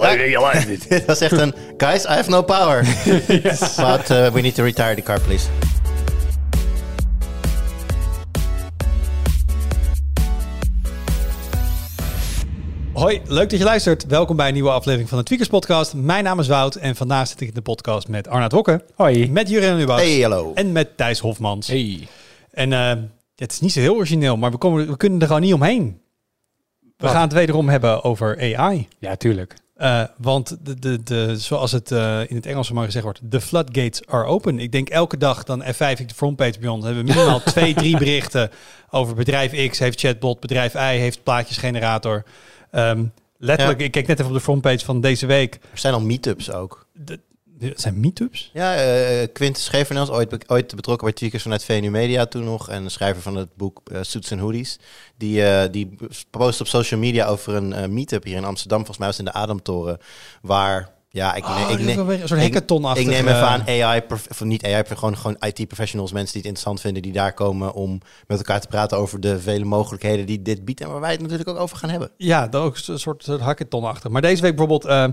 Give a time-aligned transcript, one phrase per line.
[0.00, 1.54] Dit was echt een...
[1.76, 2.84] Guys, I have no power.
[3.76, 5.46] But uh, we need to retire the car, please.
[12.92, 14.06] Hoi, leuk dat je luistert.
[14.06, 15.94] Welkom bij een nieuwe aflevering van de Tweakers Podcast.
[15.94, 18.84] Mijn naam is Wout en vandaag zit ik in de podcast met Arnaud Hokke.
[18.94, 19.30] Hoi.
[19.30, 20.00] Met Jurgen Nubaus.
[20.00, 20.52] Hey, hallo.
[20.54, 21.66] En met Thijs Hofmans.
[21.66, 22.08] Hey.
[22.50, 22.92] En eh,
[23.36, 26.00] het is niet zo heel origineel, maar we, komen, we kunnen er gewoon niet omheen.
[26.80, 27.10] We Wat?
[27.10, 28.88] gaan het wederom hebben over AI.
[28.98, 29.54] Ja, tuurlijk.
[29.80, 33.40] Eh, want de, de, de, zoals het eh, in het Engels maar gezegd wordt, de
[33.40, 34.58] floodgates are open.
[34.58, 36.84] Ik denk elke dag dan F5 ik de frontpage bij ons.
[36.84, 38.50] hebben we minimaal twee, drie berichten
[38.90, 42.24] over bedrijf X heeft chatbot, bedrijf Y heeft plaatjesgenerator.
[42.70, 43.04] Ehm,
[43.38, 43.84] letterlijk, Ja.
[43.84, 45.54] ik keek net even op de frontpage van deze week.
[45.54, 46.86] Er zijn al meetups ook.
[46.92, 47.20] De-
[47.68, 48.50] het zijn meetups?
[48.52, 52.68] Ja, eh Quintus Schevernels, ooit, be- ooit betrokken bij Tweakers vanuit VNU Media toen nog.
[52.68, 54.78] En de schrijver van het boek eh, Suits and Hoodies.
[55.16, 55.96] Die, eh, die
[56.30, 58.78] post op social media over een eh, meetup hier in Amsterdam.
[58.78, 59.98] Volgens mij was het in de Ademtoren.
[60.42, 63.02] Waar, ja, ik, Oh, ne- ik, dit is ne- wel weer een soort ik- hackathon-achtig,
[63.04, 66.50] Ik neem even eh, aan AI, of niet AI, gewoon, gewoon IT-professionals, mensen die het
[66.50, 70.42] interessant vinden, die daar komen om met elkaar te praten over de vele mogelijkheden die
[70.42, 70.80] dit biedt.
[70.80, 72.10] En waar wij het natuurlijk ook over gaan hebben.
[72.16, 74.10] Ja, dat ook een soort, soort hackathon-achtig.
[74.10, 75.06] Maar deze week bijvoorbeeld eh,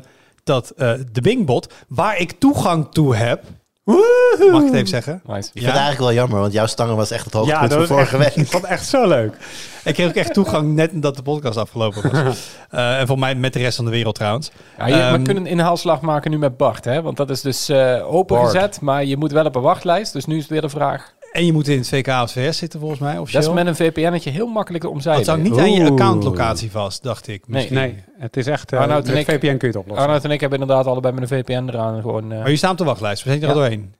[0.47, 3.43] dat eh, de Bingbot, waar ik toegang toe heb,
[3.83, 5.21] mag ik het even zeggen?
[5.25, 5.37] Nice.
[5.39, 5.71] Ik vind Ja?
[5.71, 8.07] het eigenlijk wel jammer, want jouw stangen was echt het hoogtepunt Ja, dat van was
[8.07, 8.45] vorige echt, week.
[8.45, 9.37] ik vond het echt zo leuk.
[9.83, 12.37] Ik kreeg ook echt toegang net nadat de podcast afgelopen was.
[12.69, 14.51] Eh, en voor mij met de rest van de wereld trouwens.
[14.77, 17.01] Ja, je, Ehm, we kunnen een inhaalslag maken nu met Bart, hè?
[17.01, 20.13] Want dat is dus eh opengezet, maar je moet wel op een wachtlijst.
[20.13, 21.13] Dus nu is het weer de vraag.
[21.37, 23.11] En je moet in het VK of VS zitten volgens mij.
[23.13, 23.49] Dat Officieel.
[23.49, 25.25] is met een VPN'tje heel makkelijk te omzeilen.
[25.25, 27.47] dat zou niet aan je accountlocatie vast, dacht ik.
[27.47, 27.75] Misschien.
[27.75, 27.87] Nee.
[27.91, 28.73] Nee, het is echt...
[28.73, 30.05] Uh, Arnoud en ik- VPN kun je het oplossen.
[30.05, 32.31] Arnoud en ik hebben inderdaad allebei met een VPN eraan gewoon...
[32.31, 33.23] eh, Maar je staat op de wachtlijst.
[33.23, 33.53] We zijn er Ja.
[33.53, 33.93] al doorheen.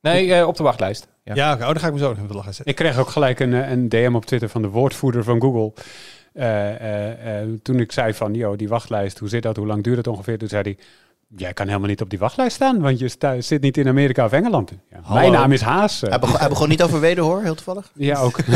[0.00, 1.08] nee, eh, op de wachtlijst.
[1.24, 1.34] Ja.
[1.34, 2.66] Ja, oh, dan ga ik me zo even lachen zetten.
[2.66, 5.72] Ik kreeg ook gelijk een, een DM op Twitter van de woordvoerder van Google.
[6.32, 9.56] Eh, eh, eh, toen ik zei van, joh, die wachtlijst, hoe zit dat?
[9.56, 10.38] Hoe lang duurt het ongeveer?
[10.38, 10.76] Toen zei hij,
[11.36, 14.32] jij kan helemaal niet op die wachtlijst staan, want je zit niet in Amerika of
[14.32, 14.72] Engeland.
[14.90, 16.02] Ja, mijn naam is Haas.
[16.02, 16.08] eh.
[16.10, 17.90] Hij begon, hij begon niet over wederhoor, heel toevallig.
[17.94, 18.38] ja, ook.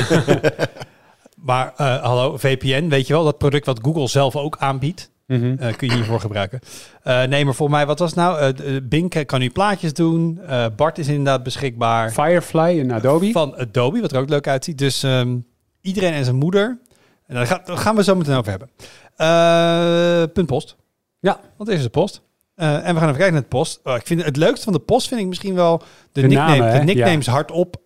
[1.37, 5.11] Maar eh, hallo, VPN, weet je wel, dat product wat Google zelf ook aanbiedt.
[5.27, 5.57] Mhm.
[5.59, 6.61] eh, kun je hiervoor gebruiken.
[7.03, 8.39] Eh, nee, maar voor mij, wat was het nou?
[8.39, 10.41] Eh, de- Bing kan nu plaatjes doen.
[10.47, 12.11] Eh, Bart is inderdaad beschikbaar.
[12.13, 13.31] Firefly in Adobe.
[13.33, 14.79] Van Adobe, wat er ook leuk uitziet.
[14.79, 15.37] Dus ehm,
[15.81, 16.79] iedereen en zijn moeder.
[17.27, 18.71] En daar, ga- daar gaan we zo meteen over hebben.
[19.17, 20.77] Eh, punt post.
[21.21, 21.41] Ja.
[21.59, 22.23] Deze is de post.
[22.57, 23.81] Eh, en we gaan even kijken naar de post.
[23.85, 25.79] Oh, ik vind het leukste van de post vind ik misschien wel
[26.13, 27.77] de, De nickname, namen, de nicknames hardop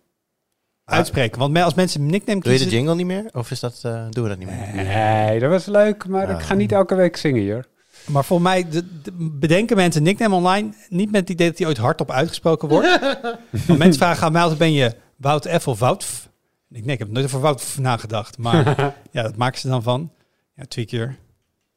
[0.85, 1.39] uitspreken.
[1.39, 2.79] Want mij- als mensen een nickname Doe je de kiezen...
[2.79, 3.29] jingle niet meer?
[3.33, 4.85] Of is dat, eh, doen we dat niet meer?
[4.85, 7.65] Nee, dat was leuk, maar ik ga niet elke week zingen hier.
[8.07, 11.67] Maar voor mij de, de- bedenken mensen nickname online niet met het idee dat die
[11.67, 12.99] ooit hardop uitgesproken wordt.
[13.67, 16.29] Want mensen vragen aan mij altijd, ben je Wout F of Wout F?
[16.69, 18.37] Ik, nee, ik heb nooit over Wout F nagedacht.
[18.37, 18.65] Maar
[19.11, 20.11] ja, dat maken ze dan van.
[20.55, 21.17] Ja, twee keer.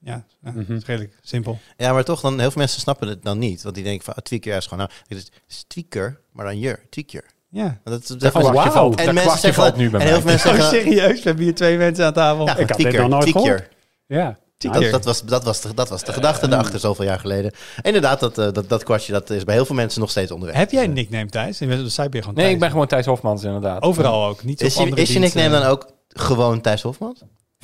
[0.05, 1.59] Ja, ja, is redelijk simpel.
[1.77, 3.63] Ja, maar toch, dan, heel veel mensen snappen het dan niet.
[3.63, 6.79] Want die denken van, ah, tweaker is gewoon, nou, het is, tweaker, maar dan je,
[6.91, 7.25] tweaker.
[7.51, 7.81] Ja.
[7.85, 10.23] Dat, dat, Dat valt, en dat mensen kwartje zeggen, valt nu bij en heel mij.
[10.23, 11.17] veel mensen Oh, zeggen, serieus?
[11.19, 12.47] We hebben hier twee mensen aan tafel.
[12.47, 13.69] ja, Ik had dit tweaker, nog nooit tweaker.
[14.07, 14.39] Ja.
[14.57, 17.53] Dat, dat, was, dat, was de, dat was de gedachte daarachter zoveel jaar geleden.
[17.83, 20.57] Inderdaad, dat, eh, dat, dat kwartje dat is bij heel veel mensen nog steeds onderweg.
[20.57, 21.59] Heb jij een nickname, Thijs?
[21.59, 22.55] Je de site ben je gewoon Nee, Thijs.
[22.55, 23.83] ik ben gewoon Thijs Hofmans inderdaad.
[23.83, 24.45] Overal ook.
[24.45, 25.41] Niet op is, je, andere is je diensten.
[25.41, 27.17] nickname dan ook gewoon Thijs Hofman?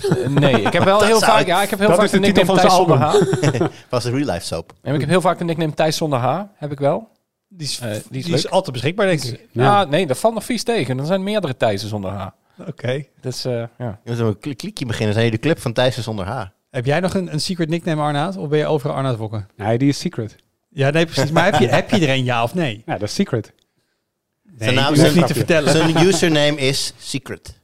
[0.08, 1.46] Eh, Nee, ik heb wel Dat heel vaak...
[1.46, 3.14] Ja, ik heb heel dat vaak is de de nickname van Thijs zonder H.
[3.90, 4.72] Was een real life soap.
[4.82, 6.40] En ik heb heel vaak de nickname Thijs zonder H.
[6.56, 7.08] Heb ik wel.
[7.48, 8.52] Die is, Eh, die is die is leuk.
[8.52, 9.46] altijd beschikbaar, denk ik.
[9.52, 10.98] Ja, nee, dat valt nog vies tegen.
[10.98, 12.26] Er zijn meerdere Thijssen zonder H.
[12.68, 13.04] Oké.
[13.20, 13.98] Dus eh, ja.
[14.04, 16.42] Je moet een kli- klikje beginnen, zijn je de club van Thijs zonder H.
[16.70, 18.36] Heb jij nog een, een secret nickname, Arnaud?
[18.36, 19.48] Of ben je overal Arnaud Wokken?
[19.56, 20.36] Nee, die is secret.
[20.68, 21.30] Ja, nee, precies.
[21.30, 22.82] Maar heb je, heb je er een ja of nee?
[22.86, 23.52] Ja, dat is secret.
[24.42, 25.72] Nee, Zijn naam is niet te vertellen.
[25.72, 27.58] Zijn username is secret.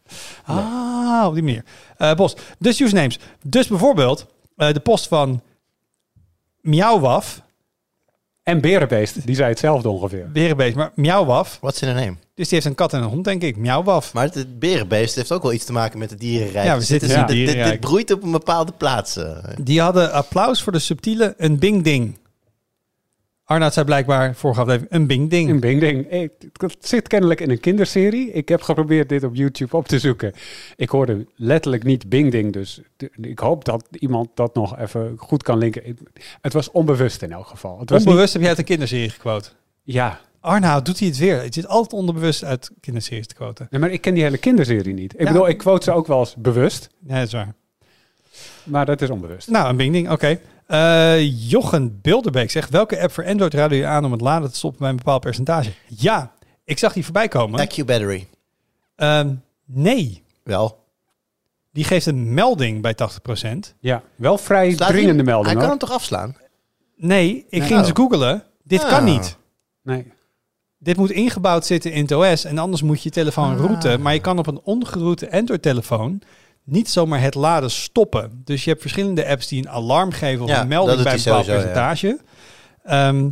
[0.44, 1.64] Ah, op die manier.
[1.96, 3.18] Eh Bos, dus usernames.
[3.42, 4.26] Dus bijvoorbeeld
[4.56, 5.42] eh, de post van
[6.60, 7.42] Miauwaf,
[8.42, 10.30] En Berenbeest, die zei hetzelfde ongeveer.
[10.32, 11.58] berenbeest, maar Miauwaf.
[11.60, 12.16] What's in a name?
[12.34, 13.56] Dus die heeft een kat en een hond, denk ik.
[13.56, 14.12] Miauwaf.
[14.12, 16.66] Maar het berenbeest heeft ook wel iets te maken met het dierenrijk.
[16.66, 17.80] Ja, we Dus zitten dit, in is- het dit, dit, dierenrijk.
[17.80, 19.16] dit broeit op een bepaalde plaats.
[19.16, 19.36] eh.
[19.62, 22.18] Die hadden applaus voor de subtiele een bing ding.
[23.46, 25.50] Arnoud zei blijkbaar vorige aflevering een bing ding.
[25.50, 26.10] Een Bing Ding.
[26.10, 28.32] Ik- Het zit kennelijk in een kinderserie.
[28.32, 30.32] Ik heb geprobeerd dit op YouTube op te zoeken.
[30.76, 32.80] Ik hoorde letterlijk niet Bing Ding, dus
[33.20, 35.96] ik hoop dat iemand dat nog even goed kan linken.
[36.40, 37.78] Het- was onbewust in elk geval.
[37.80, 39.48] Het was Onbewust heb jij uit een kinderserie gequote.
[39.82, 41.42] ja, Arnoud, doet hij het weer?
[41.42, 43.66] Het zit altijd onderbewust uit kinderseries te quoten.
[43.70, 45.12] Nee, maar ik ken die hele kinderserie niet.
[45.14, 45.26] Ik Ja.
[45.26, 47.54] bedoel, ik quote ze ook wel eens bewust, Ja, dat is waar.
[48.64, 49.48] maar dat is onbewust.
[49.48, 50.38] Nou, een bing ding, oké.
[50.66, 54.56] Eh, Jochen Bilderbeek zegt, welke app voor Android raad je aan om het laden te
[54.56, 55.72] stoppen bij een bepaald percentage?
[55.86, 56.32] Ja,
[56.64, 57.60] ik zag die voorbij komen.
[57.60, 58.26] AccuBattery.
[58.96, 59.34] Ehm,
[59.64, 60.84] nee, Wel.
[61.72, 63.74] die geeft een melding bij 80%.
[63.80, 65.70] Ja, wel vrij Slaat hij- dringende Hij melding kan hoor.
[65.70, 66.36] hem toch afslaan?
[66.96, 67.60] Nee, ik Nee.
[67.60, 67.86] ging Oh.
[67.86, 68.42] eens googelen.
[68.62, 68.88] Dit Ah.
[68.88, 69.36] kan niet.
[69.82, 70.12] Nee.
[70.78, 73.58] Dit moet ingebouwd zitten in het OS en anders moet je telefoon Ah.
[73.64, 74.00] routen.
[74.02, 76.22] Maar je kan op een ongeroute Android-telefoon
[76.66, 78.40] niet zomaar het laden stoppen.
[78.44, 81.22] Dus je hebt verschillende apps die een alarm geven of Ja, een melding bij een
[81.24, 81.72] bepaald sowieso, ja.
[81.72, 82.18] percentage.
[82.82, 83.30] Ehm,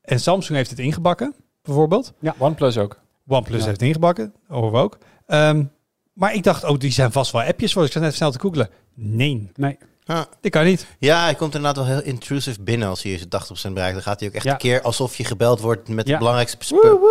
[0.00, 2.12] en Samsung heeft het ingebakken, bijvoorbeeld.
[2.38, 2.98] OnePlus ook.
[3.28, 3.64] OnePlus Ja.
[3.66, 4.98] heeft het ingebakken, horen we ook.
[5.26, 5.64] Ehm,
[6.12, 7.84] maar ik dacht, oh, die zijn vast wel appjes voor.
[7.84, 8.68] Ik zat net snel te googelen.
[8.94, 9.78] Nee, Nee.
[10.06, 10.22] Ah.
[10.40, 10.86] dit kan niet.
[10.98, 13.94] Ja, hij komt inderdaad wel heel intrusive binnen als hij zijn 80% bereikt.
[13.94, 14.52] Dan gaat hij ook echt Ja.
[14.52, 16.10] een keer alsof je gebeld wordt met Ja.
[16.10, 16.56] het belangrijkste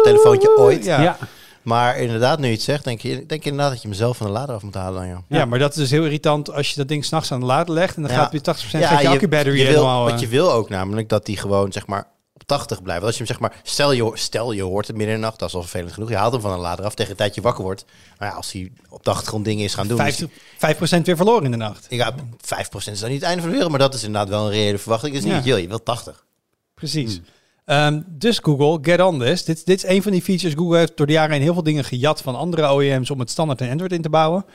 [0.04, 0.86] telefoontje ooit.
[0.86, 1.18] Ja.
[1.64, 1.70] Ja.
[1.76, 4.18] Maar inderdaad, nu je het zegt, denk je, denk je inderdaad dat je hem zelf
[4.18, 5.38] van de lader af moet halen dan, ja.
[5.38, 5.46] Ja.
[5.46, 7.96] maar dat is dus heel irritant als je dat ding s'nachts aan de lader legt
[7.96, 8.18] en dan Ja.
[8.18, 10.04] gaat weer 80% gaat je accu-battery je wil, helemaal...
[10.04, 13.04] wat eh, je wil ook namelijk dat die gewoon zeg maar op 80 blijft.
[13.04, 15.40] Als je hem zeg maar, stel je, stel je hoort het midden in de nacht,
[15.40, 16.10] dat is al vervelend genoeg.
[16.10, 17.86] Je haalt hem van een lader af tegen het tijd je wakker wordt.
[18.18, 20.06] Maar ja, als hij op de achtergrond dingen is gaan doen.
[20.08, 20.26] is
[20.58, 21.86] 50, 5% weer verloren in de nacht.
[21.90, 24.46] ja, 5% is dan niet het einde van de wereld, maar dat is inderdaad wel
[24.46, 25.14] een reële verwachting.
[25.14, 25.40] Dat is niet Ja.
[25.40, 26.26] wat je wil, je wilt 80.
[26.74, 27.22] Precies.
[27.66, 29.44] Ehm, dus Google, get on this.
[29.46, 30.54] Dit, dit is een van die features.
[30.54, 33.30] Google heeft door de jaren heen heel veel dingen gejat van andere OEM's om het
[33.30, 34.46] standaard in Android in te bouwen.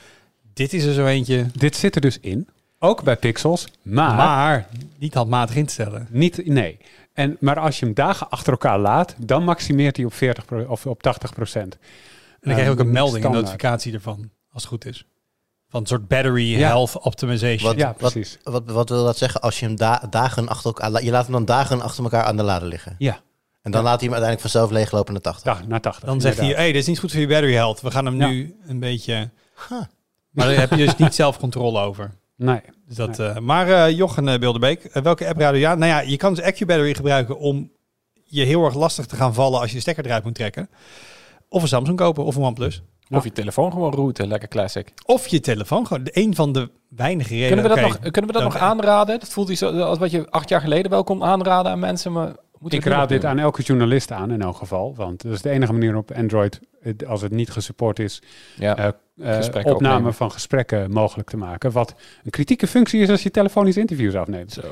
[0.52, 1.46] Dit is er zo eentje.
[1.54, 4.68] Dit zit er dus in, ook bij Pixels, maar, Maar
[4.98, 6.06] niet handmatig in te stellen.
[6.10, 6.78] niet, nee.
[7.12, 10.64] En, maar als je hem dagen achter elkaar laat, dan maximeert hij op 40 pro-
[10.68, 11.74] of op 80 procent.
[11.74, 11.78] En
[12.40, 15.04] dan krijg je ook een melding, een notificatie ervan, als het goed is.
[15.70, 16.66] Van een soort battery Ja.
[16.68, 17.70] health optimization.
[17.70, 18.38] Wat, Ja, wat, precies.
[18.42, 19.40] wat, wat wil dat zeggen?
[19.40, 22.36] Als je hem da- dagen achter elkaar, je laat hem dan dagen achter elkaar aan
[22.36, 22.94] de lader liggen.
[22.98, 23.20] Ja,
[23.62, 25.44] En dan laat hij hem uiteindelijk vanzelf leeglopen naar 80.
[25.44, 26.04] dag, naar 80.
[26.08, 27.80] Dan zegt hij, hey, dit is niet goed voor je battery health.
[27.80, 28.28] We gaan hem Ja.
[28.28, 29.30] nu een beetje...
[29.68, 29.78] Huh.
[30.30, 32.10] Maar daar heb je dus niet zelf controle over.
[32.36, 32.60] Nee.
[32.86, 35.74] Dus dat, eh, maar eh Jochen uh, Bilderbeek, eh, welke app raden ja?
[35.74, 37.70] Nou ja, je kan dus AccuBattery gebruiken om
[38.24, 40.68] je heel erg lastig te gaan vallen als je de stekker eruit moet trekken.
[41.48, 42.82] Of een Samsung kopen of een OnePlus.
[43.10, 44.92] Of je telefoon gewoon routen, lekker classic.
[45.06, 46.04] Of je telefoon gewoon.
[46.04, 47.48] De- Een van de weinige redenen.
[47.62, 49.20] Kunnen we dat, nog, kunnen we dat nog aanraden?
[49.20, 52.12] Dat voelt iets zo- als wat je acht jaar geleden wel kon aanraden aan mensen.
[52.12, 54.94] Maar moeten Ik raad dit aan elke journalist aan in elk geval.
[54.96, 56.60] Want dat is de enige manier op Android,
[57.06, 58.22] als het niet gesupport is,
[58.56, 58.76] Ja.
[58.76, 60.14] eh, eh, opname opnemen.
[60.14, 61.72] van gesprekken mogelijk te maken.
[61.72, 61.94] Wat
[62.24, 64.52] een kritieke functie is als je telefonische interviews afneemt.
[64.52, 64.62] Zo.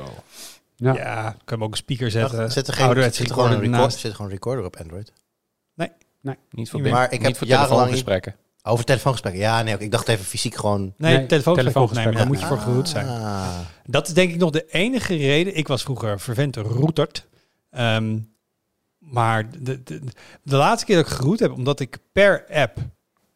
[0.75, 0.93] Ja.
[0.93, 2.51] Ja, kan ook een speaker zetten.
[2.51, 3.97] zit er, geen, zit, er gewoon een recorder record, ernaast.
[3.97, 5.13] zit er gewoon een recorder op Android?
[6.51, 8.35] Niet voor, Maar ik niet heb voor jarenlang- telefoongesprekken.
[8.63, 9.41] Over telefoongesprekken?
[9.41, 10.93] Ja, nee, oké, ik dacht even fysiek gewoon...
[10.97, 12.13] Nee, Nee, telefoongesprek opnemen.
[12.15, 13.07] Daar moet je voor geroet zijn.
[13.07, 13.59] Ah.
[13.85, 15.55] Dat is denk ik nog de enige reden.
[15.57, 17.27] Ik was vroeger vervent routerd.
[17.69, 18.19] Ehm,
[18.97, 20.01] maar de, de,
[20.43, 22.77] de laatste keer dat ik geroet heb, omdat ik per app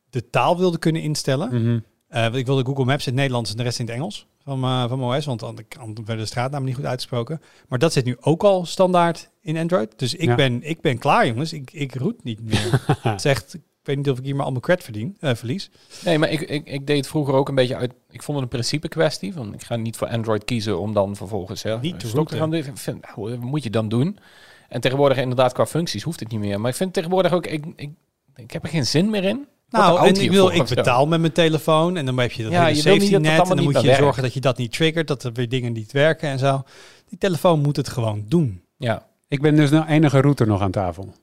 [0.09, 1.47] de taal wilde kunnen instellen.
[1.47, 1.79] Mhm.
[2.07, 4.27] Eh, want ik wilde Google Maps in het Nederlands en de rest in het Engels
[4.43, 7.41] van, mijn- van mijn OS, want dan kan werden de straatnamen niet goed uitgesproken.
[7.67, 9.99] Maar dat zit nu ook al standaard in Android.
[9.99, 10.35] Dus ik, Ja.
[10.35, 11.53] ben, ik ben klaar, jongens.
[11.53, 12.83] Ik, ik roet niet meer.
[13.01, 15.35] het is echt, ik weet niet of ik hier maar al mijn cred verdien, eh,
[15.35, 15.69] verlies.
[16.05, 17.93] Nee, maar ik, ik, ik deed het vroeger ook een beetje uit.
[18.09, 19.33] Ik vond het een principe kwestie.
[19.33, 22.37] Van ik ga niet voor Android kiezen om dan vervolgens hè, Niet te stok te
[22.37, 22.63] gaan doen.
[23.15, 24.17] Nou, moet je dan doen?
[24.69, 26.59] En tegenwoordig inderdaad qua functies hoeft het niet meer.
[26.61, 27.89] Maar ik vind tegenwoordig ook, ik, ik,
[28.35, 29.47] ik heb er geen zin meer in.
[29.71, 32.63] Nou, en ik, wil, ik betaal met mijn telefoon en dan heb je dat Ja,
[32.63, 34.21] hele je safety net en dan moet je zorgen werkt.
[34.21, 36.63] dat je dat niet triggert, dat er weer dingen niet werken en zo.
[37.09, 38.63] Die telefoon moet het gewoon doen.
[38.77, 41.13] Ja, Ik ben dus nou enige router nog aan tafel.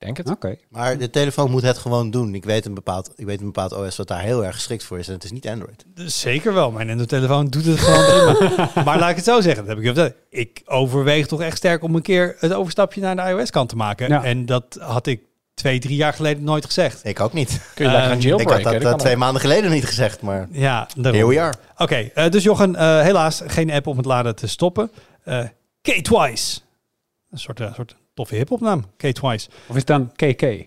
[0.00, 0.30] denk het.
[0.30, 0.56] Oké.
[0.68, 2.34] Maar de telefoon moet het gewoon doen.
[2.34, 4.98] Ik weet een bepaald, ik weet een bepaald OS wat daar heel erg geschikt voor
[4.98, 5.08] is.
[5.08, 5.84] En het is niet Android.
[5.94, 8.82] Dus Zeker wel, mijn Android-telefoon doet het gewoon prima.
[8.84, 10.14] Maar laat ik het zo zeggen, dat heb ik, je verteld.
[10.30, 14.08] ik overweeg toch echt sterk om een keer het overstapje naar de iOS-kant te maken.
[14.08, 14.24] Ja.
[14.24, 15.20] En dat had ik
[15.60, 17.00] twee, drie jaar geleden nooit gezegd.
[17.04, 17.60] Ik ook niet.
[17.74, 20.88] Kun je gaan Ik had dat dat eh, twee maanden geleden niet gezegd, maar Ja,
[20.96, 21.20] daarom.
[21.20, 21.54] here we are.
[21.76, 24.90] Oké, eh, dus Jochen, eh, helaas geen app om het laden te stoppen.
[25.24, 25.44] Eh
[25.82, 26.60] K-Twice.
[27.30, 29.48] Een soort, eh, soort toffe hip-hopnaam, K-Twice.
[29.66, 30.22] Of is het dan KK?
[30.32, 30.46] Oké.
[30.46, 30.66] Nee,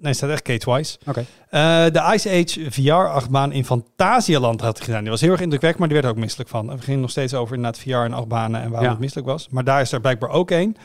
[0.00, 0.98] het staat echt K-Twice.
[1.06, 5.00] Eh, de Ice Age VR-achtbaan in Fantasialand had gedaan.
[5.00, 6.66] Die was heel erg indrukwekkend, maar die werd er ook misselijk van.
[6.76, 8.90] We gingen nog steeds over inderdaad VR en achtbanen en waarom Ja.
[8.90, 9.48] het misselijk was.
[9.50, 10.76] Maar daar is er blijkbaar ook een.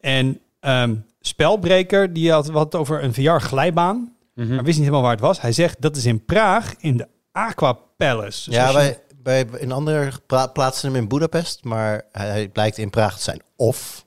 [0.00, 4.12] En ehm, Spelbreker, die had wat over een VR-glijbaan.
[4.34, 4.54] Mhm.
[4.54, 5.40] Maar wist niet helemaal waar het was.
[5.40, 8.50] Hij zegt, dat is in Praag in de Aqua Palace.
[8.50, 12.90] Dus ja, wij, wij in andere pla- plaatsen hem in Budapest, maar hij, blijkt in
[12.90, 13.42] Praag te zijn.
[13.56, 14.04] Of,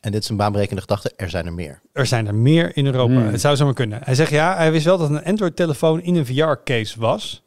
[0.00, 1.80] en dit is een baanbrekende gedachte, er zijn er meer.
[1.92, 3.12] Er zijn er meer in Europa.
[3.12, 3.26] Hmm.
[3.26, 4.00] Het zou zomaar kunnen.
[4.04, 7.42] Hij zegt ja, hij wist wel dat een Android-telefoon in een VR-case was.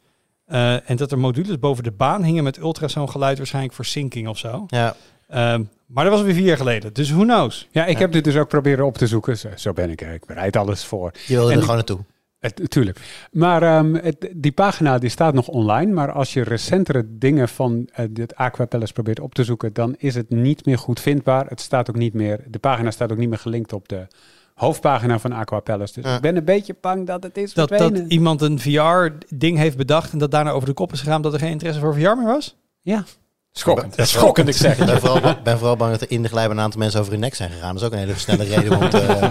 [0.46, 4.38] Eh, en dat er modules boven de baan hingen met ultrasoongeluid, waarschijnlijk voor syncing of
[4.38, 4.64] zo.
[4.66, 4.96] Ja,
[5.26, 6.92] Ehm, maar dat was weer vier jaar geleden.
[6.92, 7.68] Dus who knows?
[7.70, 9.38] Ja, ik heb dit dus ook proberen op te zoeken.
[9.38, 10.00] Zo, zo ben ik.
[10.00, 11.10] Ik bereid alles voor.
[11.26, 11.98] Je wilde En er gewoon naartoe.
[12.38, 13.26] Het, tuurlijk.
[13.32, 15.92] Maar ehm, het- die pagina die staat nog online.
[15.92, 19.94] Maar als je recentere dingen van eh, dit Aqua Palace probeert op te zoeken, dan
[19.98, 21.46] is het niet meer goed vindbaar.
[21.46, 24.06] Het staat ook niet meer, de pagina staat ook niet meer gelinkt op de
[24.54, 25.94] hoofdpagina van Aqua Palace.
[25.94, 26.16] Dus Ja.
[26.16, 28.10] ik ben een beetje bang dat het is Dat, dat verdwenen.
[28.12, 31.38] iemand een VR-ding heeft bedacht en dat daarna over de kop is gegaan dat er
[31.38, 32.56] geen interesse voor VR meer was?
[32.82, 33.04] Ja,
[33.58, 33.96] Schokkend.
[33.96, 34.86] Ben- Schokkend, ik zeg Ik het.
[34.86, 37.20] ben vooral, ben vooral bang dat er in de glijbaan een aantal mensen over hun
[37.20, 37.72] nek zijn gegaan.
[37.74, 39.30] Dat is ook een hele snelle reden om, te,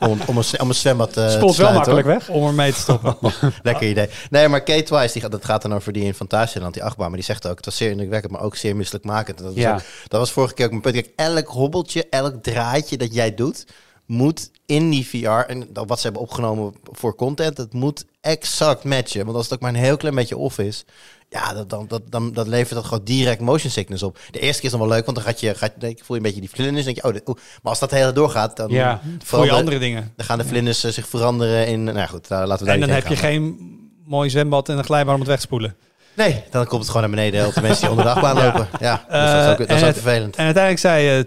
[0.00, 2.14] om, om, een, om een zwembad eh, te spoelt wel makkelijk hoor.
[2.14, 2.28] weg.
[2.28, 3.16] Om ermee te stoppen.
[3.62, 4.08] Lekker idee.
[4.30, 7.06] Nee, maar Kate Twice, die, gaat- dat gaat dan over die in Fantasieland, die achtbaan.
[7.08, 9.38] Maar die zegt ook, het was zeer indrukwekkend, maar ook zeer misselijkmakend.
[9.38, 9.74] En Dat was, Ja.
[9.74, 10.94] ook- dat was vorige keer ook mijn punt.
[10.94, 13.66] Kijk, elk hobbeltje, elk draadje dat jij doet,
[14.06, 18.84] moet in die VR, en dat wat ze hebben opgenomen voor content, het moet exact
[18.84, 19.24] matchen.
[19.24, 20.84] Want als het ook maar een heel klein beetje off is,
[21.32, 24.18] ja, dat, dan, dat, dan, dat levert dat gewoon direct motion sickness op.
[24.30, 26.16] De eerste keer is nog wel leuk, want dan gaat je, gaat, denk, je- voel
[26.16, 26.84] je een beetje die vlinders.
[26.84, 29.00] denk je, oh, dit- maar als dat hele doorgaat, dan, Ja.
[29.24, 30.12] Voor je andere dingen.
[30.16, 32.88] dan gaan de vlinders eh, zich veranderen in, nou goed, daar laten we En dan
[32.88, 33.56] heb je geen
[34.04, 35.76] mooi zwembad en een glijbaan om het weg te spoelen.
[36.16, 37.40] Nee, dan komt het gewoon naar beneden.
[37.40, 38.68] Heel de mensen die onder de achtbaan lopen.
[38.80, 40.36] Ja, dus dat is ook, dat Eh, is en ook het- vervelend.
[40.36, 41.24] En uiteindelijk zei eh,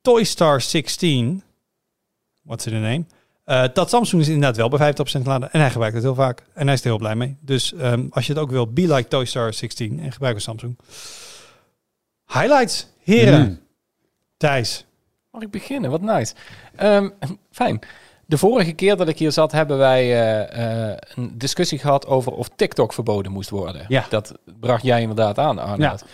[0.00, 1.42] Toy Star 16,
[2.42, 3.04] what's the name,
[3.48, 5.52] eh, dat Samsung is inderdaad wel bij 50% geladen.
[5.52, 6.42] En hij gebruikt het heel vaak.
[6.54, 7.36] En hij is er heel blij mee.
[7.40, 10.40] Dus ehm, als je het ook wil, be like Toy Star 16 en gebruik een
[10.40, 10.78] Samsung.
[12.26, 13.40] Highlights, heren.
[13.40, 13.58] Mm.
[14.36, 14.86] Thijs.
[15.30, 15.90] Mag ik beginnen?
[15.90, 16.34] Wat nice.
[16.76, 17.08] Ehm,
[17.50, 17.80] fijn.
[18.26, 22.32] De vorige keer dat ik hier zat, hebben wij eh, eh, een discussie gehad over
[22.32, 23.84] of TikTok verboden moest worden.
[23.88, 24.06] Ja.
[24.08, 26.04] Dat bracht jij inderdaad aan, Arnold.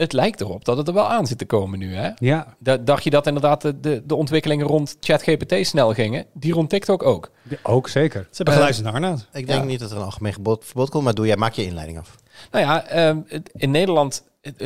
[0.00, 2.10] Het lijkt erop dat het er wel aan zit te komen nu, hè?
[2.16, 6.26] Ja, Da- dacht je dat inderdaad de, de, de ontwikkelingen rond ChatGPT snel gingen?
[6.32, 7.30] Die rond TikTok ook.
[7.42, 8.20] ja, ook zeker.
[8.30, 9.12] Ze hebben geluisterd naar.
[9.32, 9.64] Ik denk ja.
[9.64, 12.14] niet dat er een algemeen gebod, verbod komt, maar doe jij, maak je inleiding af.
[12.50, 14.22] Nou ja, ehm, het- in Nederland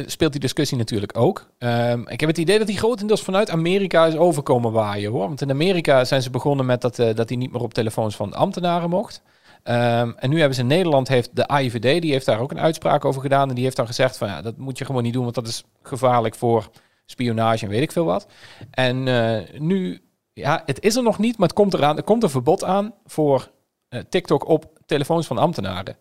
[0.07, 1.47] speelt die discussie natuurlijk ook.
[1.59, 5.27] Ehm, ik heb het idee dat die grotendeels vanuit Amerika is overkomen waaien hoor.
[5.27, 8.17] Want in Amerika zijn ze begonnen met dat, eh, dat die niet meer op telefoons
[8.17, 9.23] van ambtenaren mocht.
[9.65, 12.61] Ehm, en nu hebben ze in Nederland, heeft de AIVD, die heeft daar ook een
[12.61, 13.49] uitspraak over gedaan.
[13.49, 15.47] En die heeft dan gezegd van ja, dat moet je gewoon niet doen, want dat
[15.47, 16.71] is gevaarlijk voor
[17.07, 18.27] spionage en weet ik veel wat.
[18.71, 20.03] En eh, nu,
[20.33, 21.97] ja, het is er nog niet, maar het komt eraan.
[21.97, 23.51] Er komt een verbod aan voor
[23.89, 25.97] eh, TikTok op telefoons van ambtenaren.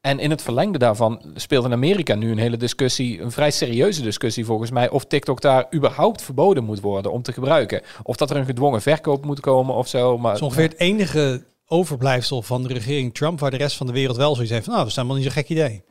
[0.00, 4.02] En in het verlengde daarvan speelt in Amerika nu een hele discussie, een vrij serieuze
[4.02, 7.82] discussie volgens mij, of TikTok daar überhaupt verboden moet worden om te gebruiken.
[8.02, 10.18] Of dat er een gedwongen verkoop moet komen of zo.
[10.18, 13.86] Maar Dat is ongeveer het enige overblijfsel van de regering Trump, waar de rest van
[13.86, 15.82] de wereld wel zoiets heeft van, nou, dat is helemaal niet zo'n gek idee.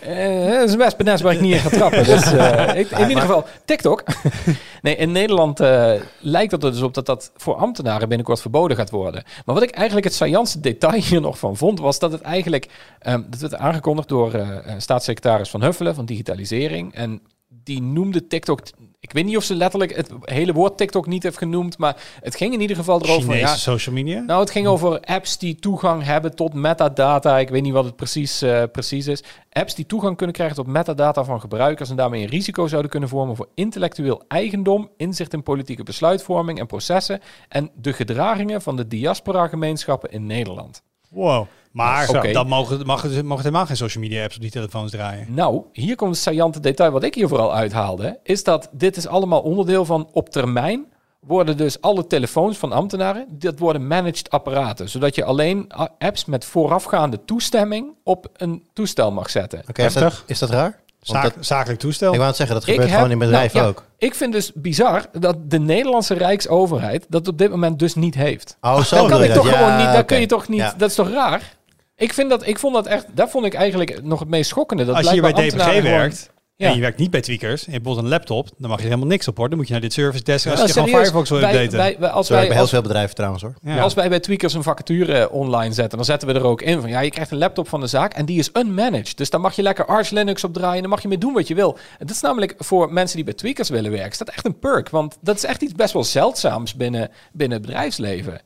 [0.00, 2.04] Eh, dat is een wespennest waar ik niet in ga trappen.
[2.04, 4.02] Dus, eh, ik- in ieder geval, TikTok.
[4.82, 8.76] nee, in Nederland eh, lijkt het er dus op dat dat voor ambtenaren binnenkort verboden
[8.76, 9.22] gaat worden.
[9.44, 12.68] Maar wat ik eigenlijk het saillantste detail hier nog van vond, was dat het eigenlijk,
[12.98, 14.40] ehm, dat werd aangekondigd door
[14.78, 16.94] staatssecretaris Van Huffelen van Digitalisering.
[16.94, 17.20] En
[17.64, 18.60] die noemde TikTok,
[19.00, 22.34] ik weet niet of ze letterlijk het hele woord TikTok niet heeft genoemd, maar het
[22.36, 23.22] ging in ieder geval erover.
[23.22, 24.20] Chinese ja, social media.
[24.20, 27.38] nou, het ging over apps die toegang hebben tot metadata.
[27.38, 29.22] Ik weet niet wat het precies, eh, precies is.
[29.50, 33.08] Apps die toegang kunnen krijgen tot metadata van gebruikers en daarmee een risico zouden kunnen
[33.08, 38.86] vormen voor intellectueel eigendom, inzicht in politieke besluitvorming en processen en de gedragingen van de
[38.86, 40.82] diaspora-gemeenschappen in Nederland.
[41.08, 41.46] Wow.
[41.70, 42.32] Maar Oké.
[42.32, 45.26] dan mogen, mogen, mogen helemaal geen social media apps op die telefoons draaien.
[45.28, 48.18] Nou, hier komt het saillante detail wat ik hier vooral uithaalde.
[48.22, 50.84] Is dat dit is allemaal onderdeel van op termijn
[51.26, 54.88] worden dus alle telefoons van ambtenaren, dat worden managed apparaten.
[54.88, 59.62] Zodat je alleen apps met voorafgaande toestemming op een toestel mag zetten.
[59.68, 60.80] Oké, is, dat, is dat raar?
[61.00, 62.08] Zaak, dat, zakelijk toestel.
[62.10, 63.84] ik wou het zeggen, dat gebeurt heb- gewoon in bedrijven nou, ja, ook.
[63.98, 68.56] Ik vind dus bizar dat de Nederlandse Rijksoverheid dat op dit moment dus niet heeft.
[68.60, 69.42] Oh, zo Dat kan je ik dat.
[69.42, 69.86] toch Ja, gewoon niet.
[69.86, 70.04] Dat oké.
[70.04, 70.58] kun je toch niet.
[70.60, 70.74] Ja.
[70.76, 71.56] Dat is toch raar?
[72.00, 72.46] Ik vind dat.
[72.46, 73.06] Ik vond dat echt.
[73.14, 74.84] Dat vond ik eigenlijk nog het meest schokkende.
[74.84, 76.68] Dat Als je hier bij DPG werkt Ja.
[76.68, 78.84] en je werkt niet bij Tweakers, en je hebt bijvoorbeeld een laptop, dan mag je
[78.84, 79.48] er helemaal niks op hoor.
[79.48, 80.88] Dan moet je naar dit service desk als je gewoon.
[80.88, 81.76] Firefox wil updaten.
[81.76, 83.54] wij- wij- als Zo wij bij heel als, veel bedrijven trouwens hoor.
[83.62, 83.80] Ja.
[83.80, 86.90] als wij bij Tweakers een vacature online zetten, dan zetten we er ook in van
[86.90, 89.16] ja, je krijgt een laptop van de zaak en die is unmanaged.
[89.16, 91.48] Dus daar mag je lekker Arch Linux op draaien, dan mag je mee doen wat
[91.48, 91.72] je wil.
[91.98, 94.58] En dat is namelijk voor mensen die bij Tweakers willen werken, is dat echt een
[94.58, 98.40] perk, want dat is echt iets best wel zeldzaams binnen, binnen het bedrijfsleven.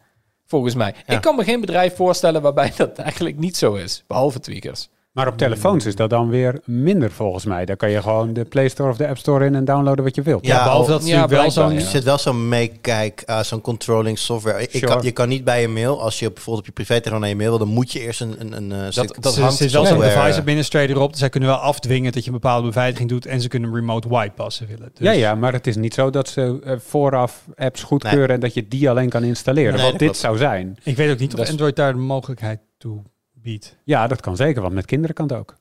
[0.47, 0.95] Volgens mij.
[1.07, 1.15] Ja.
[1.15, 4.89] Ik kan me geen bedrijf voorstellen waarbij dat eigenlijk niet zo is, behalve Tweakers.
[5.15, 7.65] Maar op telefoons is dat dan weer minder volgens mij.
[7.65, 10.15] Daar kan je gewoon de Play Store of de App Store in en downloaden wat
[10.15, 10.47] je wilt.
[10.47, 11.75] ja, Ja, behalve al- dat ja, natuurlijk wel zo'n...
[11.77, 14.63] Er zit wel zo'n meekijk, eh, zo'n controlling software.
[14.63, 14.87] Ik, ik Sure.
[14.95, 17.37] kan, je kan niet bij je mail, als je bijvoorbeeld op je privé naar je
[17.37, 19.73] mail wil, dan moet je eerst een, een, een eh, stuk- dat er hangt zit
[19.73, 21.11] wel zo'n device administrator op.
[21.11, 23.27] Dus zij kunnen wel afdwingen dat je een bepaalde beveiliging doet.
[23.27, 24.91] En ze kunnen remote wipe passen willen.
[24.95, 28.41] Dus Ja, ja, maar het is niet zo dat ze eh, vooraf apps goedkeuren en
[28.41, 29.73] dat je die alleen kan installeren.
[29.73, 30.23] Nee, wat dat dit klopt.
[30.25, 30.77] zou zijn.
[30.83, 33.03] Ik weet ook niet of Dat is- Android daar de mogelijkheid toe
[33.45, 33.77] biedt.
[33.85, 35.57] Ja, dat kan zeker, want met kinderen kan het ook.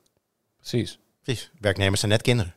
[0.56, 0.98] Precies.
[1.22, 2.54] Precies, werknemers zijn net kinderen.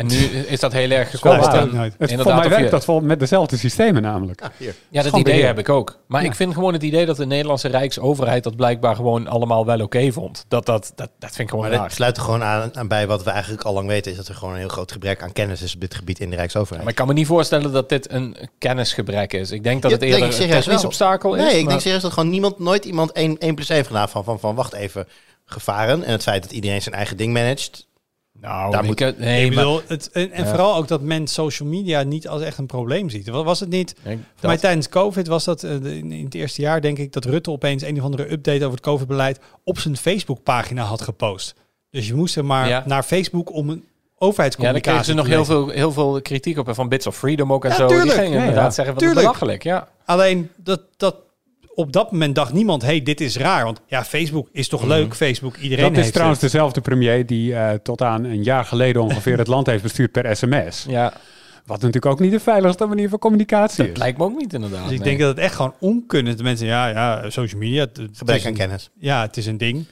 [0.00, 0.16] En nu
[0.46, 1.52] is dat heel erg gekoppeld.
[1.52, 4.40] Het, Inderdaad, voor mij werkt je- dat vol met dezelfde systemen namelijk.
[4.42, 4.48] Ah.
[4.90, 5.46] Ja, dat idee beheer.
[5.46, 5.98] heb ik ook.
[6.06, 6.28] Maar Ja.
[6.28, 10.12] ik vind gewoon het idee dat de Nederlandse Rijksoverheid dat blijkbaar gewoon allemaal wel oké
[10.12, 10.44] vond.
[10.48, 11.90] Dat, dat, dat, dat vind ik gewoon Maar raar.
[11.90, 14.34] sluit er gewoon aan, aan bij wat we eigenlijk al lang weten, is dat er
[14.34, 16.80] gewoon een heel groot gebrek aan kennis is op dit gebied in de Rijksoverheid.
[16.82, 19.50] Maar ik kan me niet voorstellen dat dit een kennisgebrek is.
[19.50, 21.42] Ik denk dat Ja, het eerder een technisch obstakel is.
[21.42, 23.88] Nee, ik maar- denk serieus dat gewoon niemand, nooit iemand 1, 1 plus 1 heeft
[23.88, 25.06] gedaan van, van, van wacht even,
[25.44, 26.04] gevaren.
[26.04, 27.88] En het feit dat iedereen zijn eigen ding managt.
[28.40, 30.48] Nou, Daar ik- moet- nee, ik maar- bedoel, het, en, en Ja.
[30.48, 33.28] vooral ook dat men social media niet als echt een probleem ziet.
[33.28, 33.94] Wat was het niet?
[34.40, 37.50] Mij tijdens COVID was dat eh, in, in het eerste jaar, denk ik, dat Rutte
[37.50, 41.54] opeens een of andere update over het COVID-beleid op zijn Facebook-pagina had gepost.
[41.90, 42.82] Dus je moest er maar Ja.
[42.86, 43.84] naar Facebook om een
[44.20, 46.68] ja, dan overheidscommunicatie kregen ze nog heel veel, heel veel kritiek op.
[46.68, 47.86] En van Bits of Freedom ook en Ja, zo.
[47.86, 48.10] tuurlijk.
[48.10, 48.70] Die gingen inderdaad ja.
[48.70, 49.20] zeggen Tuurlijk.
[49.20, 49.62] belachelijk.
[49.62, 49.88] Ja.
[50.04, 51.16] Alleen dat, dat
[51.80, 53.64] op dat moment dacht niemand, hey, dit is raar.
[53.64, 54.88] Want ja, Facebook is toch Mhm.
[54.88, 55.14] leuk?
[55.14, 56.50] Facebook, iedereen Dat is trouwens het.
[56.52, 60.36] dezelfde premier die eh, tot aan een jaar geleden ongeveer het land heeft bestuurd per
[60.36, 60.84] sms.
[60.88, 61.12] ja,
[61.66, 63.98] Wat natuurlijk ook niet de veiligste manier van communicatie dat is.
[63.98, 64.82] lijkt me ook niet inderdaad.
[64.82, 65.08] Dus ik nee.
[65.08, 66.36] denk dat het echt gewoon onkunde is.
[66.36, 67.80] De mensen, ja, ja, social media.
[67.80, 68.90] het- het Gebrek is aan een- kennis.
[68.98, 69.84] Ja, het is een ding.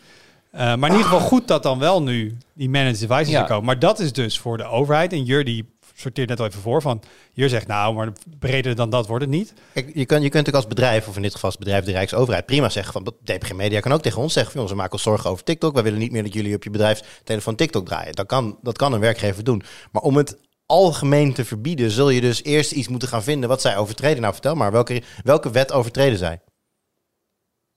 [0.51, 3.41] Eh, maar in ieder geval goed dat dan wel nu die managed devices Ja.
[3.41, 3.65] er komen.
[3.65, 5.13] Maar dat is dus voor de overheid.
[5.13, 5.65] En Jur die
[6.01, 7.03] sorteert net al even voor van...
[7.33, 9.53] Jur zegt nou, maar breder dan dat wordt het niet.
[9.75, 12.47] Je, kunt, je kunt natuurlijk als bedrijf, of in dit geval als bedrijf de Rijksoverheid,
[12.47, 15.31] prima zeggen van DPG Media kan ook tegen ons zeggen jongens, we maken ons zorgen
[15.31, 15.75] over TikTok.
[15.75, 18.15] Wij willen niet meer dat jullie op je bedrijfstelefoon TikTok draaien.
[18.15, 19.63] Dat kan, dat kan een werkgever doen.
[19.93, 23.61] Maar om het algemeen te verbieden, zul je dus eerst iets moeten gaan vinden wat
[23.61, 24.21] zij overtreden.
[24.21, 26.41] Nou, vertel maar, welke, welke wet overtreden zij?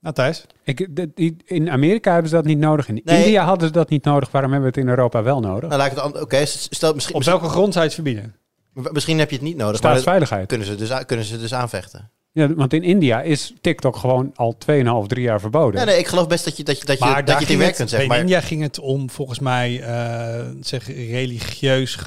[0.02, 2.88] Nou Thijs, Ik, de- die- in Amerika hebben ze dat niet nodig.
[2.88, 3.24] In Nee.
[3.24, 4.32] India hadden ze dat niet nodig.
[4.32, 5.70] Waarom hebben we het in Europa wel nodig?
[5.70, 8.36] Nou, laat ik het Oké, stel misschien, op welke grond zou je het verbieden?
[8.74, 10.48] misschien, heb je het niet nodig, Staatsveiligheid.
[10.48, 12.10] kunnen ze dus, kunnen ze dus aanvechten.
[12.32, 15.76] Ja, want in India is TikTok gewoon al 2,5, 3 jaar verboden.
[15.76, 17.50] Nee, nee, ik geloof best dat je, dat je, dat je, Maar dat je het
[17.50, 18.08] in werk kunt.
[18.08, 21.98] Maar India ging het om volgens mij eh, zeg, religieus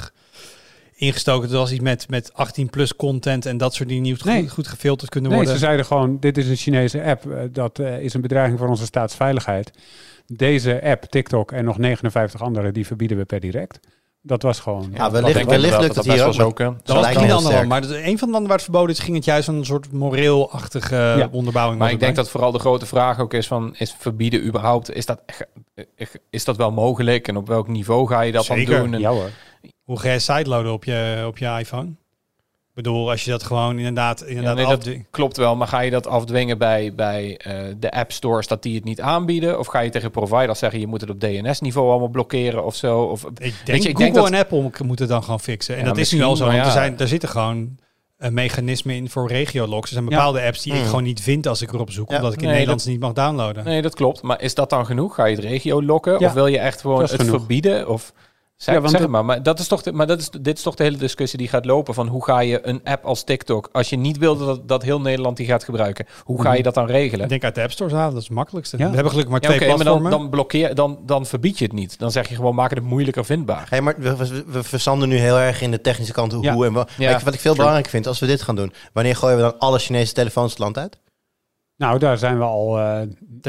[1.04, 1.42] ingestoken.
[1.48, 4.48] Het was iets met, met 18 plus content en dat soort dingen niet goed, Nee.
[4.48, 5.58] goed gefilterd kunnen Nee, worden.
[5.58, 7.30] ze zeiden gewoon, dit is een Chinese app.
[7.30, 9.70] eh, Dat eh, is een bedreiging voor onze staatsveiligheid.
[10.26, 13.80] Deze app, TikTok en nog 59 andere, die verbieden we per direct.
[14.26, 14.90] Dat was gewoon...
[14.94, 16.58] Ja, wellicht, wellicht wel lukt dat het hier best ook.
[16.58, 18.56] dat was lijkt niet me een heel ander, maar de- een van de landen waar
[18.58, 21.28] het verboden is, ging het juist van een soort moreelachtige Ja.
[21.32, 21.78] onderbouwing.
[21.80, 24.90] Maar ik denk het dat vooral de grote vraag ook is van, is verbieden überhaupt,
[24.94, 25.20] is dat,
[26.30, 27.28] is dat wel mogelijk?
[27.28, 28.72] En op welk niveau ga je dat Zeker.
[28.72, 28.94] dan doen?
[28.94, 29.30] En, Ja hoor.
[29.62, 29.70] bij.
[29.84, 31.94] Hoe ga je sideloaden op je, op je iPhone?
[32.76, 35.80] Ik bedoel, als je dat gewoon inderdaad, Ja, inderdaad nee, dat klopt wel, maar ga
[35.80, 39.58] je dat afdwingen bij, bij eh, de app stores dat die het niet aanbieden?
[39.58, 43.00] Of ga je tegen providers zeggen, je moet het op DNS-niveau allemaal blokkeren of zo?
[43.02, 45.74] Of, Ik denk, je, ik Google denk dat- en Apple moeten dan gewoon fixen.
[45.74, 46.70] En Ja, dat is nu al zo, want er, ja.
[46.70, 47.76] zijn, er zitten gewoon
[48.18, 49.86] een mechanisme in voor regiologs.
[49.86, 50.10] Er zijn Ja.
[50.10, 50.86] bepaalde apps die ik Mm.
[50.86, 52.16] gewoon niet vind als ik erop zoek, Ja.
[52.16, 53.64] omdat ik in Nee, Nederlands niet mag downloaden.
[53.64, 54.22] nee, dat klopt.
[54.22, 55.14] Maar is dat dan genoeg?
[55.14, 56.18] Ga je het regio lokken?
[56.20, 57.30] Ja, of wil je echt gewoon het genoeg.
[57.36, 57.88] verbieden?
[57.88, 58.12] Of
[58.64, 60.56] zeg, Ja, want zeg het- maar, maar dat is toch de, maar dat is, dit
[60.56, 63.24] is toch de hele discussie die gaat lopen van hoe ga je een app als
[63.24, 66.62] TikTok, als je niet wil dat, dat heel Nederland die gaat gebruiken, hoe ga je
[66.62, 67.22] dat dan regelen?
[67.22, 68.78] Ik denk uit de App Store halen, dat is het makkelijkste.
[68.78, 68.88] Ja.
[68.88, 71.74] We hebben gelukkig maar Ja, twee oké, maar dan, blokkeer, dan, dan verbied je het
[71.74, 71.98] niet.
[71.98, 73.66] Dan zeg je gewoon, maak het moeilijker vindbaar.
[73.68, 76.72] Hey, maar we, we, we verzanden nu heel erg in de technische kant hoe, en
[76.72, 76.90] wat.
[77.24, 78.72] Wat ik veel belangrijk vind als we dit gaan doen?
[78.92, 80.98] Wanneer gooien we dan alle Chinese telefoons het land uit?
[81.76, 82.78] Nou, daar zijn we al...
[82.78, 83.00] eh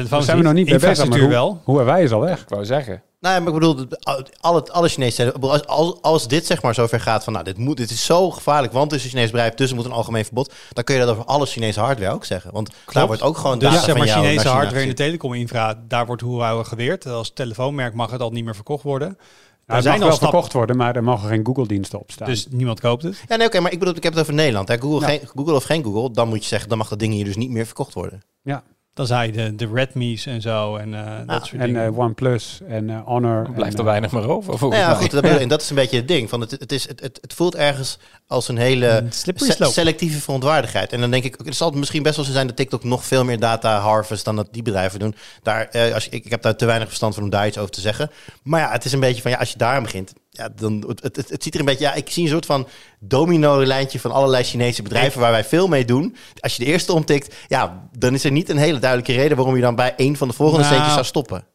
[0.09, 1.07] daar zijn we nog niet bezig.
[1.09, 1.61] Maar hoe, wel.
[1.63, 2.41] hoe wij is al weg.
[2.41, 3.01] Ik wou zeggen.
[3.19, 5.33] Nou, ja, maar ik bedoel, het- alle, alle Chinese.
[5.39, 8.31] Als, als, als dit zeg maar zover gaat van, nou, dit, moet, dit is zo
[8.31, 10.53] gevaarlijk, want het is een Chinees bedrijf, dus er moet een algemeen verbod.
[10.73, 12.51] Dan kun je dat over alle Chinese hardware ook zeggen.
[12.53, 15.79] Want daar wordt ook gewoon Dus data zeg maar van Chinese hardware in de telecom-infra,
[15.87, 17.05] daar wordt Huawei geweerd.
[17.05, 19.17] Als telefoonmerk mag het al niet meer verkocht worden.
[19.65, 22.27] Nou, het zijn mag al wel verkocht worden, maar er mogen geen Google-diensten op staan.
[22.27, 23.23] Dus niemand koopt het.
[23.27, 24.67] Ja, nee, oké, maar ik bedoel, ik heb het over Nederland.
[24.67, 24.77] Hè.
[24.79, 25.05] Google, Ja.
[25.07, 27.35] geen, Google of geen Google, dan moet je zeggen, dan mag dat ding hier dus
[27.35, 28.21] niet meer verkocht worden.
[28.41, 28.63] ja.
[28.95, 31.85] Dan zei je de, de Redmi's en zo en eh, dat soort En dingen.
[31.85, 33.43] eh, OnePlus en eh, Honor.
[33.43, 34.95] Dan blijft en, er weinig meer over, Nou ja, mij.
[34.95, 36.29] goed, dat, en dat is een beetje het ding.
[36.29, 40.93] Van het, het, is, het, het, het voelt ergens als een hele se- selectieve verontwaardigheid.
[40.93, 43.23] En dan denk ik, het zal misschien best wel zo zijn dat TikTok nog veel
[43.23, 45.15] meer data harvest dan dat die bedrijven doen.
[45.43, 47.57] Daar, eh, als je, ik, ik heb daar te weinig verstand van om daar iets
[47.57, 48.11] over te zeggen.
[48.43, 50.83] Maar ja, het is een beetje van, ja, als je daar aan begint, ja, dan,
[50.87, 52.67] het, het, het, het ziet er een beetje, ja, ik zie een soort van
[52.99, 56.15] domino-lijntje van allerlei Chinese bedrijven waar wij veel mee doen.
[56.39, 59.55] Als je de eerste omtikt, ja, dan is er niet een hele duidelijke reden waarom
[59.55, 61.47] je dan bij één van de volgende Nou, steentjes zou stoppen.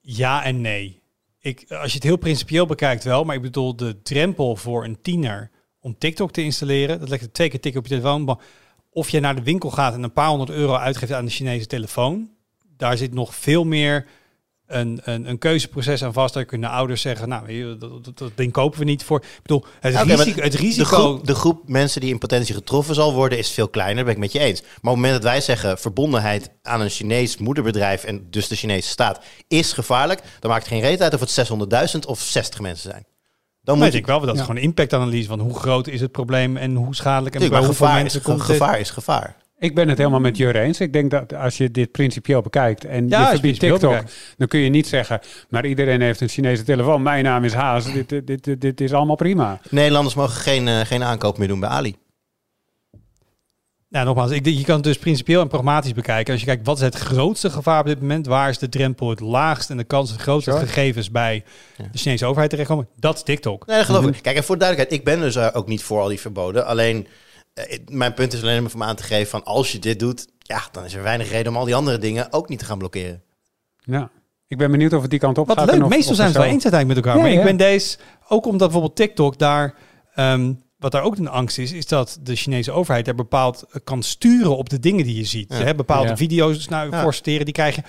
[0.00, 1.02] Ja en nee.
[1.40, 5.00] Ik, als je het heel principieel bekijkt wel, maar ik bedoel de drempel voor een
[5.02, 8.24] tiener om TikTok te installeren, dat ligt twee keer tikken op je telefoon.
[8.24, 8.38] maar
[8.90, 11.66] Of je naar de winkel gaat en een paar honderd euro uitgeeft aan de Chinese
[11.66, 12.30] telefoon,
[12.76, 14.06] daar zit nog veel meer
[14.66, 16.34] een, een, een keuzeproces aan vast.
[16.34, 19.18] Daar kunnen ouders zeggen, nou, weet dat, dat, dat ding kopen we niet voor.
[19.18, 22.94] Ik bedoel, het, risico, het De risico groep, de groep mensen die in potentie getroffen
[22.94, 24.60] zal worden is veel kleiner, dat ben ik met je eens.
[24.60, 28.56] Maar op het moment dat wij zeggen verbondenheid aan een Chinees moederbedrijf en dus de
[28.56, 31.48] Chinese staat is gevaarlijk, dan maakt het geen reet uit of het
[31.94, 33.06] 600.000 of 60 mensen zijn.
[33.62, 33.96] Dan moet ik je...
[33.98, 34.42] denk wel dat het Ja.
[34.44, 37.50] gewoon een impactanalyse van hoe groot is het probleem en hoe schadelijk en bij Tuurlijk,
[37.50, 38.60] maar hoeveel gevaar is, mensen komt ge- het.
[38.62, 39.36] gevaar is gevaar.
[39.64, 40.80] Ik ben het helemaal met Jur eens.
[40.80, 44.34] Ik denk dat als je dit principieel bekijkt en Ja, je verbiedt TikTok, bekijkt.
[44.36, 47.02] dan kun je niet zeggen, maar iedereen heeft een Chinese telefoon.
[47.02, 47.92] Mijn naam is Haas.
[47.92, 49.60] Dit, dit, dit, dit is allemaal prima.
[49.70, 51.94] Nederlanders mogen geen, eh, geen aankoop meer doen bij Ali.
[53.88, 56.32] Nou, nogmaals, ik, denk, je kan het dus principieel en pragmatisch bekijken.
[56.32, 58.26] Als je kijkt, wat is het grootste gevaar op dit moment?
[58.26, 60.66] Waar is de drempel het laagst en de kans het grootste Sure.
[60.66, 61.44] gegevens bij
[61.92, 62.88] de Chinese overheid terechtkomen?
[62.98, 63.66] Dat is TikTok.
[63.66, 64.12] Nee, dat geloof Mhm.
[64.14, 64.22] ik.
[64.22, 66.66] Kijk, en voor de duidelijkheid, ik ben dus eh, ook niet voor al die verboden.
[66.66, 67.06] Alleen,
[67.90, 70.62] mijn punt is alleen maar om aan te geven van als je dit doet, ja,
[70.72, 73.22] dan is er weinig reden om al die andere dingen ook niet te gaan blokkeren.
[73.78, 74.10] Ja.
[74.46, 75.70] Ik ben benieuwd of het die kant op Wat gaat.
[75.70, 77.16] leuk, of- meestal of zijn ze het wel eens uiteindelijk met elkaar.
[77.30, 79.74] Ja, maar ik ben deze, ook omdat bijvoorbeeld TikTok daar,
[80.14, 83.80] ehm, wat daar ook een angst is, is dat de Chinese overheid er bepaald eh,
[83.84, 85.52] kan sturen op de dingen die je ziet.
[85.52, 85.58] Ja.
[85.58, 86.16] Je hebt bepaalde Ja.
[86.16, 87.02] video's naar Ja.
[87.02, 87.82] forceren, die krijg je.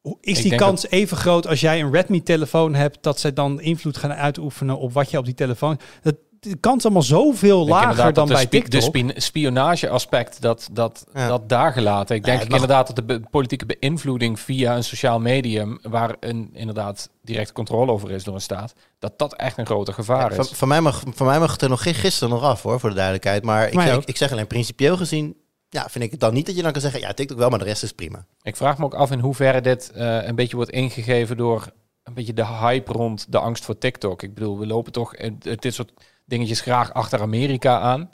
[0.00, 3.60] Hoe- Is Ik die kans even groot als jij een Redmi-telefoon hebt, dat zij dan
[3.60, 5.78] invloed gaan uitoefenen op wat je op die telefoon...
[6.02, 6.14] Dat,
[6.50, 8.70] de kans is allemaal zoveel lager dan dat bij TikTok.
[8.70, 11.28] de spin- spionage-aspect, dat, dat, Ja.
[11.28, 12.16] dat daar gelaten.
[12.16, 16.50] Ik denk mag- inderdaad dat de be- politieke beïnvloeding via een sociaal medium, waar een
[16.52, 20.48] inderdaad directe controle over is door een staat, dat dat echt een groter gevaar is.
[20.48, 22.88] van, mij mag, van mij mag het er nog geen gisteren nog af hoor, voor
[22.88, 23.42] de duidelijkheid.
[23.44, 25.36] Maar ik, ik zeg alleen principieel gezien,
[25.68, 27.58] ja, vind ik het dan niet dat je dan kan zeggen, ja, TikTok wel, maar
[27.58, 28.26] de rest is prima.
[28.42, 31.66] Ik vraag me ook af in hoeverre dit eh, een beetje wordt ingegeven door
[32.04, 34.22] een beetje de hype rond de angst voor TikTok.
[34.22, 35.92] Ik bedoel, we lopen toch eh, dit soort
[36.24, 38.10] dingetjes graag achter Amerika aan.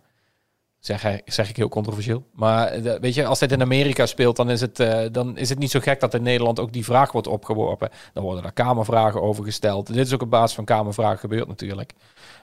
[0.78, 2.24] Zeg, zeg ik heel controversieel.
[2.32, 5.48] Maar eh, weet je, als dit in Amerika speelt, dan is, het, eh, dan is
[5.48, 7.90] het niet zo gek dat in Nederland ook die vraag wordt opgeworpen.
[8.12, 9.86] Dan worden daar kamervragen over gesteld.
[9.86, 11.92] Dit is ook op basis van kamervragen gebeurd natuurlijk.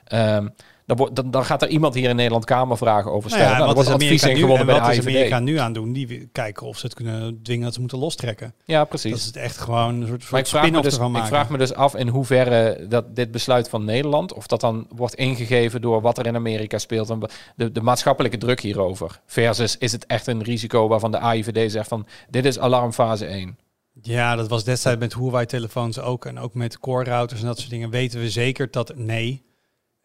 [0.04, 0.48] Ehm,
[0.86, 3.58] dan, dan, dan gaat er iemand hier in Nederland kamervragen over Nou stellen.
[3.58, 5.00] ja, Nou, wat dan is Amerika, nu, en wat is.
[5.00, 5.94] Amerika nu aan doen?
[5.94, 8.54] Die kijken of ze het kunnen dwingen dat ze moeten lostrekken.
[8.66, 9.14] Ja, Dat precies.
[9.14, 11.28] is het echt gewoon een soort, Maar soort ik vraag, me dus, ervan ik maken.
[11.28, 15.16] vraag me dus af in hoeverre dat dit besluit van Nederland, of dat dan wordt
[15.16, 17.20] ingegeven door wat er in Amerika speelt en
[17.56, 19.22] de, de maatschappelijke druk hierover.
[19.26, 23.58] Versus is het echt een risico waarvan de AIVD zegt van dit is alarmfase 1.
[24.02, 26.26] Ja, dat was destijds met Huawei-telefoons ook.
[26.26, 27.90] En ook met core-routers en dat soort dingen.
[27.90, 29.44] Weten we zeker dat nee,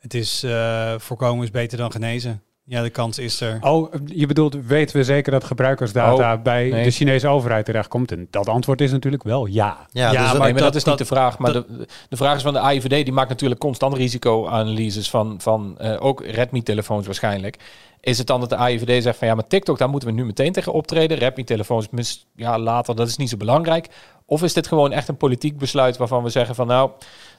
[0.01, 2.43] het is eh, voorkomen is beter dan genezen.
[2.65, 3.59] Ja, de kans is er.
[3.61, 6.85] Oh, je bedoelt, weten we zeker dat gebruikersdata bij nee.
[6.85, 8.13] de Chinese overheid terechtkomt?
[8.13, 9.53] En dat antwoord is natuurlijk wel ja.
[9.53, 11.39] Ja, Ja, dus maar dat- nee, maar dat, dat- is dat- niet de vraag.
[11.39, 15.79] Maar de, de vraag is van de AIVD, die maakt natuurlijk constant risico-analyses van, van
[15.79, 17.57] eh, ook Redmi-telefoons waarschijnlijk.
[18.01, 20.25] Is het dan dat de AIVD zegt van ja, maar TikTok, daar moeten we nu
[20.25, 21.19] meteen tegen optreden.
[21.19, 23.89] Redmi-telefoons, mis- ja, later, dat is niet zo belangrijk.
[24.27, 26.91] Of is dit gewoon echt een politiek besluit waarvan we zeggen van nou,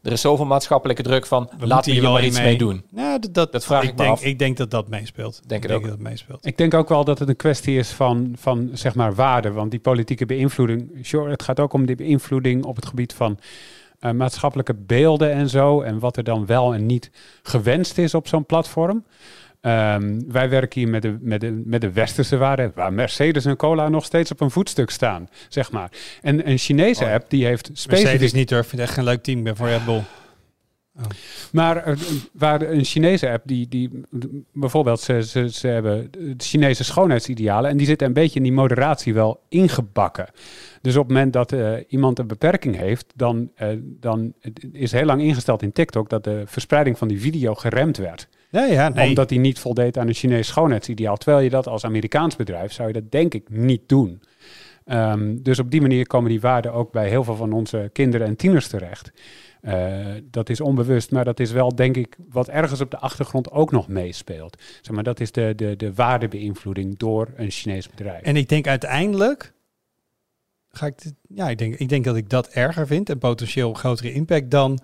[0.04, 2.46] er is zoveel maatschappelijke druk van, moeten laten we hier maar iets mee.
[2.46, 2.84] mee doen.
[2.96, 4.24] Ja, dat, dat, Dat vraag ik me denk, af.
[4.24, 5.42] Ik denk dat dat meespeelt.
[5.48, 5.90] Denk ik denk ook.
[5.90, 6.46] dat het meespeelt.
[6.46, 9.52] Ik denk ook wel dat het een kwestie is van, van zeg maar waarde.
[9.52, 13.40] Want die politieke beïnvloeding, sure, het gaat ook om die beïnvloeding op het gebied van
[14.00, 15.82] eh, maatschappelijke beelden en zo.
[15.82, 17.12] En wat er dan wel en niet
[17.44, 19.04] gewenst is op zo'n platform.
[19.62, 23.56] Ehm, wij werken hier met de, met, de, met de westerse waarden, waar Mercedes en
[23.56, 25.92] Cola nog steeds op een voetstuk staan, zeg maar.
[26.22, 27.12] En een Chinese Oh.
[27.12, 28.34] app die heeft Mercedes specifiek...
[28.34, 28.60] niet hoor.
[28.60, 29.38] Ik vind echt geen leuk team.
[29.38, 30.02] Ik ben voor Red Bull.
[31.52, 31.96] Maar eh,
[32.34, 34.02] waar een Chinese app, die, die
[34.54, 38.52] bijvoorbeeld, ze, ze, ze hebben de Chinese schoonheidsidealen en die zitten een beetje in die
[38.52, 40.30] moderatie wel ingebakken.
[40.82, 44.34] Dus op het moment dat eh, iemand een beperking heeft, dan, eh, dan
[44.72, 48.28] is heel lang ingesteld in TikTok dat de verspreiding van die video geremd werd.
[48.52, 48.90] Ja, ja.
[48.90, 49.08] Nee.
[49.08, 51.18] Omdat die niet voldeed aan een Chinees schoonheidsideaal.
[51.18, 54.22] Terwijl je dat als Amerikaans bedrijf, zou je dat denk ik niet doen.
[54.86, 58.28] Ehm, dus op die manier komen die waarden ook bij heel veel van onze kinderen
[58.28, 59.12] en tieners terecht.
[59.62, 63.52] Eh, dat is onbewust, maar dat is wel, denk ik, wat ergens op de achtergrond
[63.52, 64.62] ook nog meespeelt.
[64.82, 68.22] Zeg maar, dat is de, de, de waardebeïnvloeding door een Chinees bedrijf.
[68.22, 69.54] En ik denk uiteindelijk
[70.72, 73.74] ga ik dit, ja, ik denk, ik denk dat ik dat erger vind en potentieel
[73.74, 74.80] grotere impact dan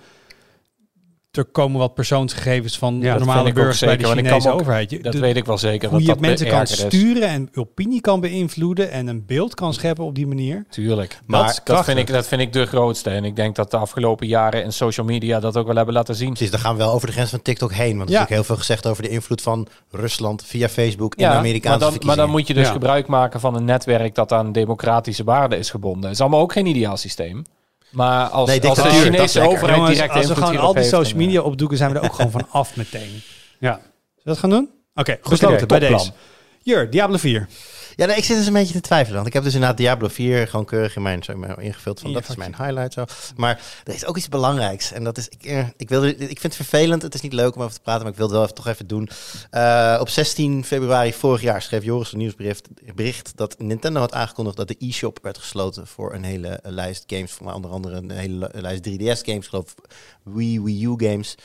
[1.38, 4.20] er komen wat persoonsgegevens van Ja, normale vind ik ook burgers bij de zeker, want
[4.20, 4.90] ik Chinese ook- overheid.
[4.90, 5.90] Je- Dat de- weet ik wel zeker.
[5.90, 6.80] hoe dat je dat mensen kan is.
[6.80, 10.66] sturen en opinie kan beïnvloeden en een beeld kan scheppen op die manier.
[10.70, 11.20] Tuurlijk.
[11.26, 13.10] Maar Maar dat, vind ik, dat vind ik de grootste.
[13.10, 16.16] En ik denk dat de afgelopen jaren in social media dat ook wel hebben laten
[16.16, 16.28] zien.
[16.30, 17.98] Precies, dan gaan we wel over de grens van TikTok heen.
[17.98, 18.20] Want er is Ja.
[18.20, 21.80] natuurlijk heel veel gezegd over de invloed van Rusland via Facebook in de maar Amerikaanse
[21.80, 22.72] dan, maar dan moet je dus Ja.
[22.72, 26.04] gebruik maken van een netwerk dat aan democratische waarden is gebonden.
[26.04, 27.44] Het is allemaal ook geen ideaal systeem.
[27.90, 30.94] Maar als, Nee, als de Chinese overheid Jongens, direct als we gewoon al die heeft,
[30.94, 33.22] social dan, media opdoeken, zijn we er ook gewoon van af meteen.
[33.60, 33.74] Ja.
[33.74, 34.70] Zullen we dat gaan doen?
[34.96, 36.12] Oké, idee, besloten bij deze.
[36.64, 37.48] Jur, Diablo 4.
[37.98, 39.16] Ja, nee, ik zit dus een beetje te twijfelen.
[39.16, 42.14] Want ik heb dus inderdaad Diablo 4 gewoon keurig in mijn, zeg maar, ingevuld van
[42.14, 43.06] dat is mijn highlight zo.
[43.36, 44.92] Maar er is ook iets belangrijks.
[44.92, 47.02] En dat is, ik, eh, ik, wilde, ik vind het vervelend.
[47.02, 48.68] Het is niet leuk om over te praten, maar ik wil het wel even, toch
[48.68, 49.10] even doen.
[49.50, 54.58] Eh, op 16 februari vorig jaar schreef Joris een nieuwsbericht bericht dat Nintendo had aangekondigd
[54.58, 57.32] dat de e-shop werd gesloten voor een hele lijst games.
[57.32, 59.76] Voor onder andere een hele li- lijst 3DS games, geloof
[60.24, 61.36] Wii, Wii U games.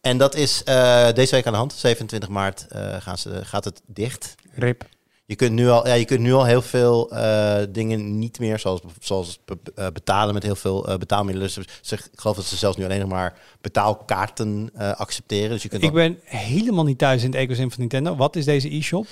[0.00, 1.72] En dat is eh, deze week aan de hand.
[1.72, 2.66] 27 maart
[2.98, 4.34] gaan ze, gaat het dicht.
[4.54, 4.84] Rip.
[5.26, 8.58] Je kunt nu al, ja, je kunt nu al heel veel eh, dingen niet meer,
[8.58, 9.38] zoals, zoals
[9.74, 11.50] eh, betalen met heel veel eh, betaalmiddelen.
[11.54, 15.50] Dus ze, ik geloof dat ze zelfs nu alleen nog maar betaalkaarten accepteren.
[15.50, 18.16] Dus je kunt Ik al- ben helemaal niet thuis in het ecosystem van Nintendo.
[18.16, 19.06] Wat is deze e-shop?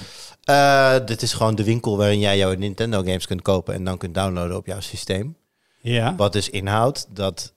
[1.07, 4.15] Dit is gewoon de winkel waarin jij jouw Nintendo games kunt kopen en dan kunt
[4.15, 5.37] downloaden op jouw systeem.
[5.81, 6.17] Ja.
[6.17, 7.53] Wat dus inhoudt dat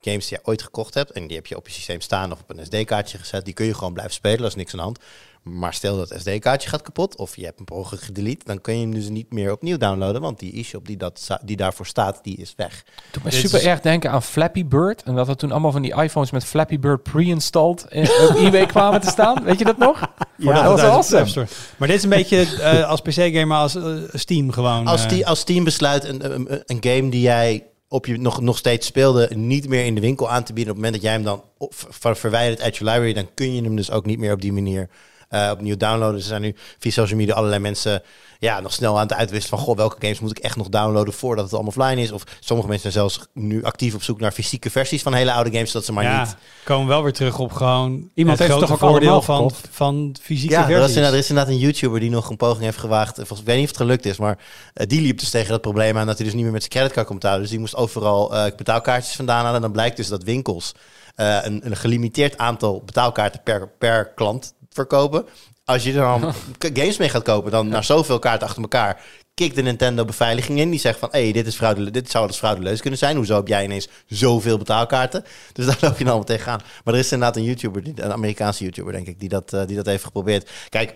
[0.00, 2.40] games die je ooit gekocht hebt en die heb je op je systeem staan of
[2.40, 4.98] op een SD-kaartje gezet, die kun je gewoon blijven spelen, is niks aan de hand.
[5.42, 8.74] Maar stel dat SD-kaartje gaat kapot of je hebt hem per ongeluk gedelete, dan kun
[8.74, 12.18] je hem dus niet meer opnieuw downloaden, want die e-shop die, dat, die daarvoor staat,
[12.22, 12.84] die is weg.
[13.10, 15.02] Doet me super erg denken aan Flappy Bird.
[15.02, 18.66] En dat er toen allemaal van die iPhones met Flappy Bird pre-installed eh, op eBay
[18.66, 19.44] kwamen te staan.
[19.44, 19.98] Weet je dat nog?
[20.38, 21.46] Voor dat was awesome.
[21.76, 24.86] Maar dit is een beetje eh, als PC-gamer als eh, Steam gewoon.
[24.86, 28.40] Als, eh, die, als Steam besluit een, een, een game die jij op je nog,
[28.40, 30.72] nog steeds speelde, niet meer in de winkel aan te bieden.
[30.74, 33.54] Op het moment dat jij hem dan op, ver- verwijdert uit je library, dan kun
[33.54, 34.88] je hem dus ook niet meer op die manier
[35.32, 36.16] eh, opnieuw downloaden.
[36.16, 38.02] Er zijn nu via social media allerlei mensen
[38.38, 41.14] ja, nog snel aan het uitwisselen van, goh, welke games moet ik echt nog downloaden
[41.14, 42.12] voordat het allemaal offline is.
[42.12, 45.50] Of sommige mensen zijn zelfs nu actief op zoek naar fysieke versies van hele oude
[45.50, 46.36] games, zodat ze maar ja, niet...
[46.64, 50.16] komen we wel weer terug op gewoon Iemand het heeft toch ook voordeel van, van
[50.20, 50.88] fysieke Ja, er is, versies.
[50.88, 53.14] inderdaad, er is inderdaad een YouTuber die nog een poging heeft gewaagd.
[53.14, 54.38] Volgens, ik weet niet of het gelukt is, maar
[54.74, 56.74] eh, die liep dus tegen dat probleem aan dat hij dus niet meer met zijn
[56.74, 57.40] creditcard kon betalen.
[57.40, 59.54] Dus die moest overal eh, betaalkaartjes vandaan halen.
[59.54, 60.74] En dan blijkt dus dat winkels
[61.14, 65.26] eh, een, een gelimiteerd aantal betaalkaarten per, per klant verkopen.
[65.64, 69.02] Als je dan games mee gaat kopen, dan naar zoveel kaarten achter elkaar,
[69.34, 70.70] kikt de Nintendo beveiliging in.
[70.70, 73.16] Die zegt van, hé, hey, dit, is fraude, dit zou dus fraudeleus kunnen zijn.
[73.16, 75.24] Hoezo heb jij ineens zoveel betaalkaarten?
[75.52, 76.60] Dus daar loop je dan allemaal tegenaan.
[76.84, 79.76] Maar er is inderdaad een YouTuber, een Amerikaanse YouTuber, denk ik, die dat, eh, die
[79.76, 80.50] dat heeft geprobeerd.
[80.68, 80.94] Kijk,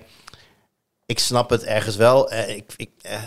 [1.07, 2.31] ik snap het ergens wel.
[2.31, 3.23] Eh, ik, ik, eh,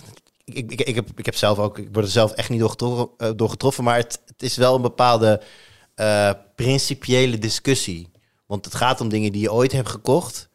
[0.46, 2.70] ik, ik, ik, heb, ik heb zelf ook, ik word er zelf echt niet door
[2.70, 5.42] getroffen, door getroffen maar het, het is wel een bepaalde
[6.56, 8.10] principiële discussie.
[8.50, 10.50] Want het gaat om dingen die je ooit hebt gekocht.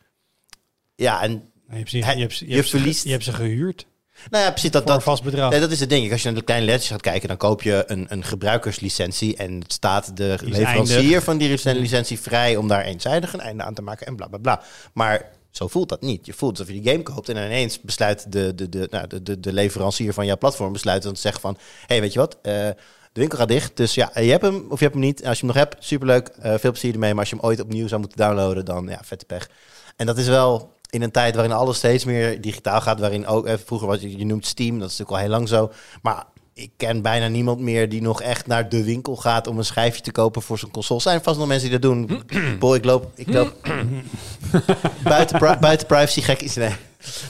[0.94, 1.30] Ja, en
[1.68, 3.86] je hebt ze, je hebt, je, je hebt ze- verliest- je hebt ze gehuurd
[4.30, 5.50] nou ja, precies dat, dat, vast bedrag.
[5.50, 6.12] Nee, dat is het ding.
[6.12, 9.36] Als je naar de kleine lettertjes gaat kijken, dan koop je een, een gebruikerslicentie.
[9.36, 11.22] En het staat de leverancier eindig.
[11.22, 14.38] van die licentie vrij om daar eenzijdig een einde aan te maken en bla bla
[14.38, 14.62] bla.
[14.92, 16.26] Maar zo voelt dat niet.
[16.26, 19.22] Je voelt alsof je die game koopt en ineens besluit de, de, de, nou, de,
[19.22, 22.18] de, de leverancier van jouw platform besluit dan te zeggen van, hé, hey, weet je
[22.18, 22.68] wat, Eh,
[23.14, 23.76] de winkel gaat dicht.
[23.76, 25.20] Dus ja, je hebt hem of je hebt hem niet.
[25.20, 27.10] En als je hem nog hebt, superleuk, eh, veel plezier ermee.
[27.10, 29.48] Maar als je hem ooit opnieuw zou moeten downloaden, dan ja, vette pech.
[29.96, 33.00] En dat is wel in een tijd waarin alles steeds meer digitaal gaat.
[33.00, 35.48] Waarin ook, eh, vroeger was je, je noemt Steam, dat is natuurlijk al heel lang
[35.48, 35.70] zo.
[36.02, 36.24] Maar
[36.54, 40.02] ik ken bijna niemand meer die nog echt naar de winkel gaat om een schijfje
[40.02, 40.98] te kopen voor zijn console.
[40.98, 42.22] Er zijn vast nog mensen die dat doen.
[42.58, 43.52] Boy, ik loop, ik loop
[45.04, 46.74] buiten, pri- buiten privacy gek is nee.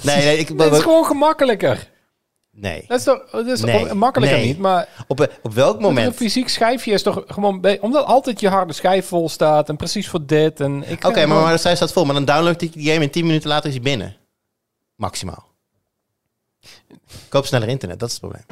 [0.02, 1.88] Nee, nee, ik, Het is gewoon gemakkelijker.
[2.54, 2.84] Nee.
[2.88, 4.46] Dat is toch dat is Nee, makkelijker nee.
[4.46, 6.14] niet, maar Op, op welk Een moment?
[6.16, 7.64] fysiek schijfje is toch gewoon...
[7.80, 10.60] omdat altijd je harde schijf vol staat en precies voor dit.
[10.60, 12.04] En ik Oké, maar, maar zij staat vol.
[12.04, 14.16] Maar dan download ik die game en 10 minuten later is hij binnen.
[14.96, 15.52] Maximaal.
[17.28, 18.44] Koop sneller internet, dat is het probleem.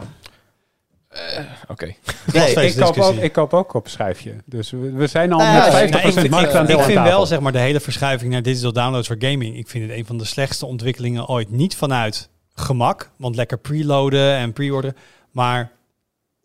[1.68, 1.94] Oké.
[2.32, 4.34] Nee, ik, koop ook, ik koop ook op schijfje.
[4.44, 6.82] Dus we, we zijn al Nou met 50% nee, Nou, ik, vind- ik, marktaandeel ik
[6.84, 9.56] aan vind wel zeg maar de hele verschuiving naar digital downloads voor gaming.
[9.56, 11.50] Ik vind het een van de slechtste ontwikkelingen ooit.
[11.50, 14.96] Niet vanuit gemak, want lekker preloaden en pre-orderen,
[15.30, 15.72] maar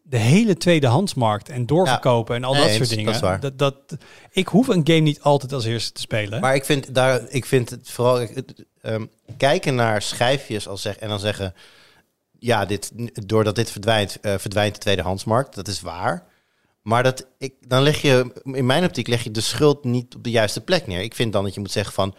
[0.10, 3.06] de hele tweedehandsmarkt en doorverkopen en al Nee, dat eens, soort dingen.
[3.06, 3.40] dat is waar.
[3.40, 3.76] Dat, dat,
[4.32, 6.42] ik hoef een game niet altijd als eerste te spelen.
[6.42, 9.06] Maar ik vind, daar, ik vind het vooral het, ehm,
[9.38, 11.54] kijken naar schijfjes als zeg, en dan zeggen...
[12.40, 12.92] Ja, dit,
[13.28, 15.56] doordat dit verdwijnt, eh, verdwijnt de tweedehandsmarkt.
[15.56, 16.26] Dat is waar.
[16.82, 20.24] Maar dat, ik, dan leg je, in mijn optiek leg je de schuld niet op
[20.24, 21.02] de juiste plek neer.
[21.02, 22.16] Ik vind dan dat je moet zeggen van...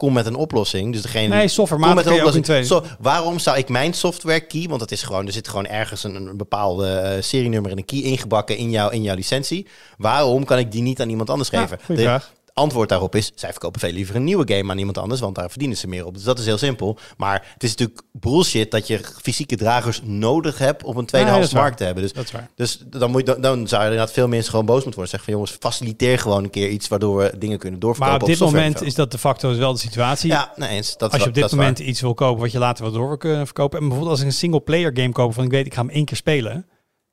[0.00, 0.92] Kom met een oplossing.
[0.92, 2.66] Dus degene nee, software Kom met een oplossing.
[2.66, 6.04] Zo, waarom zou ik mijn software key, want het is gewoon, er zit gewoon ergens
[6.04, 9.66] een, een bepaalde eh, serienummer en een key ingebakken in, jou, in jouw licentie.
[9.98, 11.78] Waarom kan ik die niet aan iemand anders Ja, geven?
[11.86, 12.32] De- vraag.
[12.60, 15.50] Antwoord daarop is, zij verkopen veel liever een nieuwe game aan iemand anders, want daar
[15.50, 16.14] verdienen ze meer op.
[16.14, 16.98] Dus dat is heel simpel.
[17.16, 21.76] Maar het is natuurlijk bullshit dat je fysieke dragers nodig hebt om een tweedehands markt
[21.76, 22.02] te hebben.
[22.02, 22.50] Dus, Dat is waar.
[22.54, 25.10] dus dan, moet je, dan, dan zou je inderdaad veel mensen gewoon boos moeten worden.
[25.10, 28.38] Zeggen van jongens, faciliteer gewoon een keer iets waardoor we dingen kunnen doorverkopen Maar op
[28.38, 30.30] dit moment is dat de facto wel de situatie.
[30.30, 30.96] Ja, nee eens.
[30.96, 31.86] Dat als je op dit moment waar.
[31.86, 33.78] iets wil kopen wat je later wel door kunnen verkopen.
[33.78, 35.90] En bijvoorbeeld als ik een single player game koop van ik weet ik ga hem
[35.90, 36.66] één keer spelen.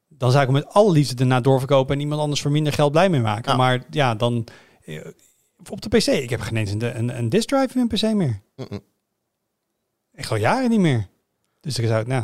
[0.10, 2.92] Dan zou ik hem met alle liefde daarna doorverkopen en iemand anders voor minder geld
[2.92, 3.52] blij mee maken.
[3.52, 3.58] Ja.
[3.58, 4.48] Maar ja, dan
[4.86, 5.00] eh,
[5.70, 6.06] op de PC.
[6.08, 8.40] Ik heb geen eens een, een, een disk drive in mijn PC meer.
[8.56, 8.82] Mm-mm.
[10.14, 11.08] Ik al jaren niet meer.
[11.62, 12.24] Dus ik zou nou,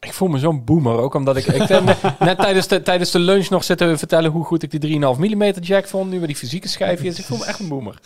[0.00, 1.46] Ik voel me zo'n boomer ook, omdat ik...
[1.46, 1.68] ik
[2.18, 5.52] net, tijdens de, tijdens de lunch nog zitten vertellen hoe goed ik die 3,5 mm
[5.60, 6.10] jack vond.
[6.10, 7.18] Nu bij die fysieke schijfjes.
[7.18, 7.98] Ik voel me echt een boomer.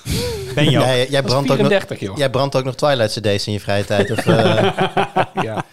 [0.54, 0.84] ben je ook.
[1.10, 2.16] Jij, brandt ook nog, 34, joh.
[2.16, 4.10] jij brandt ook nog Twilight CD's in je vrije tijd.
[4.10, 4.78] Of, eh,
[5.44, 5.64] Ja.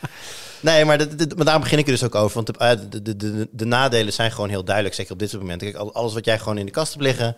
[0.61, 2.33] Nee, maar, dat- dat- maar daarom begin ik er dus ook over.
[2.43, 5.33] Want de, eh, de, de, de, de nadelen zijn gewoon heel duidelijk, zeker op dit
[5.33, 5.67] momenten.
[5.71, 7.35] Kijk, al- alles wat jij gewoon in de kast hebt liggen,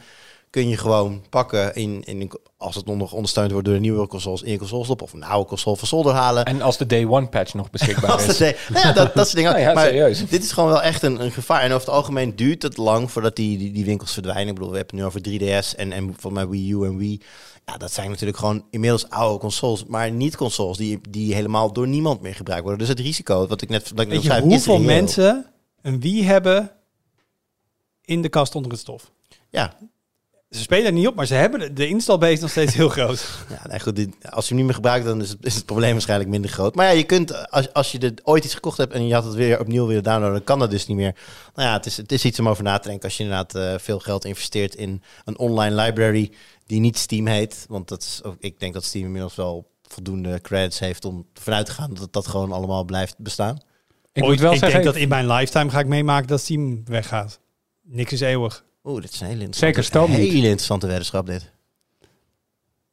[0.54, 4.42] kun je gewoon pakken in, in als het nog ondersteund wordt door de nieuwe consoles
[4.42, 6.46] in je console stoppen of een oude console van zolder halen.
[6.46, 8.38] En als de day one patch nog beschikbaar Als is.
[8.38, 9.52] de- nou ja, dat, dat soort dingen.
[9.54, 10.30] Nou ja, maar serieus.
[10.30, 11.62] dit is gewoon wel echt een, een gevaar.
[11.62, 14.48] En over het algemeen duurt het lang voordat die, die, die winkels verdwijnen.
[14.48, 16.98] Ik bedoel, we hebben het nu over 3DS en, en volgens mij Wii U en
[16.98, 17.22] Wii.
[17.66, 21.88] Ja, dat zijn natuurlijk gewoon inmiddels oude consoles, maar niet consoles die, die helemaal door
[21.88, 22.80] niemand meer gebruikt worden.
[22.80, 25.46] Dus het risico, wat ik net, wat ik net Weet je schrijf, is hoeveel mensen
[25.82, 26.72] een Wii hebben
[28.02, 29.12] in de kast onder het stof?
[29.50, 29.74] Ja,
[30.54, 33.26] Ze spelen er niet op, maar ze hebben de, installbase nog steeds heel groot.
[33.50, 35.66] Ja, nee, goed, dit- als je hem niet meer gebruikt, dan is het, is het
[35.66, 36.76] probleem waarschijnlijk minder groot.
[36.76, 39.24] Maar ja, je kunt, als, als je er ooit iets gekocht hebt en je had
[39.24, 41.16] het weer opnieuw willen downloaden, dan kan dat dus niet meer.
[41.56, 43.56] Nou ja, het is, het is iets om over na te denken als je inderdaad
[43.56, 46.32] eh, veel geld investeert in een online library
[46.66, 47.66] die niet Steam heet.
[47.70, 51.54] Want dat is ook, ik denk dat Steam inmiddels wel voldoende credits heeft om ervan
[51.54, 53.56] uit te gaan dat dat gewoon allemaal blijft bestaan.
[54.14, 56.40] Ik Ooit- moet wel ik zeggen, denk dat in mijn lifetime ga ik meemaken dat
[56.40, 57.40] Steam weggaat.
[57.82, 58.64] Niks is eeuwig.
[58.84, 60.30] Oeh, dit is een hele interessante, Zeker Steam niet.
[60.32, 61.52] hele interessante weddenschap dit.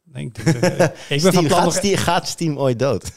[0.05, 3.13] Nee, ik, denk dat- ik ben van plan gaat, nog Steam, gaat Steam ooit dood?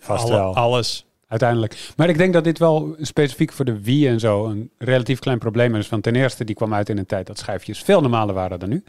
[0.00, 0.54] Vast alle- wel.
[0.54, 1.06] alles.
[1.28, 1.90] uiteindelijk.
[1.96, 5.38] Maar ik denk dat dit wel specifiek voor de Wii en zo een relatief klein
[5.38, 5.88] probleem is.
[5.88, 8.68] Want ten eerste, die kwam uit in een tijd dat schijfjes veel normaler waren dan
[8.68, 8.84] nu.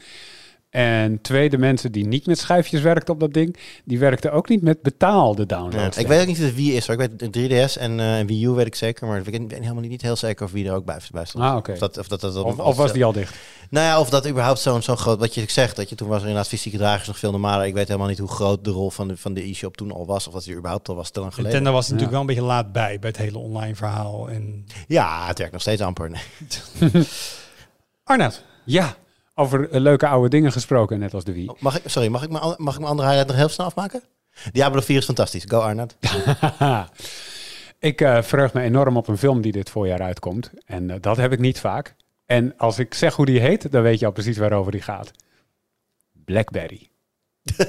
[0.69, 4.61] En tweede, mensen die niet met schijfjes werkten op dat ding, die werkten ook niet
[4.61, 5.97] met betaalde Ja, downloads.
[5.97, 6.87] ik weet ook niet of het Wii is.
[6.87, 7.01] Hoor.
[7.01, 9.89] Ik weet 3DS en eh, Wii U weet ik zeker, maar ik weet, helemaal niet,
[9.89, 11.43] niet heel zeker of Wii er ook bij, bij stond.
[11.43, 11.71] Ah, oké.
[11.71, 13.35] Of, dat, of, dat, dat, Of, of was die al dicht?
[13.69, 15.19] Nou ja, of dat überhaupt zo'n zo'n groot...
[15.19, 17.65] Wat je zegt, dat je toen was er inderdaad fysieke dragers nog veel normaler.
[17.65, 20.05] Ik weet helemaal niet hoe groot de rol van de, van de e-shop toen al
[20.05, 20.27] was.
[20.27, 21.53] Of dat die überhaupt al was te lang geleden.
[21.53, 21.93] Nintendo was Ja.
[21.93, 24.29] natuurlijk wel een beetje laat bij, bij het hele online verhaal.
[24.29, 24.65] En...
[24.87, 26.09] Ja, het werkt nog steeds amper.
[26.09, 26.23] Nee.
[28.03, 28.95] Arnoud, Ja,
[29.39, 31.51] over eh, leuke oude dingen gesproken, net als de Wii.
[31.59, 34.01] Mag ik, sorry, mag ik, mijn, mag ik mijn andere highlight nog heel snel afmaken?
[34.51, 35.43] Diablo 4 is fantastisch.
[35.47, 35.95] Go Arnold.
[37.79, 40.51] ik eh, verheug me enorm op een film die dit voorjaar uitkomt.
[40.65, 41.95] En eh, dat heb ik niet vaak.
[42.25, 45.11] En als ik zeg hoe die heet, dan weet je al precies waarover die gaat.
[46.25, 46.89] Blackberry.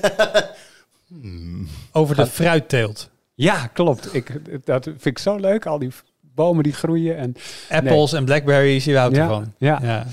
[1.93, 3.11] over de fruitteelt.
[3.35, 4.15] Ja, klopt.
[4.15, 5.67] Ik, dat vind ik zo leuk.
[5.67, 7.17] Al die bomen die groeien.
[7.17, 7.37] En,
[7.71, 9.55] Apples en blackberries, je houdt ja, ervan.
[9.59, 9.79] Ja.
[9.83, 10.07] Ja.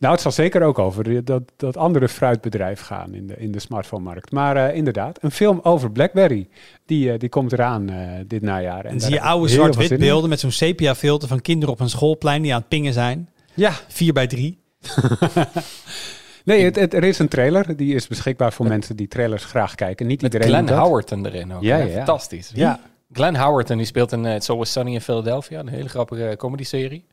[0.00, 3.58] Nou, het zal zeker ook over dat, dat andere fruitbedrijf gaan in de, in de
[3.58, 4.30] smartphone-markt.
[4.32, 6.48] Maar eh, inderdaad, een film over Blackberry.
[6.86, 8.84] Die, eh, die komt eraan eh, dit najaar.
[8.84, 12.42] En zie je oude zwart-wit beelden met zo'n sepia filter van kinderen op een schoolplein
[12.42, 13.28] die aan het pingen zijn.
[13.54, 14.58] Ja, 4 bij 3.
[16.44, 17.76] nee, het, het- er is een trailer.
[17.76, 20.06] Die is beschikbaar voor mensen die trailers graag kijken.
[20.06, 20.80] Niet Met iedereen Glenn.
[20.80, 21.62] Howerton erin ook.
[21.62, 21.86] Ja.
[21.86, 22.50] Fantastisch.
[22.54, 22.80] Ja,
[23.12, 25.58] Glenn Howerton die speelt in uh, It's Always Sunny in Philadelphia.
[25.58, 27.04] Een hele grappige comedy-serie.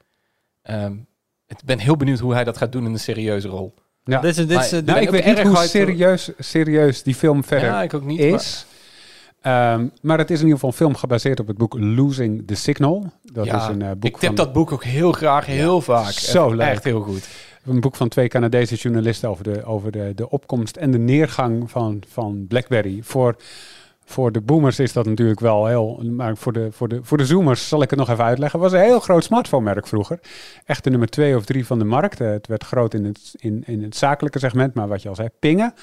[0.62, 0.93] Ehm,
[1.48, 3.74] ik ben heel benieuwd hoe hij dat gaat doen in een serieuze rol.
[4.04, 4.20] ja.
[4.22, 7.70] Dit is, dit is, Maar- Nou, ik weet niet hoe serieus, serieus die film verder
[7.70, 8.20] Ja, ik ook niet.
[8.20, 8.66] maar- is.
[9.42, 12.56] Ehm, maar het is in ieder geval een film gebaseerd op het boek Losing the
[12.56, 13.12] Signal.
[13.34, 15.82] Dat Ja, is een eh, boek ik tip van dat boek ook heel graag, heel
[15.82, 16.12] vaak.
[16.12, 16.68] Zo echt, leuk.
[16.68, 17.28] Echt heel goed.
[17.66, 21.72] een boek van twee Canadese journalisten over de, over de, de opkomst en de neergang
[21.72, 23.00] van, van BlackBerry.
[23.04, 23.36] Voor,
[24.10, 26.02] voor de boomers is dat natuurlijk wel heel.
[26.04, 28.62] Maar voor de, voor, de, voor de zoomers zal ik het nog even uitleggen.
[28.62, 30.20] Het was een heel groot smartphone-merk vroeger.
[30.65, 32.22] Echt de nummer twee of drie van de markt.
[32.22, 35.15] Eh, het werd groot in het, in, in het zakelijke segment, maar wat je al
[35.15, 35.74] zei, pingen.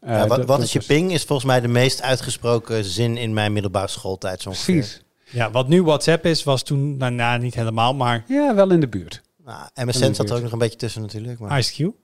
[0.00, 1.12] Eh, wat wat dat is je was- ping?
[1.12, 4.40] Is volgens mij de meest uitgesproken zin in mijn middelbare schooltijd.
[4.42, 4.50] Zo.
[4.50, 5.02] Precies.
[5.30, 8.80] ja, wat nu WhatsApp is, was toen, nou, nou niet helemaal, maar Ja, wel in
[8.80, 9.22] de buurt.
[9.44, 11.38] Nou, MSN zat er ook nog een beetje tussen natuurlijk.
[11.38, 11.58] Maar...
[11.58, 11.94] Ice Cube.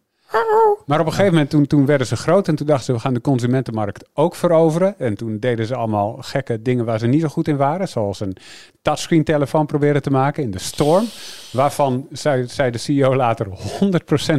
[0.87, 2.99] Maar op een gegeven moment toen, toen werden ze groot en toen dachten ze we
[2.99, 4.99] gaan de consumentenmarkt ook veroveren.
[4.99, 7.89] En toen deden ze allemaal gekke dingen waar ze niet zo goed in waren.
[7.89, 8.37] Zoals een
[8.83, 11.05] touchscreen telefoon proberen te maken in de Storm.
[11.53, 13.51] Waarvan, zei, zei de CEO later, 100%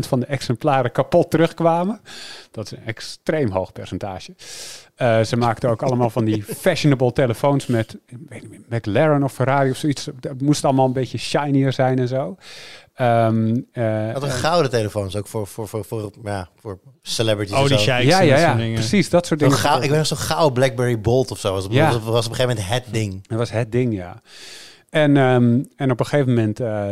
[0.08, 2.02] van de exemplaren kapot terugkwamen.
[2.52, 4.34] Dat is een extreem hoog percentage.
[4.96, 9.34] Eh, ze maakten ook allemaal van die fashionable telefoons met ik weet niet McLaren of
[9.34, 10.06] Ferrari of zoiets.
[10.20, 12.38] Het moest allemaal een beetje shinier zijn en zo.
[13.00, 17.56] Ehm, eh, Had een eh, gouden telefoons ook voor, voor, voor, voor, ja, voor celebrities.
[17.56, 19.10] Oh, en die ja, ja, dat ja, precies.
[19.10, 19.56] Dat soort dingen.
[19.56, 21.54] gauw, ik weet nog zo'n gouden Blackberry Bolt of zo.
[21.54, 21.86] Was, Ja.
[21.86, 23.28] was, was op een gegeven moment het ding.
[23.28, 24.22] Dat was het ding, ja.
[24.90, 26.88] En, ehm, en op een gegeven moment eh,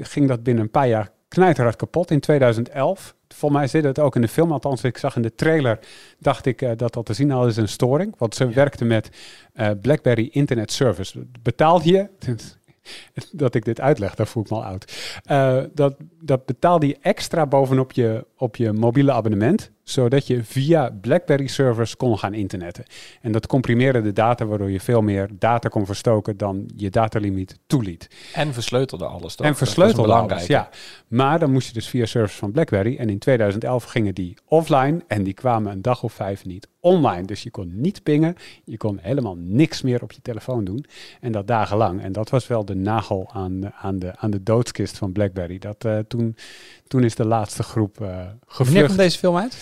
[0.00, 2.10] ging dat binnen een paar jaar knijterhard kapot.
[2.10, 3.14] In 2011.
[3.28, 4.52] Volgens mij zit het ook in de film.
[4.52, 5.78] Althans, ik zag in de trailer,
[6.18, 8.14] dacht ik eh, dat dat te zien hadden is een storing.
[8.18, 9.08] Want ze werkte met
[9.52, 11.26] eh, BlackBerry Internet Service.
[11.42, 12.08] Betaalde je...
[13.32, 14.92] Dat ik dit uitleg, daar voel ik me al oud.
[15.24, 19.70] Eh, dat, dat betaalde je extra bovenop je, op je mobiele abonnement.
[19.92, 22.84] Zodat je via BlackBerry servers kon gaan internetten.
[23.20, 27.58] En dat comprimeerde de data, waardoor je veel meer data kon verstoken dan je datalimiet
[27.66, 28.08] toeliet.
[28.34, 29.46] En versleutelde alles toch?
[29.46, 30.32] En versleutelde belangrijk.
[30.32, 30.68] alles, ja.
[31.08, 32.96] Maar dan moest je dus via servers van BlackBerry.
[32.96, 37.26] En in 2011 gingen die offline en die kwamen een dag of vijf niet online.
[37.26, 38.34] Dus je kon niet pingen,
[38.64, 40.84] je kon helemaal niks meer op je telefoon doen.
[41.20, 42.02] En dat dagenlang.
[42.02, 45.58] En dat was wel de nagel aan, aan, de, aan de doodskist van BlackBerry.
[45.58, 46.36] Dat, eh, toen,
[46.92, 48.86] toen is de laatste groep eh Wanneer gevlucht.
[48.86, 49.56] komt deze film uit?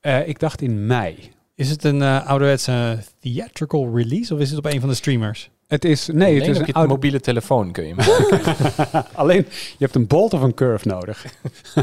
[0.00, 1.30] Eh, ik dacht in mei.
[1.54, 5.50] Is het een eh ouderwetse theatrical release of is het op een van de streamers?
[5.66, 9.02] Het is, nee, het is op je een oude, mobiele telefoon kun je hem.
[9.14, 11.24] Alleen, je hebt een bolt of een curve nodig.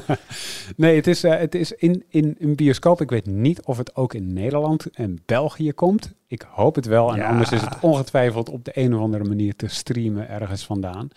[0.77, 3.01] nee, het is, eh, het is in, in een bioscoop.
[3.01, 6.11] Ik weet niet of het ook in Nederland en België komt.
[6.27, 7.11] Ik hoop het wel.
[7.11, 7.27] En Ja.
[7.29, 11.07] anders is het ongetwijfeld op de een of andere manier te streamen ergens vandaan.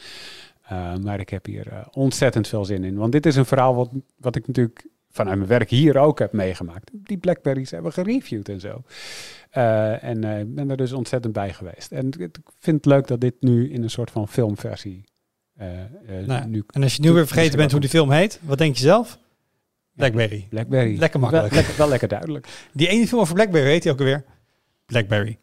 [0.68, 2.96] Eh, maar ik heb hier eh, ontzettend veel zin in.
[2.96, 6.32] Want dit is een verhaal wat, wat ik natuurlijk vanuit mijn werk hier ook heb
[6.32, 6.90] meegemaakt.
[6.92, 8.82] Die Blackberries hebben gereviewd en zo.
[9.50, 11.92] Eh, en ik ben er dus ontzettend bij geweest.
[11.92, 15.04] En ik vind het leuk dat dit nu in een soort van filmversie
[16.26, 18.76] Nou, nu En als je nu weer vergeten bent hoe die film heet, wat denk
[18.76, 19.18] je zelf?
[19.94, 20.46] Blackberry.
[20.48, 20.98] Blackberry.
[20.98, 21.48] Lekker makkelijk.
[21.48, 22.48] Wel, lekker, wel lekker duidelijk.
[22.72, 24.24] Die ene film over Blackberry heet hij ook alweer?
[24.86, 25.38] Blackberry.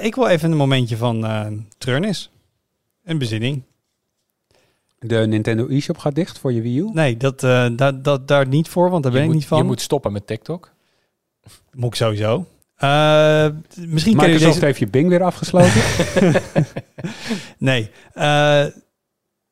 [0.00, 2.30] Ik wil even een momentje van treurnis.
[3.04, 3.62] Een bezinning.
[5.02, 6.90] De Nintendo eShop gaat dicht voor je Wii U.
[6.92, 9.58] Nee, dat, eh, dat, dat, daar niet voor, want daar ben ik niet van.
[9.58, 10.72] Je moet stoppen met TikTok.
[11.72, 12.46] Moet ik sowieso.
[12.76, 14.64] Eh, misschien ken je Microsoft deze...
[14.64, 15.82] heeft je Bing weer afgesloten.
[17.58, 17.90] Nee.
[18.12, 18.64] Eh,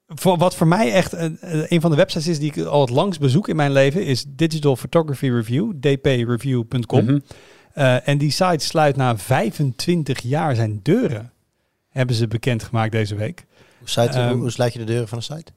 [0.06, 1.38] voor, wat voor mij echt een,
[1.68, 4.24] een van de websites is die ik al het langst bezoek in mijn leven, is
[4.28, 7.22] Digital Photography Review, dpreview.com.
[7.72, 11.32] Eh, en die site sluit na 25 jaar zijn deuren.
[11.88, 13.46] Hebben ze bekendgemaakt deze week.
[13.88, 15.52] Hoe, sluit, Ehm, hoe, sluit je de deuren van de site?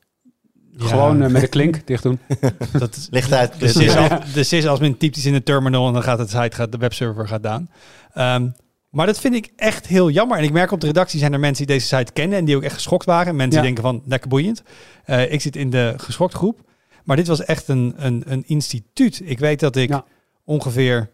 [0.78, 2.20] Gewoon eh, met een klink dicht doen.
[2.80, 3.60] dat is, Licht uit.
[3.60, 6.20] de sys, als, de sys als men typt iets in de terminal en dan gaat
[6.20, 7.70] het site, gaat de webserver gaat aan.
[8.14, 8.50] Ehm,
[8.90, 10.38] maar dat vind ik echt heel jammer.
[10.38, 12.56] En ik merk op de redactie zijn er mensen die deze site kennen en die
[12.56, 13.36] ook echt geschokt waren.
[13.36, 13.66] Mensen Ja.
[13.68, 14.64] die denken van lekker boeiend.
[15.06, 16.60] Eh, ik zit in de geschokt groep.
[17.04, 19.22] Maar dit was echt een, een, een instituut.
[19.24, 20.06] Ik weet dat ik Ja.
[20.46, 21.10] ongeveer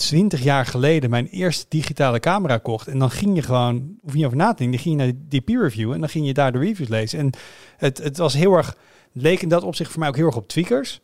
[0.00, 2.86] 20 jaar geleden mijn eerste digitale camera kocht.
[2.86, 5.04] En dan ging je gewoon, hoef je niet over na te denken, dan ging je
[5.04, 7.18] naar die peer review en dan ging je daar de reviews lezen.
[7.18, 7.30] En
[7.76, 8.76] het, het was heel erg,
[9.12, 11.00] leek in dat opzicht voor mij ook heel erg op tweakers.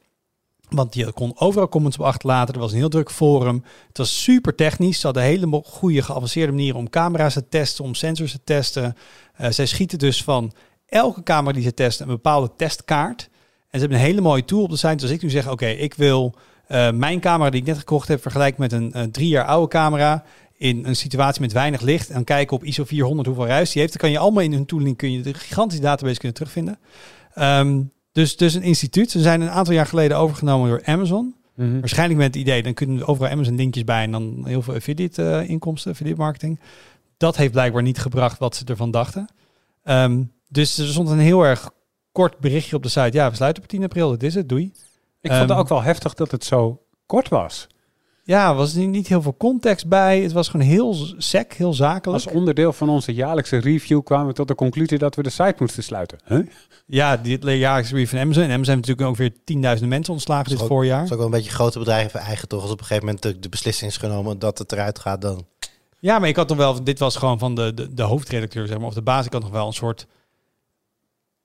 [0.68, 2.54] Want je kon overal comments op achterlaten.
[2.54, 3.64] Er was een heel druk forum.
[3.88, 5.00] Het was super technisch.
[5.00, 8.96] Ze hadden hele goede geavanceerde manieren om camera's te testen, om sensors te testen.
[9.34, 10.52] Eh, zij schieten dus van
[10.86, 13.28] elke camera die ze testen een bepaalde testkaart.
[13.76, 14.96] En ze hebben een hele mooie tool op de site.
[14.96, 16.34] Dus ik nu zeg, oké, ik wil
[16.66, 20.24] eh, mijn camera die ik net gekocht heb vergelijken met een drie jaar oude camera
[20.56, 23.92] in een situatie met weinig licht en kijken op ISO 400 hoeveel ruis die heeft,
[23.92, 26.78] dan kan je allemaal in hun tooling kun je de gigantische database kunnen terugvinden.
[27.34, 29.10] Ehm, dus, dus een instituut.
[29.10, 31.34] Ze zijn een aantal jaar geleden overgenomen door Amazon.
[31.54, 31.80] Mhm.
[31.80, 34.74] Waarschijnlijk met het idee, dan kunnen er overal Amazon linkjes bij en dan heel veel
[34.74, 36.60] affiliate eh, inkomsten, affiliate marketing.
[37.16, 39.28] Dat heeft blijkbaar niet gebracht wat ze ervan dachten.
[39.82, 41.70] Ehm, dus er stond een heel erg
[42.12, 43.10] kort berichtje op de site.
[43.12, 44.72] Ja, we sluiten op 10 april, dat is het, doei.
[45.26, 47.66] Ik vond het Ehm, ook wel heftig dat het zo kort was.
[48.26, 50.20] Ja, er was niet, niet heel veel context bij.
[50.20, 52.24] Het was gewoon heel sec, heel zakelijk.
[52.24, 55.54] Als onderdeel van onze jaarlijkse review kwamen we tot de conclusie dat we de site
[55.58, 56.18] moesten sluiten.
[56.24, 56.46] Huh?
[56.86, 58.42] Ja, die jaarlijkse review van Amazon.
[58.42, 60.96] En Amazon heeft natuurlijk ook weer tienduizenden mensen ontslagen dit voorjaar.
[60.96, 62.62] Het is ook wel een beetje grote bedrijven eigen toch.
[62.62, 65.46] Als op een gegeven moment de, de beslissing is genomen dat het eruit gaat, dan...
[65.98, 68.78] Ja, maar ik had nog wel, dit was gewoon van de, de, de hoofdredacteur, zeg
[68.78, 69.26] maar, of de baas.
[69.26, 70.06] Ik had nog wel een soort.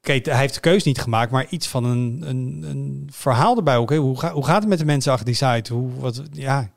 [0.01, 3.77] Kijk, hij heeft de keus niet gemaakt, maar iets van een, een, een verhaal erbij.
[3.77, 5.73] Oké, hoe, ga, hoe gaat het met de mensen achter die site?
[5.73, 6.69] Hoe, wat, ja,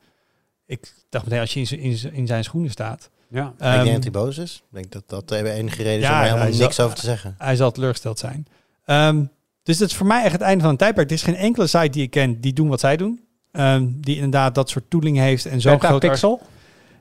[0.65, 3.09] ik dacht meteen als je in, zijn- in, zijn- in zijn schoenen staat.
[3.29, 3.45] Ja.
[3.47, 4.55] ik denk Ehm, dat hij boos is.
[4.55, 6.95] Ik denk dat dat de enige reden is Ja, om er helemaal zal- niks over
[6.95, 7.35] te zeggen.
[7.37, 8.47] hij zal teleurgesteld zijn.
[8.85, 9.23] Ehm,
[9.63, 11.07] dus dat is voor mij echt het einde van een tijdperk.
[11.09, 13.19] Er is geen enkele site die ik ken die doen wat zij doen.
[13.51, 15.99] Ehm, die inderdaad dat soort tooling heeft en zo'n groot...
[15.99, 16.41] Pixel?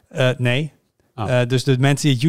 [0.08, 0.72] Eh, nee.
[1.14, 1.40] Oh.
[1.40, 2.22] Eh, dus de mensen die het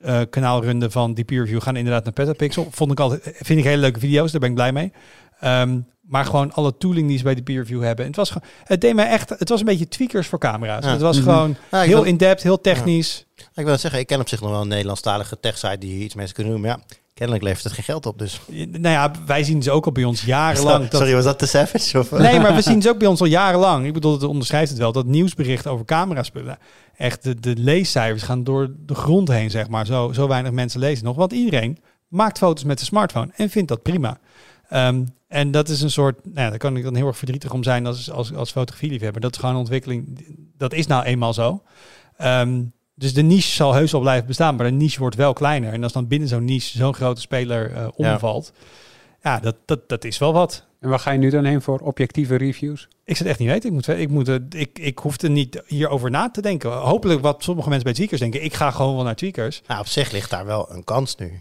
[0.00, 2.68] Runden van die peer review gaan inderdaad naar Petapixel.
[2.70, 4.92] Vond ik altijd, vind ik hele leuke video's, daar ben ik blij mee.
[5.40, 8.04] Ehm, maar gewoon alle tooling die ze bij de peer review hebben.
[8.04, 10.84] En het was gewoon, het deed mij echt, het was een beetje tweakers voor camera's.
[10.84, 10.90] Ja.
[10.90, 11.24] Het was Mhm.
[11.24, 13.26] gewoon Ja, heel wil- in-depth, heel technisch.
[13.54, 16.14] Ik wil zeggen, ik ken op zich nog wel een Nederlandstalige tech-site die hier iets
[16.14, 16.60] mee kunnen doen.
[16.62, 16.80] Maar ja,
[17.20, 18.18] kennelijk levert het geen geld op.
[18.18, 18.40] Dus.
[18.56, 20.82] Nou ja, wij zien ze ook al bij ons jarenlang.
[20.88, 21.98] dat- Sorry, was dat te savage?
[21.98, 22.10] Of?
[22.10, 23.86] Nee, maar we zien ze ook bij ons al jarenlang.
[23.86, 24.92] Ik bedoel, het onderschrijft het wel.
[24.92, 26.58] Dat nieuwsbericht over cameraspullen.
[26.96, 29.86] Echt, de, de leescijfers gaan door de grond heen, zeg maar.
[29.86, 31.16] Zo, zo weinig mensen lezen nog.
[31.16, 34.18] Want iedereen maakt foto's met de smartphone en vindt dat prima.
[34.68, 37.52] Ehm, en dat is een soort, nou ja, daar kan ik dan heel erg verdrietig
[37.52, 39.20] om zijn als, als, als fotografieliefhebber.
[39.20, 41.62] Dat is gewoon een ontwikkeling, dat is nou eenmaal zo.
[42.16, 42.62] Ehm,
[43.00, 45.72] dus de niche zal heus wel blijven bestaan, maar de niche wordt wel kleiner.
[45.72, 48.52] En als dan binnen zo'n niche zo'n grote speler eh omvalt,
[49.22, 50.66] Ja, dat, dat, dat is wel wat.
[50.80, 52.88] En waar ga je nu dan heen voor objectieve reviews?
[53.04, 53.68] Ik zou het echt niet weten.
[53.68, 56.72] Ik, moet, ik, moet, het- ik, ik hoef er niet hierover na te denken.
[56.72, 58.44] Hopelijk wat sommige mensen bij Tweakers denken.
[58.44, 59.62] Ik ga gewoon wel naar Tweakers.
[59.66, 61.40] Nou, op zich ligt daar wel een kans nu.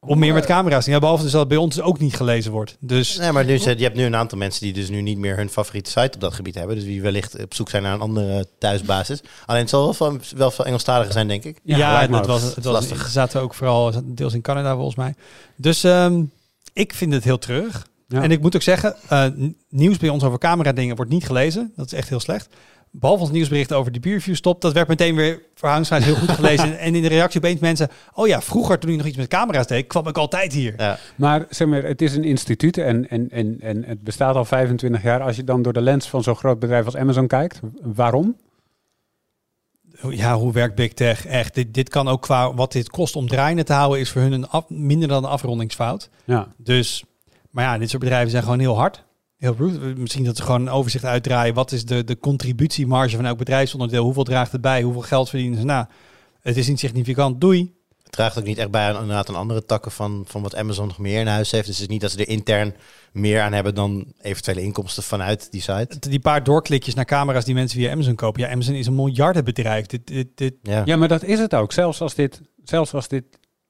[0.00, 0.90] Om meer met camera's te.
[0.90, 2.76] Ja, behalve dus dat het bij ons ook niet gelezen wordt.
[2.80, 5.18] Dus Nee, maar nu, zit- je hebt nu een aantal mensen die dus nu niet
[5.18, 6.76] meer hun favoriete site op dat gebied hebben.
[6.76, 9.20] Dus die wellicht op zoek zijn naar een andere thuisbasis.
[9.46, 11.60] Alleen het zal wel veel, wel veel Engelstaliger zijn, denk ik.
[11.62, 12.24] ja, ook.
[12.24, 13.04] was, het was Lastig.
[13.04, 15.14] Ze zaten ook vooral deels in Canada volgens mij.
[15.56, 16.22] Dus ehm,
[16.72, 17.86] ik vind het heel terug.
[18.08, 18.22] Ja.
[18.22, 19.24] En ik moet ook zeggen, eh,
[19.68, 21.72] nieuws bij ons over camera dingen wordt niet gelezen.
[21.76, 22.48] Dat is echt heel slecht.
[22.90, 24.60] Behalve ons nieuwsbericht over de peer review stop.
[24.60, 26.78] Dat werd meteen weer verhoudingswijs heel goed gelezen.
[26.78, 27.88] en in de reactie opeens mensen...
[28.14, 30.74] Oh ja, vroeger toen ik nog iets met camera's deed, kwam ik altijd hier.
[30.76, 30.98] Ja.
[31.16, 35.02] Maar zeg maar, het is een instituut en, en, en, en het bestaat al 25
[35.02, 35.22] jaar.
[35.22, 38.36] Als je dan door de lens van zo'n groot bedrijf als Amazon kijkt, waarom?
[40.10, 41.26] Ja, hoe werkt Big Tech?
[41.26, 44.00] Echt, dit, dit kan ook qua wat dit kost om draaiende te houden...
[44.00, 46.08] is voor hun een af- minder dan een afrondingsfout.
[46.24, 46.48] Ja.
[46.56, 47.04] Dus,
[47.50, 49.04] maar ja, dit soort bedrijven zijn gewoon heel hard.
[49.38, 49.78] Heel brute.
[49.78, 51.54] Misschien dat ze gewoon een overzicht uitdraaien.
[51.54, 54.04] Wat is de, de contributiemarge van elk bedrijfsonderdeel?
[54.04, 54.82] Hoeveel draagt het bij?
[54.82, 55.64] Hoeveel geld verdienen ze?
[55.64, 55.86] Nou,
[56.40, 57.40] het is niet significant.
[57.40, 57.76] Doei.
[58.02, 60.86] Het draagt ook niet echt bij aan inderdaad aan andere takken van, van wat Amazon
[60.86, 61.66] nog meer in huis heeft.
[61.66, 62.74] Dus het is niet dat ze er intern
[63.12, 65.98] meer aan hebben dan eventuele inkomsten vanuit die site.
[65.98, 68.42] Die paar doorklikjes naar camera's die mensen via Amazon kopen.
[68.42, 69.86] Ja, Amazon is een miljardenbedrijf.
[69.86, 70.82] Dit, dit, dit, Ja.
[70.84, 71.72] ja, maar dat is het ook.
[71.72, 73.24] Zelfs als dit, zelfs als dit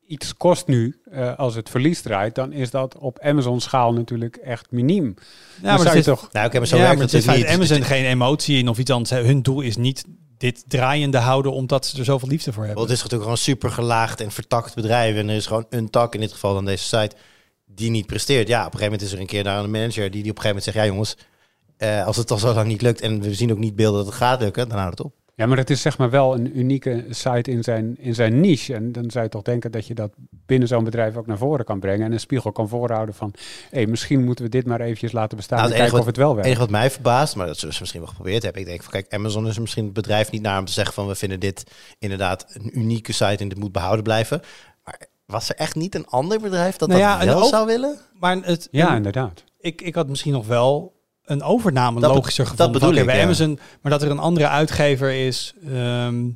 [0.09, 4.37] iets kost nu, eh, als het verlies draait, dan is dat op Amazon schaal natuurlijk
[4.37, 5.15] echt miniem.
[5.63, 6.33] ja, maar zou je zit, toch...
[6.33, 7.47] Nou, oké, maar zo ja, werkt maar het er niet.
[7.47, 9.11] Amazon geen emotie in of iets anders.
[9.11, 10.05] Hun doel is niet
[10.39, 12.83] dit draaiende houden omdat ze er zoveel liefde voor hebben.
[12.83, 15.17] het is natuurlijk gewoon een super gelaagd en vertakt bedrijf.
[15.17, 17.17] En er is gewoon een tak, in dit geval dan deze site,
[17.67, 18.49] die niet presteert.
[18.49, 20.37] Ja, op een gegeven moment is er een keer daar een manager die, die op
[20.37, 20.77] een gegeven moment zegt...
[20.77, 21.17] Ja jongens,
[21.77, 24.07] eh, als het al zo lang niet lukt en we zien ook niet beelden dat
[24.07, 25.15] het gaat lukken, dan houdt het op.
[25.39, 28.74] Ja, maar het is zeg maar wel een unieke site in zijn, in zijn niche.
[28.74, 30.12] En dan zou je toch denken dat je dat
[30.47, 32.07] binnen zo'n bedrijf ook naar voren kan brengen.
[32.07, 33.34] En een spiegel kan voorhouden van,
[33.70, 36.16] hé, misschien moeten we dit maar eventjes laten bestaan Nou, en het kijken of het
[36.16, 36.49] wel Het werkt.
[36.51, 38.61] enige wat mij verbaast, maar dat zullen ze misschien wel geprobeerd hebben.
[38.62, 40.95] Ik denk van kijk, Amazon is er misschien het bedrijf niet naar om te zeggen
[40.95, 41.64] van we vinden dit
[41.99, 44.41] inderdaad een unieke site en dit moet behouden blijven.
[44.84, 47.49] Maar was er echt niet een ander bedrijf dat Nou dat ja, en wel ook-
[47.49, 47.99] zou willen?
[48.12, 49.45] Maar het, Ja, inderdaad.
[49.61, 50.97] ik, ik had misschien nog wel
[51.29, 52.83] een overname Dat logischer dat gevonden.
[52.83, 53.22] oké, ik, bij ja.
[53.22, 56.29] Amazon, maar dat er een andere uitgever is ehm,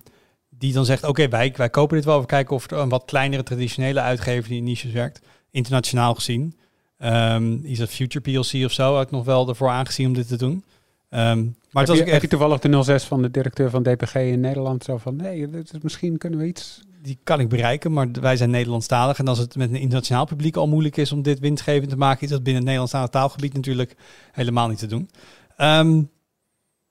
[0.48, 2.20] die dan zegt, oké, wij, wij kopen dit wel.
[2.20, 5.20] We kijken of er een wat kleinere traditionele uitgever die in niches werkt,
[5.50, 6.56] internationaal gezien.
[6.98, 8.94] Ehm is dat Future PLC of zo?
[8.94, 10.64] Had ik nog wel ervoor aangezien om dit te doen.
[11.08, 13.70] Ehm, maar het heb, was je, heb echt, je toevallig de 06 van de directeur
[13.70, 16.80] van DPG in Nederland zo van, nee, dit is, misschien kunnen we iets...
[17.02, 19.18] die kan ik bereiken, maar wij zijn Nederlandstalig.
[19.18, 22.22] En als het met een internationaal publiek al moeilijk is om dit winstgevend te maken,
[22.22, 23.96] is dat binnen het Nederlandstalig taalgebied natuurlijk
[24.32, 25.10] helemaal niet te doen.
[25.56, 26.02] Ehm,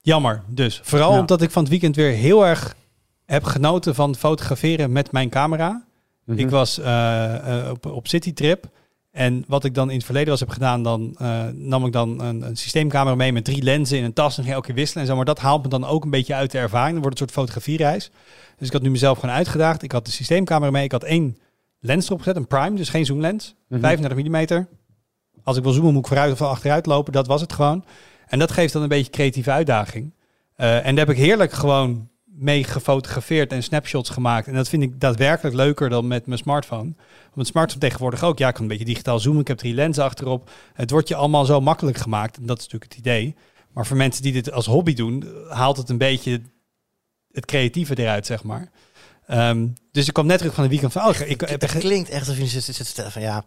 [0.00, 0.80] jammer dus.
[0.82, 1.20] Vooral Ja.
[1.20, 2.74] omdat ik van het weekend weer heel erg
[3.26, 5.84] heb genoten van fotograferen met mijn camera.
[6.24, 6.38] Mhm.
[6.38, 8.70] Ik was eh, op, op citytrip.
[9.12, 12.20] En wat ik dan in het verleden was heb gedaan, dan eh, nam ik dan
[12.20, 15.02] een, een systeemcamera mee met drie lenzen in een tas en ging elke keer wisselen
[15.02, 15.16] en zo.
[15.16, 16.92] Maar dat haalt me dan ook een beetje uit de ervaring.
[16.92, 18.10] Dan wordt het een soort fotografiereis.
[18.56, 19.82] Dus ik had nu mezelf gewoon uitgedaagd.
[19.82, 20.84] Ik had de systeemcamera mee.
[20.84, 21.38] Ik had één
[21.78, 23.54] lens erop gezet, een prime, dus geen zoomlens.
[23.68, 23.80] Mhm.
[23.80, 24.66] 35 mm.
[25.44, 27.12] Als ik wil zoomen moet ik vooruit of achteruit lopen.
[27.12, 27.84] Dat was het gewoon.
[28.26, 30.14] En dat geeft dan een beetje creatieve uitdaging.
[30.54, 34.46] Eh, en daar heb ik heerlijk gewoon mee gefotografeerd en snapshots gemaakt.
[34.46, 36.94] En dat vind ik daadwerkelijk leuker dan met mijn smartphone.
[37.34, 38.38] Want smartphone tegenwoordig ook.
[38.38, 39.40] Ja, ik kan een beetje digitaal zoomen.
[39.40, 40.50] Ik heb drie lenzen achterop.
[40.74, 42.36] Het wordt je allemaal zo makkelijk gemaakt.
[42.36, 43.34] En dat is natuurlijk het idee.
[43.72, 46.40] Maar voor mensen die dit als hobby doen, haalt het een beetje
[47.32, 48.70] het creatieve eruit, zeg maar.
[49.32, 51.06] Ehm, dus ik kwam net terug van een weekend van...
[51.06, 53.44] Oh, ik heb Het klinkt echt alsof je zit, zit te stellen van ja,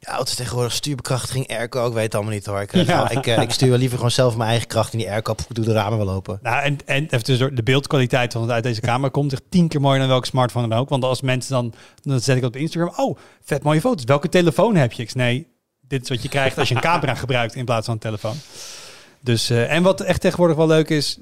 [0.00, 2.60] ja, het is tegenwoordig stuurbekrachtiging, airco, ik weet het allemaal niet hoor.
[2.60, 3.10] Ik, eh, Ja.
[3.10, 5.32] ik, eh, ik stuur wel liever gewoon zelf mijn eigen kracht in die airco.
[5.32, 6.38] Ik doe de ramen wel open.
[6.42, 9.68] Nou, en, en even tussendoor, de beeldkwaliteit van het uit deze camera komt echt tien
[9.68, 10.88] keer mooier dan welke smartphone dan ook.
[10.88, 14.04] Want als mensen dan, dan zet ik op Instagram, oh, vet mooie foto's.
[14.04, 15.02] Welke telefoon heb je?
[15.02, 15.46] Ik zeg, nee,
[15.80, 18.36] dit is wat je krijgt als je een camera gebruikt in plaats van een telefoon.
[19.20, 21.18] Dus, eh, en wat echt tegenwoordig wel leuk is,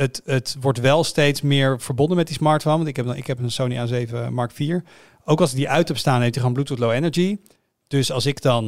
[0.00, 2.76] het, het wordt wel steeds meer verbonden met die smartphone.
[2.76, 4.78] Want ik heb, ik heb een Sony A7 Mark IV.
[5.24, 7.38] Ook als die uit heb staan, heeft hij gewoon Bluetooth Low Energy.
[7.86, 8.64] Dus als ik dan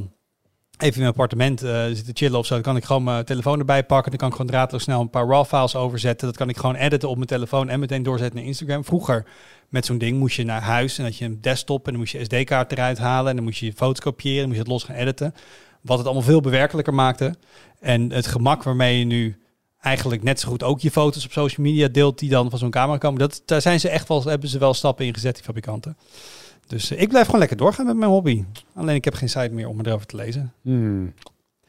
[0.78, 3.24] even in mijn appartement eh zit te chillen of zo, dan kan ik gewoon mijn
[3.24, 4.10] telefoon erbij pakken.
[4.10, 6.26] Dan kan ik gewoon draadloos snel een paar RAW files overzetten.
[6.26, 8.84] Dat kan ik gewoon editen op mijn telefoon en meteen doorzetten naar Instagram.
[8.84, 9.26] Vroeger
[9.68, 12.12] met zo'n ding moest je naar huis en had je een desktop en dan moest
[12.12, 14.72] je SD-kaart eruit halen en dan moest je je foto's kopiëren, dan moest je het
[14.72, 15.34] los gaan editen.
[15.80, 17.34] Wat het allemaal veel bewerkelijker maakte.
[17.80, 19.41] En het gemak waarmee je nu
[19.82, 22.70] eigenlijk net zo goed ook je foto's op social media deelt die dan van zo'n
[22.70, 23.18] camera komen.
[23.18, 25.96] Dat, daar zijn ze echt wel, hebben ze wel stappen in gezet, die fabrikanten.
[26.66, 28.44] Dus eh, ik blijf gewoon lekker doorgaan met mijn hobby.
[28.74, 30.52] Alleen ik heb geen site meer om erover te lezen.
[30.62, 31.14] Hmm.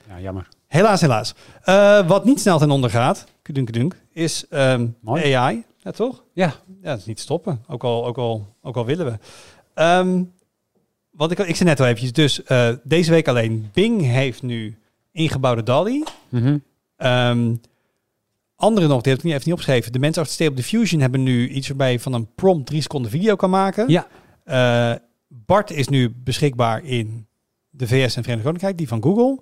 [0.07, 0.47] Ja, jammer.
[0.68, 1.34] Helaas, helaas.
[1.64, 5.34] Eh, wat niet snel ten onder gaat, kudunk, kudunk, is ehm, Mooi.
[5.34, 5.64] AI.
[5.78, 6.24] Ja, toch?
[6.34, 6.53] Ja.
[6.82, 7.64] Ja, dat is niet stoppen.
[7.68, 9.18] Ook al, ook al, ook al willen we.
[9.74, 10.24] Ehm,
[11.11, 13.70] wat ik, ik zei net al eventjes, dus eh, deze week alleen.
[13.74, 14.78] Bing heeft nu
[15.11, 16.03] ingebouwde DALI.
[16.97, 17.55] Ehm
[18.64, 19.91] andere nog, die heb ik niet, even niet opgeschreven.
[19.91, 23.11] De mensen achter Stable Diffusion hebben nu iets waarbij je van een prompt drie seconden
[23.11, 23.89] video kan maken.
[23.89, 24.07] Ja.
[24.43, 27.28] Eh, Bart is nu beschikbaar in
[27.70, 29.39] de VS en Verenigd Koninkrijk, die van Google.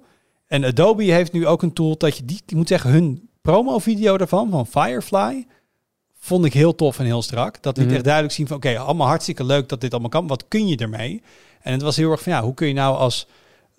[0.48, 4.18] En Adobe heeft nu ook een tool dat je die, die moet zeggen, hun promo-video
[4.18, 5.46] daarvan, van Firefly,
[6.20, 7.62] vond ik heel tof en heel strak.
[7.62, 7.96] Dat liet Mhm.
[7.96, 10.28] echt duidelijk zien van, oké, allemaal hartstikke leuk dat dit allemaal kan.
[10.28, 11.22] Wat kun je ermee?
[11.62, 13.28] En het was heel erg van, ja, hoe kun je nou als,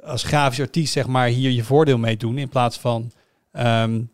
[0.04, 3.10] als grafisch artiest, zeg maar, hier je voordeel mee doen, in plaats van
[3.52, 4.06] ehm, de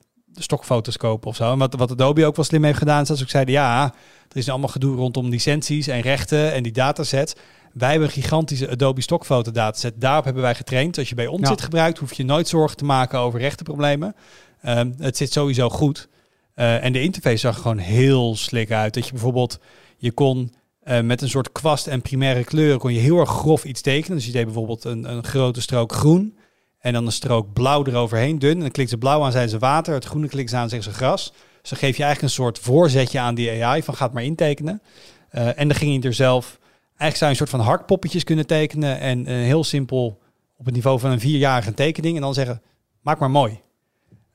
[0.43, 1.53] stokfoto's kopen of zo.
[1.53, 3.85] En wat, wat Adobe ook wel slim heeft gedaan, is dat ze ook zeiden, ja,
[4.29, 7.35] er is allemaal gedoe rondom licenties en rechten en die datasets.
[7.73, 9.93] Wij hebben een gigantische Adobe stokfoto dataset.
[9.97, 10.99] Daarop hebben wij getraind.
[10.99, 11.49] Als je bij ons Ja.
[11.49, 14.15] zit gebruikt, hoef je nooit zorgen te maken over rechtenproblemen.
[14.63, 16.09] Ehm, het zit sowieso goed.
[16.55, 18.95] Eh, en de interface zag er gewoon heel slik uit.
[18.95, 19.59] Dat je bijvoorbeeld,
[19.97, 23.65] je kon eh, met een soort kwast en primaire kleuren, kon je heel erg grof
[23.65, 24.17] iets tekenen.
[24.17, 26.38] Dus je deed bijvoorbeeld een, een grote strook groen.
[26.79, 28.53] En dan een strook blauw eroverheen, dun.
[28.53, 29.95] En dan klikt ze blauw aan, zijn ze water.
[29.95, 31.33] Het groene klikt ze aan, zeggen ze gras.
[31.61, 34.83] Dus dan geef je eigenlijk een soort voorzetje aan die AI van gaat maar intekenen.
[35.31, 36.59] Eh, en dan ging je er zelf...
[36.87, 38.99] Eigenlijk zou je een soort van hartpoppetjes kunnen tekenen.
[38.99, 40.21] En eh, heel simpel
[40.57, 42.17] op het niveau van een vierjarige tekening.
[42.17, 42.63] En dan zeggen,
[43.01, 43.61] maak maar mooi.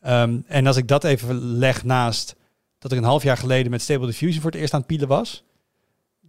[0.02, 2.36] Ehm, en als ik dat even leg naast
[2.80, 5.08] dat ik een half jaar geleden met Stable Diffusion voor het eerst aan het pielen
[5.08, 5.44] was.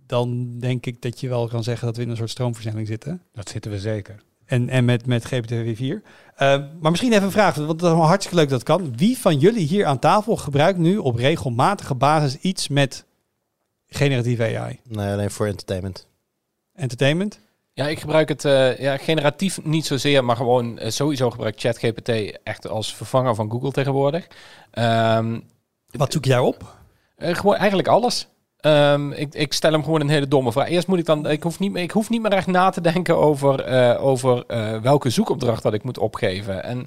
[0.07, 3.23] Dan denk ik dat je wel kan zeggen dat we in een soort stroomversnelling zitten.
[3.33, 4.23] Dat zitten we zeker.
[4.47, 5.78] En, en met, met GPT-4.
[5.78, 6.01] Uh,
[6.80, 8.97] maar misschien even een vraag, want dat is wel hartstikke leuk dat kan.
[8.97, 13.05] Wie van jullie hier aan tafel gebruikt nu op regelmatige basis iets met
[13.86, 14.80] generatieve AI?
[14.88, 16.07] Nee, alleen voor entertainment.
[16.74, 17.40] Entertainment?
[17.72, 22.09] Ja, ik gebruik het uh, ja, generatief niet zozeer, maar gewoon uh, sowieso gebruik ChatGPT
[22.42, 24.26] echt als vervanger van Google tegenwoordig.
[24.72, 25.45] Um,
[25.90, 26.74] Wat zoek je daarop?
[27.18, 28.28] Uh, gewoon eigenlijk alles.
[28.67, 30.69] Um, ik, ik, stel hem gewoon een hele domme vraag.
[30.69, 32.81] Eerst moet ik dan, ik hoef niet meer, ik hoef niet meer echt na te
[32.81, 36.65] denken over, uh, over uh, welke zoekopdracht dat ik moet opgeven.
[36.65, 36.87] En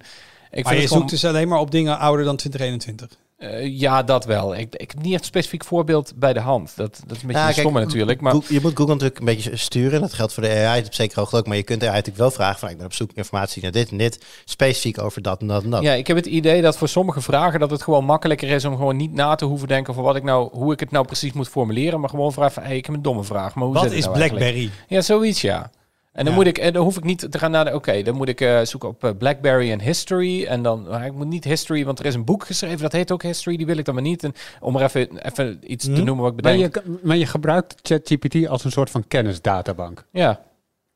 [0.52, 3.18] ik maar je zoekt dus alleen maar op dingen ouder dan 2021?
[3.40, 4.56] Uh, ja, dat wel.
[4.56, 6.74] Ik, ik heb niet echt een specifiek voorbeeld bij de hand.
[6.76, 8.22] Dat, dat is een beetje stomme natuurlijk.
[8.22, 8.36] Maar...
[8.48, 10.02] Je moet Google natuurlijk een beetje sturen.
[10.02, 11.48] Dat geldt voor de AI op zekere hoogte ook.
[11.48, 12.70] Maar je kunt er eigenlijk wel vragen van...
[12.70, 14.26] ik ben op zoek naar informatie naar dit en dit.
[14.46, 15.82] Specifiek over dat en dat en dat.
[15.82, 17.60] Ja, ik heb het idee dat voor sommige vragen...
[17.60, 19.94] dat het gewoon makkelijker is om gewoon niet na te hoeven denken...
[19.94, 22.00] voor wat ik nou, hoe ik het nou precies moet formuleren.
[22.00, 22.64] Maar gewoon vragen van...
[22.64, 23.56] hey, ik heb een domme vraag.
[23.56, 24.44] Maar hoe wat zit is nou BlackBerry?
[24.46, 24.86] Eigenlijk?
[24.88, 25.72] Ja, zoiets ja.
[26.18, 26.40] En dan, Ja.
[26.40, 27.74] moet ik, en dan hoef ik niet te gaan naar de.
[27.76, 30.46] Oké, dan moet ik eh, zoeken op eh, BlackBerry en History.
[30.46, 30.86] En dan.
[30.90, 33.58] maar ik moet niet History, want er is een boek geschreven dat heet ook History.
[33.58, 34.24] Die wil ik dan maar niet.
[34.24, 36.04] En om er even, even iets te Mhm.
[36.04, 36.76] noemen wat ik Maar bedenk.
[36.76, 40.06] je, maar je gebruikt ChatGPT als een soort van kennisdatabank.
[40.12, 40.40] Ja.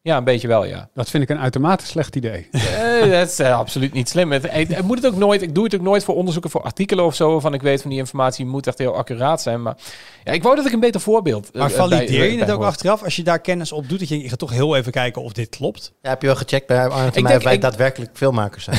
[0.01, 0.89] Ja, een beetje wel, ja.
[0.93, 2.47] Dat vind ik een uitermate slecht idee.
[2.51, 4.31] Eh, dat is eh, absoluut niet slim.
[4.31, 5.41] Het, het, het moet het ook nooit.
[5.41, 7.39] Ik doe het ook nooit voor onderzoeken voor artikelen of zo.
[7.39, 9.61] Van ik weet van die informatie moet echt heel accuraat zijn.
[9.61, 9.77] Maar
[10.23, 11.51] ja, ik wou dat ik een beter voorbeeld.
[11.51, 13.99] eh, Maar bij- valideer je het ook achteraf als je daar kennis op doet?
[13.99, 15.93] Dat je, je gaat toch heel even kijken of dit klopt?
[16.01, 16.87] Ja, heb je wel gecheckt bij
[17.21, 18.77] mij wij ik- daadwerkelijk filmmakers zijn?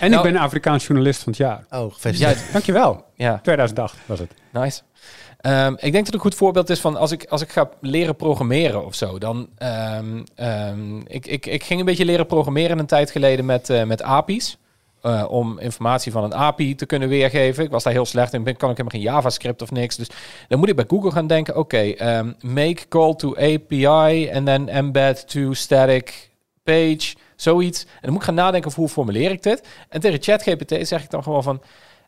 [0.00, 1.64] En Nou- ik ben Afrikaans journalist van het jaar.
[1.70, 2.38] Oh, gefeliciteerd.
[2.46, 3.04] Ja, Dankjewel.
[3.14, 3.40] ja.
[3.42, 4.30] 2008 was het.
[4.52, 4.82] Nice.
[5.40, 7.68] Ehm, ik denk dat het een goed voorbeeld is van als ik, als ik ga
[7.80, 9.18] leren programmeren of zo.
[9.18, 13.70] Dan, ehm, ehm, ik, ik, ik ging een beetje leren programmeren een tijd geleden met,
[13.70, 14.56] eh, met API's.
[15.02, 17.64] eh, om informatie van een API te kunnen weergeven.
[17.64, 18.42] Ik was daar heel slecht in.
[18.42, 19.96] Ben, kan ik helemaal geen JavaScript of niks.
[19.96, 20.08] Dus
[20.48, 21.56] dan moet ik bij Google gaan denken.
[21.56, 26.30] Oké, ehm, make call to API en then embed to static
[26.62, 27.14] page.
[27.36, 27.82] Zoiets.
[27.84, 29.68] En dan moet ik gaan nadenken over hoe formuleer ik dit.
[29.88, 31.62] En tegen ChatGPT zeg ik dan gewoon van...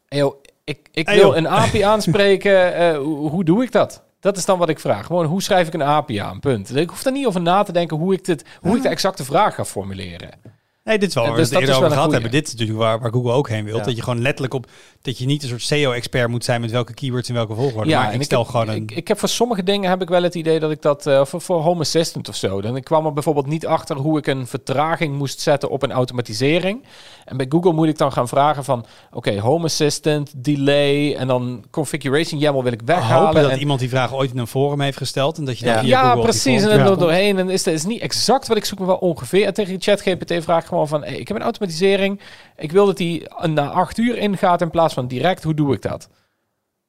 [0.08, 2.74] Joh, ik, ik wil een API aanspreken.
[2.74, 4.02] eh, hoe, hoe doe ik dat?
[4.20, 5.06] Dat is dan wat ik vraag.
[5.06, 6.40] Gewoon, hoe schrijf ik een API aan?
[6.40, 6.76] Punt.
[6.76, 9.24] Ik hoef er niet over na te denken hoe ik, dit, hoe ik de exacte
[9.24, 10.30] vraag ga formuleren.
[10.88, 12.30] Nee, dit is wel Ja, waar we dus het eerder over gehad hebben.
[12.30, 13.76] Dit is natuurlijk waar, waar Google ook heen wil.
[13.76, 13.82] Ja.
[13.82, 14.66] Dat je gewoon letterlijk op...
[15.02, 17.94] Dat je niet een soort SEO-expert moet zijn met welke keywords in welke volgorde.
[17.94, 18.76] maar en ik stel heb, gewoon een...
[18.82, 21.24] ik, ik heb voor sommige dingen heb ik wel het idee dat ik dat eh,
[21.24, 22.60] voor, voor Home Assistant of zo.
[22.60, 25.92] Dan ik kwam er bijvoorbeeld niet achter hoe ik een vertraging moest zetten op een
[25.92, 26.84] automatisering.
[27.24, 31.64] En bij Google moet ik dan gaan vragen van, oké, Home Assistant, delay en dan
[31.70, 33.26] configuration YAML wil ik weghalen.
[33.26, 35.38] hopen dat en- iemand die vraag ooit in een forum heeft gesteld.
[35.38, 35.74] En dat je Ja.
[35.74, 36.62] dan ja, Google precies.
[36.62, 36.84] En dan Ja.
[36.90, 37.38] er doorheen.
[37.38, 39.46] En is dat is niet exact wat ik zoek, maar wel ongeveer.
[39.46, 41.04] En tegen ChatGPT vraag ik van...
[41.04, 42.20] Ik heb een automatisering.
[42.56, 45.42] Ik wil dat die na acht uur ingaat in plaats van direct.
[45.42, 46.08] Hoe doe ik dat?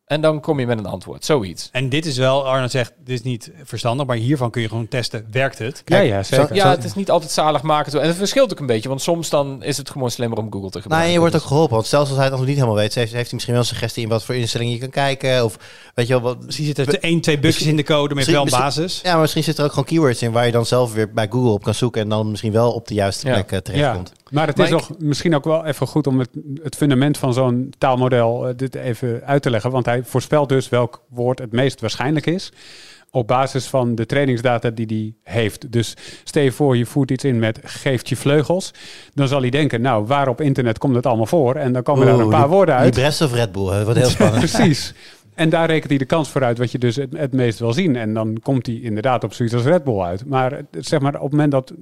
[0.10, 1.26] En dan kom je met een antwoord.
[1.26, 1.70] Zoiets.
[1.72, 4.88] En dit is wel, Arno zegt, dit is niet verstandig, maar hiervan kun je gewoon
[4.88, 5.82] testen, werkt het?
[5.86, 6.56] Ja, ja, zeker.
[6.56, 8.02] Ja, het is niet altijd zalig maken.
[8.02, 8.90] En het verschilt ook een beetje.
[8.90, 11.08] Want soms dan is het gewoon slimmer om Google te Nou, gebruiken.
[11.08, 11.74] en je wordt ook geholpen.
[11.76, 13.70] Want stel als hij het nog niet helemaal weet, heeft, heeft hij misschien wel een
[13.70, 15.44] suggestie in wat voor instellingen je kan kijken.
[15.44, 15.58] Of
[15.94, 18.42] weet je wel, wat, Misschien zitten er één, twee bugjes in de code, maar wel
[18.44, 19.00] een basis.
[19.04, 21.28] ja, maar misschien zitten er ook gewoon keywords in waar je dan zelf weer bij
[21.30, 23.34] Google op kan zoeken en dan misschien wel op de juiste Ja.
[23.34, 24.12] plek eh, terechtkomt.
[24.32, 26.30] Maar het Maar is ik- toch misschien ook wel even goed om het,
[26.64, 29.72] het fundament van zo'n taalmodel eh, dit even uit te leggen.
[29.72, 32.52] Want hij voorspelt dus welk woord het meest waarschijnlijk is.
[33.12, 34.86] op basis van de trainingsdata die
[35.24, 35.72] hij heeft.
[35.72, 38.72] Dus stel je voor, je voert iets in met geeft je vleugels.
[39.14, 41.56] Dan zal hij denken, nou, waar op internet komt het allemaal voor?
[41.56, 42.96] En dan komen daar een paar woorden uit.
[42.96, 43.86] Libresse of Red Bull, hè?
[43.86, 44.52] wat heel spannend.
[44.52, 44.94] Precies.
[45.36, 47.74] En daar rekent hij de kans voor uit wat je dus het, het meest wil
[47.74, 47.96] zien.
[47.96, 50.26] En dan komt hij inderdaad op zoiets als Red Bull uit.
[50.26, 51.74] Maar zeg maar op het moment dat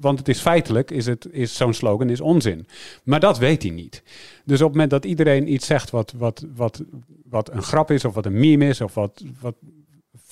[0.00, 2.66] want het is feitelijk, is, het, is zo'n slogan is onzin.
[3.02, 4.02] Maar dat weet hij niet.
[4.44, 6.82] Dus op het moment dat iedereen iets zegt wat, wat, wat,
[7.24, 9.54] wat een grap is, of wat een meme is, of wat, wat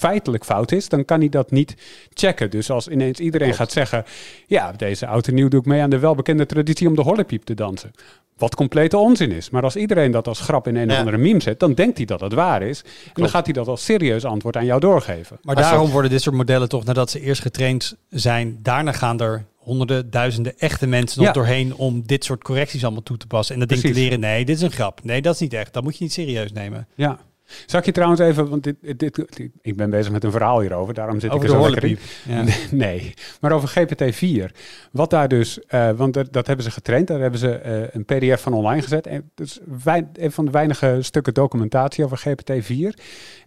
[0.01, 1.75] feitelijk fout is, dan kan hij dat niet
[2.15, 2.51] checken.
[2.51, 4.05] Dus als ineens iedereen gaat zeggen,
[4.47, 7.55] ja, deze auto nieuw doe ik mee aan de welbekende traditie om de horlepiep te
[7.55, 7.91] dansen.
[8.37, 9.51] Wat complete onzin is.
[9.51, 12.07] Maar als iedereen dat als grap in een of andere meme zet, dan denkt hij
[12.07, 12.83] dat het waar is.
[12.83, 15.39] En dan gaat hij dat als serieus antwoord aan jou doorgeven.
[15.43, 18.93] Maar Als daarom dat- worden dit soort modellen toch, nadat ze eerst getraind zijn, daarna
[18.93, 23.27] gaan er honderden, duizenden echte mensen nog doorheen om dit soort correcties allemaal toe te
[23.27, 23.55] passen.
[23.55, 25.01] En dat ding te leren, nee, dit is een grap.
[25.05, 25.73] Nee, dat is niet echt.
[25.73, 26.89] Dat moet je niet serieus nemen.
[26.95, 27.19] Ja.
[27.67, 30.95] Ik je trouwens even, want dit, dit, dit- ik ben bezig met een verhaal hierover,
[30.95, 31.99] daarom zit Over ik er zo lekker in.
[32.27, 32.45] Ja.
[32.71, 34.55] Nee, maar over GPT-4.
[34.93, 38.05] Wat daar dus, eh, want dat, dat hebben ze getraind, daar hebben ze eh, een
[38.05, 39.07] PDF van online gezet.
[39.07, 39.61] En dat is
[40.13, 42.99] een van de weinige stukken documentatie over GPT-4.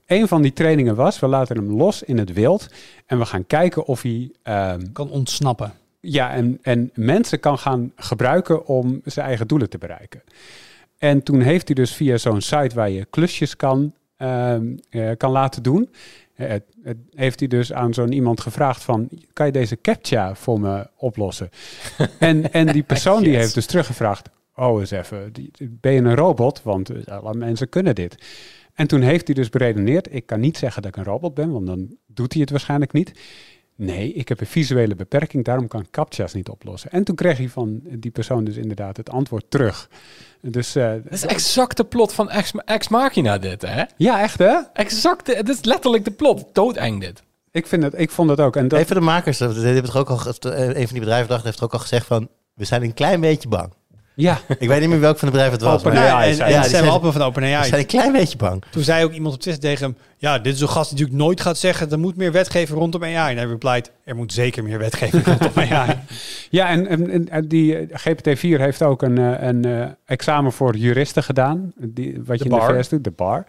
[0.05, 2.67] Een van die trainingen was, we laten hem los in het wild
[3.05, 5.73] en we gaan kijken of hij ehm, Kan ontsnappen.
[5.99, 10.21] ja, en, en mensen kan gaan gebruiken om zijn eigen doelen te bereiken.
[11.03, 15.31] En toen heeft hij dus via zo'n site waar je klusjes kan, ehm, eh, kan
[15.31, 15.89] laten doen,
[16.33, 16.63] het
[17.13, 21.49] heeft hij dus aan zo'n iemand gevraagd van, kan je deze captcha voor me oplossen?
[22.19, 26.61] en, en die persoon die heeft dus teruggevraagd, oh eens even, ben je een robot?
[26.63, 28.15] Want eh, alle mensen kunnen dit.
[28.73, 31.51] En toen heeft hij dus beredeneerd, ik kan niet zeggen dat ik een robot ben,
[31.51, 33.11] want dan doet hij het waarschijnlijk niet.
[33.75, 36.91] Nee, ik heb een visuele beperking, daarom kan ik captcha's niet oplossen.
[36.91, 39.89] En toen kreeg hij van die persoon dus inderdaad het antwoord terug.
[40.51, 43.83] Dus eh, Dat is exact de plot van Ex, Ex Machina dit, hè?
[43.97, 44.55] ja, echt hè?
[44.73, 46.45] Exact, de- het is letterlijk de plot.
[46.53, 47.23] Doodeng dit.
[47.51, 48.55] Ik, vind het, ik vond het ook.
[48.55, 51.27] En dat, Even de makers, die hebben toch ook al, ge- een van die bedrijven
[51.29, 53.73] dacht, heeft er ook al gezegd van, we zijn een klein beetje bang.
[54.15, 55.79] Ja, Ik weet niet meer welk van de bedrijven het was.
[55.85, 57.67] OpenAI maar- Ja, en, en ja, Sam zijn- Altman van OpenAI.
[57.67, 58.63] zijn een klein beetje bang.
[58.71, 59.97] Toen zei ook iemand op Twitter tegen hem...
[60.17, 61.91] Ja, dit is een gast die natuurlijk nooit gaat zeggen...
[61.91, 63.31] er moet meer wetgeving rondom AI.
[63.31, 63.91] En hij replied...
[64.03, 65.99] Er moet zeker meer wetgeving rondom AI.
[66.49, 70.51] ja en, en, en- en die eh, GPT-4 heeft ook een, eh, een eh, examen
[70.51, 71.73] voor juristen gedaan.
[71.77, 72.73] Die, wat De je in bar.
[72.73, 73.45] de VS doet, de bar.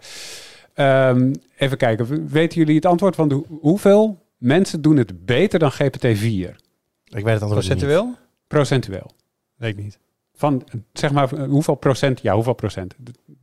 [0.73, 5.71] Ehm, even kijken, weten jullie het antwoord van de, hoeveel mensen doen het beter dan
[5.73, 5.77] GPT-4?
[5.77, 7.49] Ik weet het antwoord niet.
[7.49, 8.13] Procentueel?
[8.47, 9.11] Procentueel.
[9.55, 9.99] Weet ik niet.
[10.35, 10.63] Van,
[10.93, 12.21] zeg maar, hoeveel procent?
[12.21, 12.95] Ja, hoeveel procent?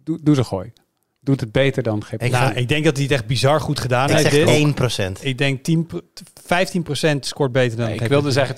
[0.05, 0.73] Doe, doe ze gooi.
[1.21, 2.23] Doet het beter dan GPT?
[2.23, 4.31] Ik nou, ik denk dat hij het echt bizar goed gedaan Ik heeft.
[4.31, 5.21] zeg dit.
[5.21, 5.23] 1%.
[5.25, 6.01] Ik denk 10, pro-
[6.43, 8.55] 15% scoort beter dan Nee, ik wilde zeggen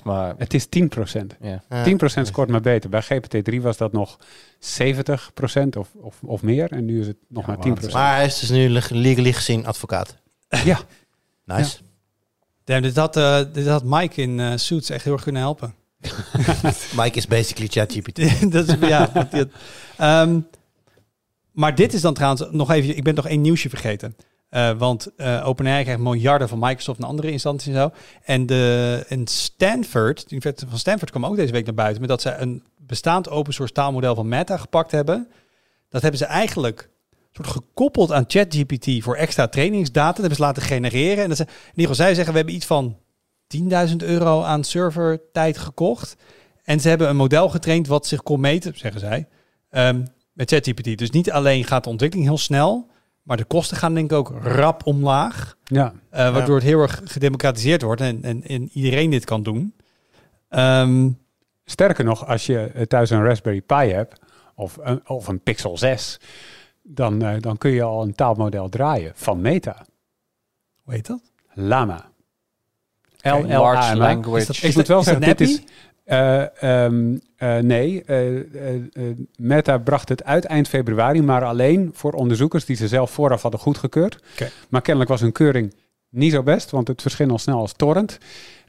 [0.00, 1.36] 20%, maar Het is 10 procent.
[1.40, 1.62] ja.
[1.68, 1.84] Ja.
[1.84, 2.90] 10% scoort maar beter.
[2.90, 4.18] Bij GPT-3 was dat nog
[4.58, 6.70] 70% of, of, of meer.
[6.72, 7.92] En nu is het nog Ja, maar 10%.
[7.92, 10.16] Maar hij is dus nu leg- legally gezien advocaat.
[10.64, 10.78] Ja,
[11.44, 11.78] Nice.
[12.64, 15.74] Damn, dit, had, eh, dit had Mike in eh, Suits echt heel erg kunnen helpen.
[17.00, 18.18] Mike is basically ChatGPT.
[18.80, 19.28] ja,
[19.96, 20.40] Ehm,
[21.52, 22.96] maar dit is dan trouwens nog even...
[22.96, 24.16] Ik ben nog één nieuwsje vergeten.
[24.48, 27.90] Eh, want eh OpenAI krijgt miljarden van Microsoft en andere instanties en zo.
[28.22, 32.00] En, de, en Stanford, de Universiteit van Stanford kwam ook deze week naar buiten...
[32.00, 35.28] met dat ze een bestaand open source taalmodel van Meta gepakt hebben.
[35.88, 36.90] Dat hebben ze eigenlijk
[37.32, 40.06] soort gekoppeld aan ChatGPT voor extra trainingsdata.
[40.06, 41.22] Dat hebben ze laten genereren.
[41.22, 42.96] En dat ze, in ieder geval, zij zeggen, we hebben iets van
[43.90, 46.16] 10.000 euro aan servertijd gekocht.
[46.64, 49.28] En ze hebben een model getraind wat zich kon meten, zeggen zij,
[49.70, 50.98] ehm, met ChatGPT.
[50.98, 52.90] Dus niet alleen gaat de ontwikkeling heel snel,
[53.22, 55.56] maar de kosten gaan denk ik ook rap omlaag.
[55.64, 55.92] ja.
[56.10, 59.74] eh, waardoor het heel erg gedemocratiseerd wordt en, en, en iedereen dit kan doen.
[60.48, 61.08] Ehm,
[61.64, 64.20] Sterker nog, als je eh, thuis een Raspberry Pi hebt
[64.54, 66.20] of een, of een Pixel 6,
[66.82, 69.86] dan, eh, dan kun je al een taalmodel draaien van Meta.
[70.82, 71.32] hoe heet dat?
[71.54, 72.11] Lama.
[73.22, 73.96] LLAMA.
[73.96, 74.40] language.
[74.40, 75.62] Is dat- Ik moet wel zeggen, dit is...
[76.04, 78.40] eh, ehm, eh, nee, eh,
[79.36, 83.60] Meta bracht het uit eind februari, maar alleen voor onderzoekers die ze zelf vooraf hadden
[83.60, 84.18] goedgekeurd.
[84.32, 84.48] Oké.
[84.68, 85.74] Maar kennelijk was hun keuring
[86.08, 88.18] niet zo best, want het verscheen al snel als torrent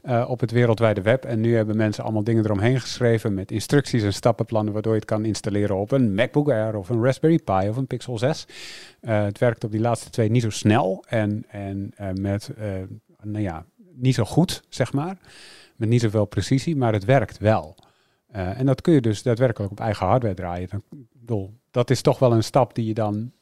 [0.02, 1.24] eh, op het wereldwijde web.
[1.24, 5.08] En nu hebben mensen allemaal dingen eromheen geschreven met instructies en stappenplannen, waardoor je het
[5.08, 8.46] kan installeren op een MacBook Air of een Raspberry Pi of een Pixel 6.
[9.00, 12.66] Eh, het werkt op die laatste twee niet zo snel en, en eh, met, eh,
[13.22, 13.64] nou ja,
[13.94, 15.18] niet zo goed, zeg maar.
[15.76, 17.76] Met niet zoveel precisie, maar het werkt wel.
[18.26, 20.68] Eh, en dat kun je dus daadwerkelijk op eigen hardware draaien.
[20.70, 20.82] Dan,
[21.12, 23.32] bedoel, dat is toch wel een stap die je dan,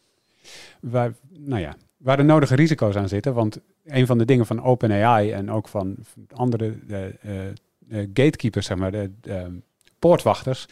[0.81, 3.35] waar, nou ja, waar de nodige risico's aan zitten.
[3.35, 5.97] Want een van de dingen van OpenAI en ook van
[6.35, 7.49] andere eh, eh,
[7.89, 9.61] eh, gatekeepers, zeg maar, de, de,
[9.99, 10.67] poortwachters,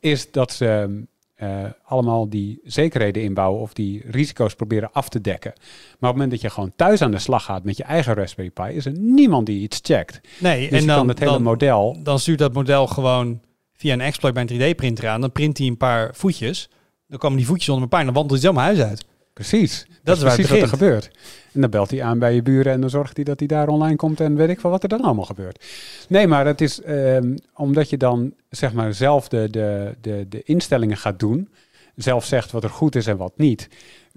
[0.00, 1.02] is dat ze
[1.34, 5.52] eh, allemaal die zekerheden inbouwen of die risico's proberen af te dekken.
[5.54, 8.14] Maar op het moment dat je gewoon thuis aan de slag gaat met je eigen
[8.14, 10.20] Raspberry Pi, is er niemand die iets checkt.
[10.38, 11.96] Nee, Dus en kan dan, het hele dan, model.
[12.02, 13.40] dan stuurt dat model gewoon
[13.72, 15.20] via een exploit bij een 3D-printer aan.
[15.20, 16.68] Dan print hij een paar voetjes.
[17.08, 19.04] Dan komen die voetjes onder elkaar en dan wandelt hij zo mijn huis uit.
[19.34, 19.86] Precies.
[20.02, 21.10] Dat is waar het precies wat er gebeurt.
[21.52, 23.68] En dan belt hij aan bij je buren en dan zorgt hij dat hij daar
[23.68, 25.64] online komt en weet ik wel wat er dan allemaal gebeurt.
[26.08, 30.42] Nee, maar het is ehm, omdat je dan zeg maar zelf de, de, de, de
[30.42, 31.48] instellingen gaat doen,
[31.94, 33.68] zelf zegt wat er goed is en wat niet,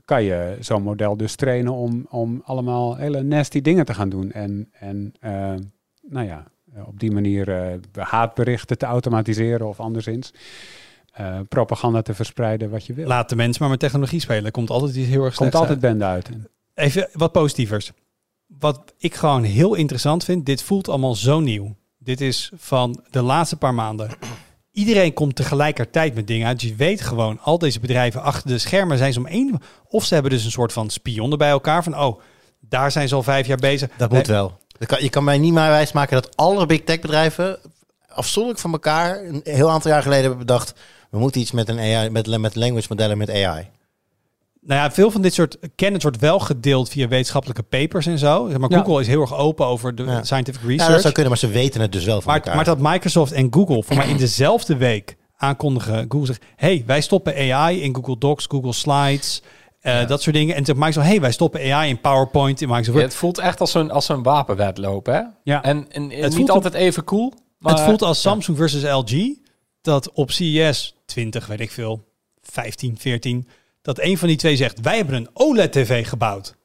[0.06, 4.32] kan je zo'n model dus trainen om, om allemaal hele nasty dingen te gaan doen.
[4.32, 5.54] En, en eh,
[6.02, 6.48] nou ja,
[6.86, 10.34] op die manier eh, haatberichten te automatiseren of anderszins.
[11.18, 13.08] Eh, propaganda te verspreiden wat je wil.
[13.08, 14.46] Laat de mensen maar met technologie spelen.
[14.46, 15.80] Er komt altijd iets heel erg Komt altijd uit.
[15.80, 16.30] bende uit.
[16.74, 17.92] Even wat positievers.
[18.60, 20.46] Wat ik gewoon heel interessant vind.
[20.46, 21.76] Dit voelt allemaal zo nieuw.
[21.98, 24.10] Dit is van de laatste paar maanden.
[24.72, 26.62] Iedereen komt tegelijkertijd met dingen uit.
[26.62, 29.62] Je weet gewoon, al deze bedrijven achter de schermen zijn ze om één...
[29.88, 31.84] Of ze hebben dus een soort van spionnen bij elkaar.
[31.84, 32.20] Van, oh,
[32.60, 33.90] daar zijn ze al vijf jaar bezig.
[33.98, 34.58] Dat moet wel.
[34.78, 37.60] Dat kan- Je kan mij niet maar wijsmaken dat alle big tech bedrijven
[38.08, 40.74] afzonderlijk van elkaar een heel aantal jaar geleden hebben bedacht.
[41.12, 43.70] We moeten iets met een AI, met, met language modellen met AI.
[44.62, 48.48] Nou ja, veel van dit soort kennis wordt wel gedeeld via wetenschappelijke papers en zo.
[48.60, 48.78] Maar Ja.
[48.78, 50.24] Google is heel erg open over de Ja.
[50.24, 50.92] scientific Ja, research.
[50.92, 52.56] dat zou kunnen, maar ze weten het dus wel van maar, elkaar.
[52.56, 56.06] maar dat Microsoft en Google voor mij in dezelfde week aankondigen.
[56.10, 59.42] Google zegt, hey, wij stoppen AI in Google Docs, Google Slides,
[59.80, 60.56] eh, dat soort dingen.
[60.56, 63.12] En zegt Microsoft, hey, wij stoppen AI in PowerPoint, in Microsoft Ja, Word.
[63.12, 65.22] het voelt echt als zo'n als zo'n wapenwedloop, hè?
[65.44, 65.64] Ja.
[65.64, 67.34] En, en, Het niet voelt- altijd even cool.
[67.60, 69.36] Maar, het voelt als Samsung versus LG,
[69.88, 72.08] dat op CES 20, weet ik veel,
[72.42, 73.48] 15, 14,
[73.82, 76.56] dat een van die twee zegt, wij hebben een OLED-tv gebouwd.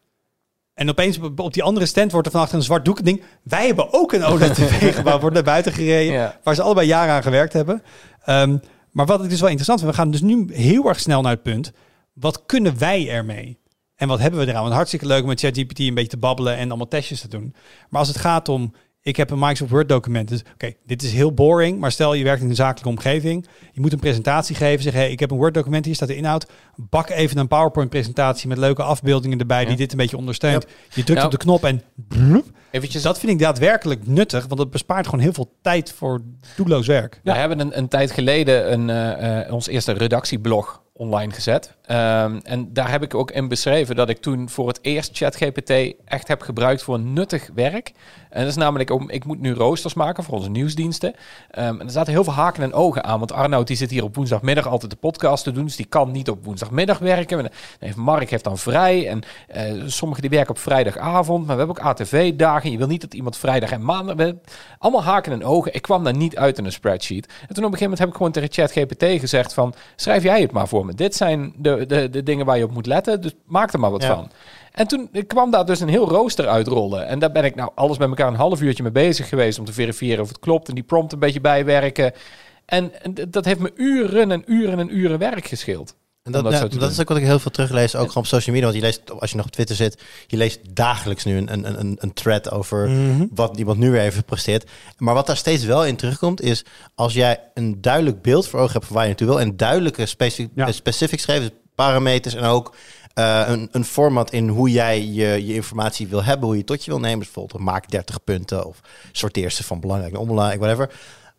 [0.75, 3.23] En opeens op die andere stand wordt er van achter een zwart doek ding.
[3.43, 6.13] Wij hebben ook een OLED-tv gebouwd, wordt naar buiten gereden.
[6.13, 6.39] Ja.
[6.43, 7.83] waar ze allebei jaren aan gewerkt hebben.
[8.25, 8.57] Ehm,
[8.91, 11.33] maar wat ik dus wel interessant vind, we gaan dus nu heel erg snel naar
[11.33, 11.73] het punt.
[12.13, 13.59] Wat kunnen wij ermee?
[13.95, 14.63] En wat hebben we eraan?
[14.63, 17.55] Want hartstikke leuk om met ChatGPT een beetje te babbelen en allemaal testjes te doen.
[17.89, 20.29] Maar als het gaat om, ik heb een Microsoft Word document.
[20.29, 23.47] Dus oké, dit is heel boring, maar stel je werkt in een zakelijke omgeving.
[23.73, 24.83] Je moet een presentatie geven.
[24.83, 26.47] Zeg, hey, ik heb een Word document, hier staat de inhoud.
[26.77, 30.67] Bak even een PowerPoint presentatie met leuke afbeeldingen erbij die dit een beetje ondersteunt.
[30.95, 31.25] Je drukt Ja.
[31.27, 31.83] op de knop en.
[32.71, 36.23] Eventjes, dat vind ik daadwerkelijk nuttig, want het bespaart gewoon heel veel tijd voor
[36.57, 37.21] doelloos werk.
[37.23, 41.77] We hebben een, een tijd geleden een, eh, eh, ons eerste redactieblog online gezet.
[41.93, 45.95] Ehm, en daar heb ik ook in beschreven dat ik toen voor het eerst ChatGPT
[46.05, 47.93] echt heb gebruikt voor nuttig werk.
[48.31, 51.15] En dat is namelijk, ook, ik moet nu roosters maken voor onze nieuwsdiensten.
[51.51, 53.19] Ehm, en er zaten heel veel haken en ogen aan.
[53.19, 55.65] Want Arnoud die zit hier op woensdagmiddag altijd de podcast te doen.
[55.65, 57.51] Dus die kan niet op woensdagmiddag werken.
[57.79, 59.09] En Mark heeft dan vrij.
[59.09, 61.47] En eh, sommigen die werken op vrijdagavond.
[61.47, 62.71] Maar we hebben ook ATV-dagen.
[62.71, 64.33] Je wil niet dat iemand vrijdag en maandag...
[64.79, 65.75] Allemaal haken en ogen.
[65.75, 67.27] Ik kwam daar niet uit in een spreadsheet.
[67.27, 69.75] En toen op een gegeven moment heb ik gewoon tegen ChatGPT gezegd van...
[69.97, 70.95] Schrijf jij het maar voor me.
[70.95, 73.21] Dit zijn de, de, de dingen waar je op moet letten.
[73.21, 74.15] Dus maak er maar wat Ja.
[74.15, 74.31] van.
[74.73, 77.07] En toen kwam daar dus een heel rooster uitrollen.
[77.07, 79.59] En daar ben ik nou alles bij elkaar een half uurtje mee bezig geweest...
[79.59, 82.13] om te verifiëren of het klopt en die prompt een beetje bijwerken.
[82.65, 82.93] En,
[83.29, 85.95] dat heeft me uren en uren en uren werk gescheeld.
[86.23, 88.55] En dat, dat ja, is ook wat ik heel veel teruglees, ook gewoon op social
[88.55, 88.71] media.
[88.71, 91.81] Want je leest, als je nog op Twitter zit, je leest dagelijks nu een, een,
[91.81, 92.91] een, een thread over
[93.35, 94.71] wat iemand nu weer even presteert.
[94.99, 96.65] Maar wat daar steeds wel in terugkomt, is
[96.95, 100.07] als jij een duidelijk beeld voor ogen hebt van waar je naartoe wil en duidelijke
[100.07, 100.73] specific, Ja.
[100.73, 101.53] specifics geeft,
[101.83, 102.75] parameters en ook
[103.15, 106.85] eh, een, een format in hoe jij je, je informatie wil hebben, hoe je tot
[106.85, 107.19] je wil nemen.
[107.19, 108.81] Dus bijvoorbeeld maak 30 punten of
[109.13, 110.91] sorteer ze van belangrijk naar onbelangrijk, whatever.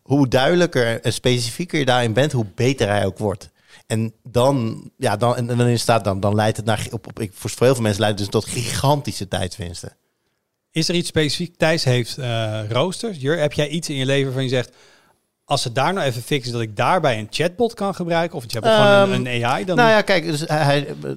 [0.02, 3.50] Hoe duidelijker en specifieker je daarin bent, hoe beter hij ook wordt.
[3.86, 7.20] En dan, ja, dan, en dan in staat dan, dan leidt het naar, op, op,
[7.20, 9.96] ik, voor heel veel mensen leidt dus tot gigantische tijdswinsten.
[10.70, 11.56] Is er iets specifiek?
[11.56, 13.20] Thijs heeft eh, roosters.
[13.20, 14.70] Jur, heb jij iets in je leven waarvan je zegt...
[15.44, 18.36] als ze daar nou even fixen dat ik daarbij een chatbot kan gebruiken...
[18.36, 19.76] of je hebt gewoon een, Ehm, een AI, dan...
[19.76, 21.10] Nou ja, kijk, dus hij, hij- eh,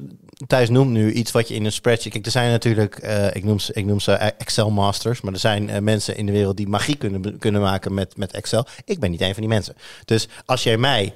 [0.47, 2.11] Thijs noemt nu iets wat je in een spreadsheet...
[2.13, 5.21] Kijk, er zijn natuurlijk, eh, ik, noem ze, ik noem ze Excel masters...
[5.21, 8.31] maar er zijn eh, mensen in de wereld die magie kunnen, kunnen maken met, met
[8.31, 8.65] Excel.
[8.85, 9.75] Ik ben niet een van die mensen.
[10.05, 11.13] Dus als jij mij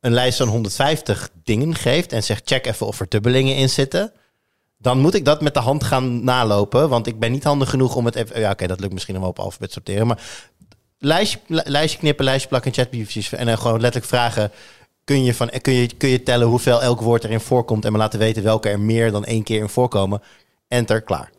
[0.00, 2.12] een lijst van 150 dingen geeft...
[2.12, 4.12] en zegt check even of er dubbelingen in zitten...
[4.78, 6.88] dan moet ik dat met de hand gaan nalopen...
[6.88, 8.40] want ik ben niet handig genoeg om het even...
[8.40, 10.06] Ja, oké, dat lukt misschien nog wel op alfabet sorteren...
[10.06, 10.22] maar
[11.00, 13.32] lijstje, li- lijstje knippen, lijstje plakken, chatbriefjes...
[13.32, 14.50] en dan gewoon letterlijk vragen
[15.04, 17.98] kun je, van, kun, je, kun je tellen hoeveel elk woord erin voorkomt en me
[17.98, 20.22] laten weten welke er meer dan één keer in voorkomen.
[20.68, 21.30] Enter, klaar.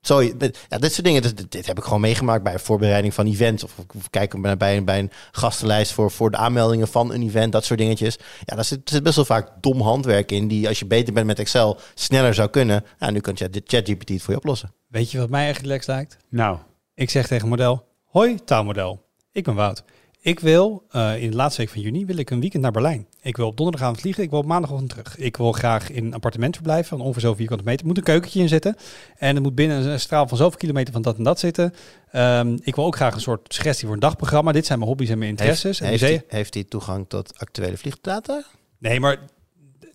[0.00, 3.64] Zo, ja, dit soort dingen, dit, dit heb ik gewoon meegemaakt bij voorbereiding van events.
[3.64, 7.52] Of, of kijken bij, bij, bij een gastenlijst voor, voor de aanmeldingen van een event,
[7.52, 8.18] dat soort dingetjes.
[8.44, 11.12] Ja, daar zit, er zit best wel vaak dom handwerk in, die als je beter
[11.12, 12.84] bent met Excel, sneller zou kunnen.
[12.98, 14.72] Ja, nu kan Chat- ChatGPT het voor je oplossen.
[14.86, 16.16] Weet je wat mij eigenlijk lex lijkt?
[16.28, 16.58] Nou,
[16.94, 17.92] Ik zeg tegen model...
[18.14, 19.04] Hoi, taalmodel.
[19.32, 19.84] Ik ben Wout.
[20.20, 23.06] Ik wil, eh, in de laatste week van juni, wil ik een weekend naar Berlijn.
[23.22, 24.22] Ik wil op donderdagavond vliegen.
[24.22, 25.16] Ik wil op maandagochtend terug.
[25.16, 27.80] Ik wil graag in een appartement verblijven van ongeveer zoveel vierkante meter.
[27.80, 28.76] Er moet een keukentje in zitten.
[29.16, 31.74] En er moet binnen een straal van zoveel kilometer van dat en dat zitten.
[32.10, 34.52] Ehm, ik wil ook graag een soort suggestie voor een dagprogramma.
[34.52, 35.78] Dit zijn mijn hobby's en mijn interesses.
[35.78, 38.44] Heeft, En heeft, musea- hij, heeft hij toegang tot actuele vliegdata?
[38.78, 39.18] Nee, maar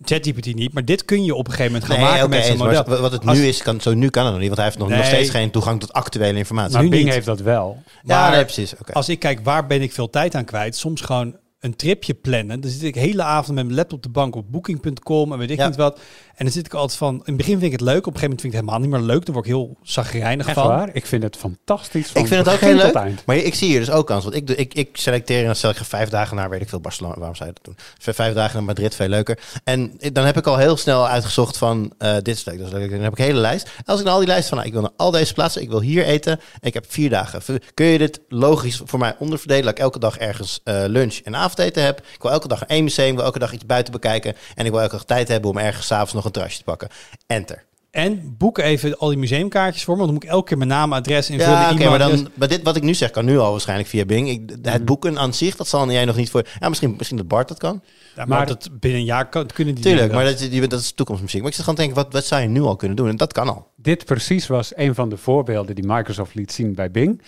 [0.04, 0.72] ChatGPT niet.
[0.72, 2.62] Maar dit kun je op een gegeven moment gaan Nee, maken oké, met zo'n eens,
[2.62, 3.00] maar model.
[3.00, 4.78] wat het Als- nu is, kan, zo nu kan het nog niet, want hij heeft
[4.80, 6.72] nog, nog steeds geen toegang tot actuele informatie.
[6.74, 7.12] Maar nu Bing niet.
[7.14, 7.82] heeft dat wel.
[8.02, 8.72] ja, maar- nee, precies.
[8.92, 12.60] Als ik kijk waar ben ik veel tijd aan kwijt, soms gewoon een tripje plannen.
[12.60, 15.50] Dan zit ik hele avond met mijn laptop op de bank op booking.com en weet
[15.50, 15.66] ik Ja.
[15.66, 15.98] niet wat.
[16.34, 18.18] En dan zit ik altijd van, in het begin vind ik het leuk, op een
[18.20, 19.24] gegeven moment vind ik het helemaal niet meer leuk.
[19.24, 20.66] Dan word ik heel zagrijnig Echt van.
[20.66, 20.90] waar?
[20.92, 22.08] Ik vind het fantastisch.
[22.10, 22.94] Van Ik vind het ook heel leuk.
[22.94, 23.22] eind.
[23.26, 24.22] Maar ik zie hier dus ook kans.
[24.24, 26.60] Want ik, doe, ik, ik selecteer en dan stel ik er vijf dagen naar, weet
[26.60, 27.14] ik veel, Barcelona.
[27.16, 27.74] Waarom zei je dat toen?
[27.98, 29.38] V- Vijf dagen naar Madrid, veel leuker.
[29.64, 32.66] En ik- dan heb ik al heel snel uitgezocht van, eh, dit is leuk, dat
[32.66, 32.90] is leuk.
[32.90, 33.68] Dan heb ik een hele lijst.
[33.84, 35.68] Als ik naar al die lijst van, nou, ik wil naar al deze plaatsen, ik
[35.70, 36.32] wil hier eten.
[36.32, 37.42] En ik heb vier dagen.
[37.74, 39.64] Kun je dit logisch voor mij onderverdelen?
[39.64, 41.98] Dat ik elke dag ergens eh, lunch en avondeten heb.
[41.98, 44.34] Ik wil elke dag één museum, ik wil elke dag iets buiten bekijken.
[44.54, 46.88] En ik wil elke dag tijd hebben om ergens s'avonds nog een terrasje te pakken.
[47.26, 47.64] Enter.
[47.90, 50.68] En boek even al die museumkaartjes voor me, want dan moet ik elke keer mijn
[50.70, 53.38] naam, adres invullen, Ja, oké, maar dan, maar dit wat ik nu zeg kan nu
[53.38, 54.28] al waarschijnlijk via Bing.
[54.28, 56.46] Ik, het boeken aan zich, dat zal jij nog niet voor.
[56.60, 57.82] Ja, misschien, misschien dat Bart dat kan.
[58.16, 60.80] Ja, maar Maar- dat binnen een jaar kan, kunnen die Tuurlijk, maar dat, die- dat
[60.80, 61.40] is toekomstmuziek.
[61.40, 63.08] Maar ik zit gewoon te denken, wat, wat zou je nu al kunnen doen?
[63.08, 63.66] En dat kan al.
[63.76, 67.22] Dit precies was een van de voorbeelden die Microsoft liet zien bij Bing.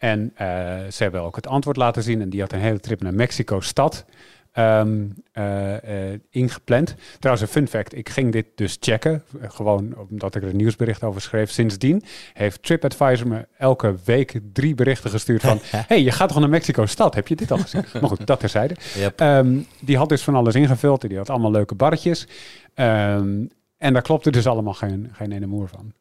[0.00, 0.46] En eh,
[0.90, 2.20] ze hebben ook het antwoord laten zien.
[2.20, 4.04] En die had een hele trip naar Mexico-stad
[4.52, 6.94] ehm, eh, eh, ingepland.
[7.18, 7.96] Trouwens, een fun fact.
[7.96, 9.22] Ik ging dit dus checken.
[9.40, 11.50] Gewoon omdat ik er een nieuwsbericht over schreef.
[11.50, 15.58] Sindsdien heeft TripAdvisor me elke week drie berichten gestuurd van...
[15.88, 17.14] hey, je gaat toch naar Mexico-stad?
[17.14, 17.84] Heb je dit al gezien?
[18.00, 18.76] maar goed, dat terzijde.
[18.94, 19.20] Yep.
[19.20, 21.08] Ehm, die had dus van alles ingevuld.
[21.08, 22.26] Die had allemaal leuke barretjes.
[22.74, 23.44] Ehm,
[23.76, 25.92] en daar klopte dus allemaal geen, geen ene moer van.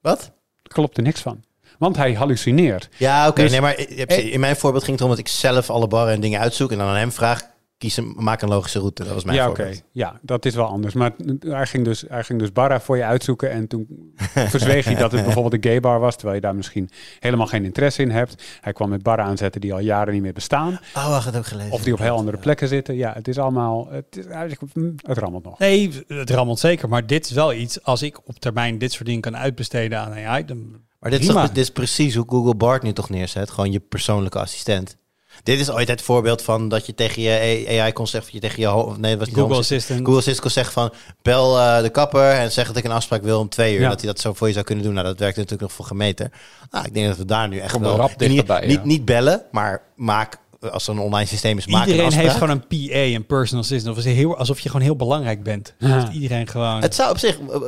[0.00, 0.32] Wat?
[0.62, 1.44] Er klopte niks van.
[1.78, 2.88] Want hij hallucineert.
[2.96, 3.42] Ja, oké.
[3.42, 5.86] Dus- nee, maar je hebt- in mijn voorbeeld ging het erom dat ik zelf alle
[5.86, 6.72] barren en dingen uitzoek.
[6.72, 9.04] En dan aan hem vraag, kies een, maak een logische route.
[9.04, 9.72] Dat was mijn ja, oké.
[9.92, 10.94] Ja, dat is wel anders.
[10.94, 13.50] Maar hij ging, dus, hij ging dus barra voor je uitzoeken.
[13.50, 14.12] En toen
[14.54, 16.14] verzweeg hij dat het bijvoorbeeld een gay bar was.
[16.14, 18.42] Terwijl je daar misschien helemaal geen interesse in hebt.
[18.60, 20.78] Hij kwam met barren aanzetten die al jaren niet meer bestaan.
[20.96, 21.72] Oh, wacht, dat heb ik gelezen.
[21.72, 22.96] Of die op heel andere plekken zitten.
[22.96, 23.88] Ja, het is allemaal...
[23.90, 24.16] Het,
[24.48, 25.58] is, mm, het rammelt nog.
[25.58, 26.88] Nee, het rammelt zeker.
[26.88, 30.12] Maar dit is wel iets, als ik op termijn dit soort dingen kan uitbesteden aan
[30.12, 31.42] AI, dan Maar dit is, prima.
[31.42, 33.50] toch, dit is precies hoe Google Bart nu toch neerzet.
[33.50, 34.96] Gewoon je persoonlijke assistent.
[35.42, 38.60] Dit is ooit het voorbeeld van dat je tegen je AI kon zeggen, je tegen
[38.60, 39.98] je nee, was Google Assistant.
[39.98, 40.92] Google Assistant kon zeggen van
[41.22, 43.80] bel eh, de kapper en zeg dat ik een afspraak wil om twee uur.
[43.80, 43.88] Ja.
[43.88, 44.94] Dat hij dat zo voor je zou kunnen doen.
[44.94, 46.32] Nou, dat werkt natuurlijk nog voor gemeten.
[46.70, 49.04] Nou, ik denk dat we daar nu echt Kom wel rap niet, dichterbij, niet, niet
[49.04, 50.38] bellen, maar maak
[50.70, 53.62] als er een online systeem is, maak Iedereen een heeft gewoon een PA, een personal
[53.62, 53.96] assistant.
[53.96, 55.74] Of is heel, alsof je gewoon heel belangrijk bent.
[55.78, 56.00] Ja.
[56.00, 56.82] Dat iedereen gewoon...
[56.82, 57.60] Het zou op zich eh,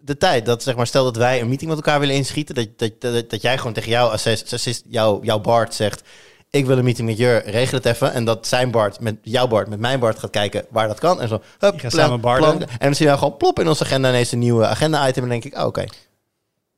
[0.00, 2.68] de tijd dat zeg maar stel dat wij een meeting met elkaar willen inschieten, dat,
[2.76, 6.02] dat, dat, dat jij gewoon tegen jouw assist, assist- jouw, jouw Bart zegt.
[6.50, 8.12] Ik wil een meeting met je, regel het even.
[8.12, 11.20] En dat zijn Bart met jouw Bart met mijn Bart gaat kijken waar dat kan.
[11.20, 12.60] En zo, hup, gaan samen barden.
[12.60, 15.22] En dan zien we gewoon plop in onze agenda ineens een nieuwe agenda-item.
[15.22, 15.84] En dan denk ik, oh, oké,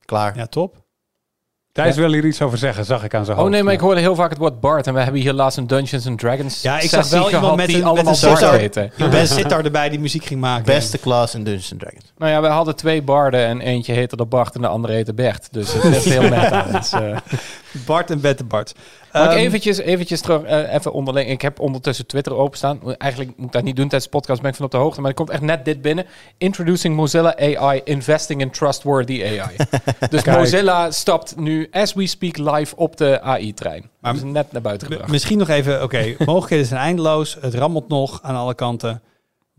[0.04, 0.36] klaar.
[0.36, 0.81] Ja, top.
[1.72, 3.54] Thijs wil hier iets over zeggen, zag ik aan zijn Oh hoofd.
[3.54, 4.86] nee, maar ik hoorde heel vaak het woord Bart.
[4.86, 7.66] En we hebben hier laatst een Dungeons and Dragons Ja, ik zag wel iemand met
[7.66, 8.92] die een- met allemaal een Bart heten.
[9.10, 10.64] Ben Sitar erbij die muziek ging maken.
[10.64, 12.12] Beste klas in Dungeons Dragons.
[12.18, 15.14] Nou ja, we hadden twee barden en eentje heette de Bart en de andere heette
[15.14, 15.48] Bert.
[15.50, 16.62] Dus het is heel meta.
[16.72, 17.16] Dus, eh.
[17.86, 18.74] Bart en Bette Bart.
[19.12, 21.30] Mag ik Ehm, eventjes, eventjes terug, eh, even onderling.
[21.30, 22.96] Ik heb ondertussen Twitter openstaan.
[22.98, 25.00] Eigenlijk moet ik dat niet doen tijdens de podcast, ben ik van op de hoogte.
[25.00, 26.06] Maar er komt echt net dit binnen.
[26.38, 29.56] Introducing Mozilla AI, investing in trustworthy AI.
[30.10, 30.38] dus Kijk.
[30.38, 33.90] Mozilla stapt nu, as we speak, live op de AI-trein.
[34.00, 35.10] Maar ze net naar buiten gebracht.
[35.10, 37.36] Misschien nog even, oké, mogelijkheden zijn eindeloos.
[37.40, 39.02] Het rammelt nog aan alle kanten.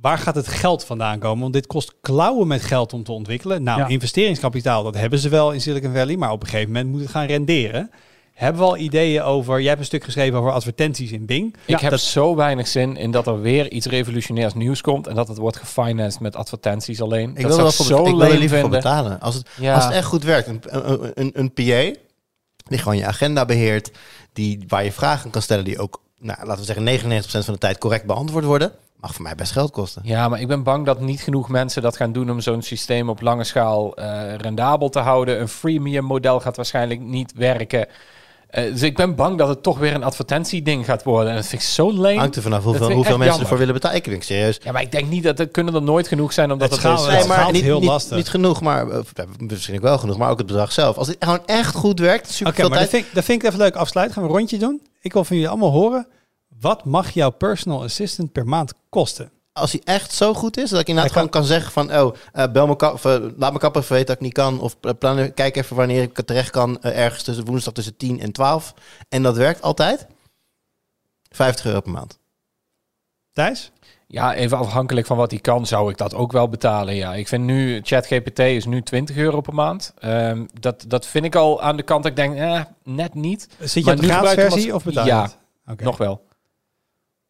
[0.03, 1.41] Waar gaat het geld vandaan komen?
[1.41, 3.63] Want dit kost klauwen met geld om te ontwikkelen.
[3.63, 3.87] Nou, Ja.
[3.87, 6.17] investeringskapitaal, dat hebben ze wel in Silicon Valley.
[6.17, 7.91] Maar op een gegeven moment moet het gaan renderen.
[8.33, 9.59] Hebben we al ideeën over...
[9.59, 11.55] Jij hebt een stuk geschreven over advertenties in Bing.
[11.65, 15.07] Ik heb dat- zo weinig zin in dat er weer iets revolutionairs nieuws komt.
[15.07, 17.29] En dat het wordt gefinanced met advertenties alleen.
[17.29, 19.19] Ik dat wil er ik zo wil er liever voor betalen.
[19.19, 19.75] Als het, Ja.
[19.75, 20.47] als het echt goed werkt.
[20.47, 21.99] Een, een, een, een PA
[22.69, 23.91] die gewoon je agenda beheert.
[24.33, 26.83] Die, waar je vragen kan stellen die ook, nou, laten we zeggen,
[27.23, 28.71] 99% van de tijd correct beantwoord worden.
[29.03, 30.01] Mag voor mij best geld kosten.
[30.05, 33.09] Ja, maar ik ben bang dat niet genoeg mensen dat gaan doen om zo'n systeem
[33.09, 35.41] op lange schaal eh, rendabel te houden.
[35.41, 37.87] Een freemium model gaat waarschijnlijk niet werken.
[38.47, 41.29] Eh, dus ik ben bang dat het toch weer een advertentieding gaat worden.
[41.29, 42.17] En dat vind ik zo leem.
[42.17, 43.41] Hangt er vanaf hoeveel, hoeveel mensen jammer.
[43.41, 43.97] ervoor willen betalen.
[43.97, 44.59] Ik denk serieus.
[44.63, 47.05] Ja, maar ik denk niet dat het kunnen er nooit genoeg zijn omdat Het is.
[47.05, 48.17] het Nee, maar niet, heel niet, lastig.
[48.17, 48.99] niet genoeg, maar eh,
[49.37, 50.97] misschien wel genoeg, maar ook het bedrag zelf.
[50.97, 53.41] Als het gewoon echt goed werkt, super Oké, veel maar dat vind, ik, dat vind
[53.41, 54.15] ik even leuk afsluiten.
[54.15, 54.81] Gaan we een rondje doen.
[55.01, 56.07] Ik wil van jullie allemaal horen.
[56.63, 59.31] Wat mag jouw personal assistant per maand kosten?
[59.53, 62.15] Als hij echt zo goed is, dat ik inderdaad Hij gewoon kan zeggen van, oh,
[62.33, 64.59] eh, bel me kap, eh, laat me kapper even weten dat ik niet kan.
[64.59, 68.31] Of eh, plan, kijk even wanneer ik terecht kan, ergens tussen woensdag tussen 10 en
[68.31, 68.73] 12.
[69.09, 70.07] En dat werkt altijd.
[71.29, 72.19] 50 euro per maand.
[73.33, 73.71] Thijs?
[74.07, 76.95] Ja, even afhankelijk van wat hij kan, zou ik dat ook wel betalen.
[76.95, 79.93] Ja, ik vind nu, ChatGPT is nu 20 euro per maand.
[79.97, 83.47] Ehm, dat, dat vind ik al aan de kant dat ik denk, eh, net niet.
[83.59, 85.29] Zit je Maar op de gratis versie als- of betaal je Ja.
[85.77, 86.31] Nog wel.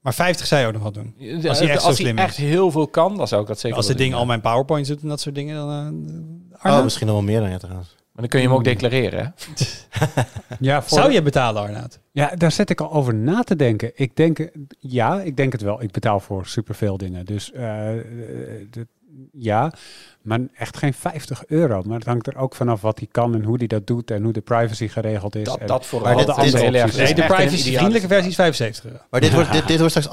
[0.04, 1.16] Maar 50 zou je ook nog wel doen.
[1.48, 2.32] Als hij echt zo als slim hij is.
[2.32, 4.42] echt heel veel kan, dan zou ik dat zeker Als dit ding doen, al mijn
[4.42, 5.70] powerpoints doet en dat soort dingen, dan...
[6.54, 6.84] Oh, Arnaud?
[6.84, 7.96] misschien nog wel meer dan ja trouwens.
[7.98, 9.66] Maar dan kun je hem ook declareren, hè?
[10.60, 12.00] Ja, voor Zou je betalen, Arnaud?
[12.12, 13.92] Ja, daar zit ik al over na te denken.
[13.96, 14.50] Ik denk,
[14.80, 15.82] ja, ik denk het wel.
[15.82, 17.26] Ik betaal voor superveel dingen.
[17.26, 18.88] Dus de-
[19.38, 19.72] ja,
[20.22, 21.82] maar echt geen 50 euro.
[21.86, 24.24] Maar het hangt er ook vanaf wat hij kan en hoe hij dat doet en
[24.24, 25.44] hoe de privacy geregeld is.
[25.44, 26.14] Dat, en dat vooral.
[26.16, 26.98] Maar de andere heel erg- opties.
[27.08, 28.98] dit Nee, is de privacy-vriendelijke versie is 75 euro.
[29.10, 30.10] Maar dit wordt, dit, dit wordt straks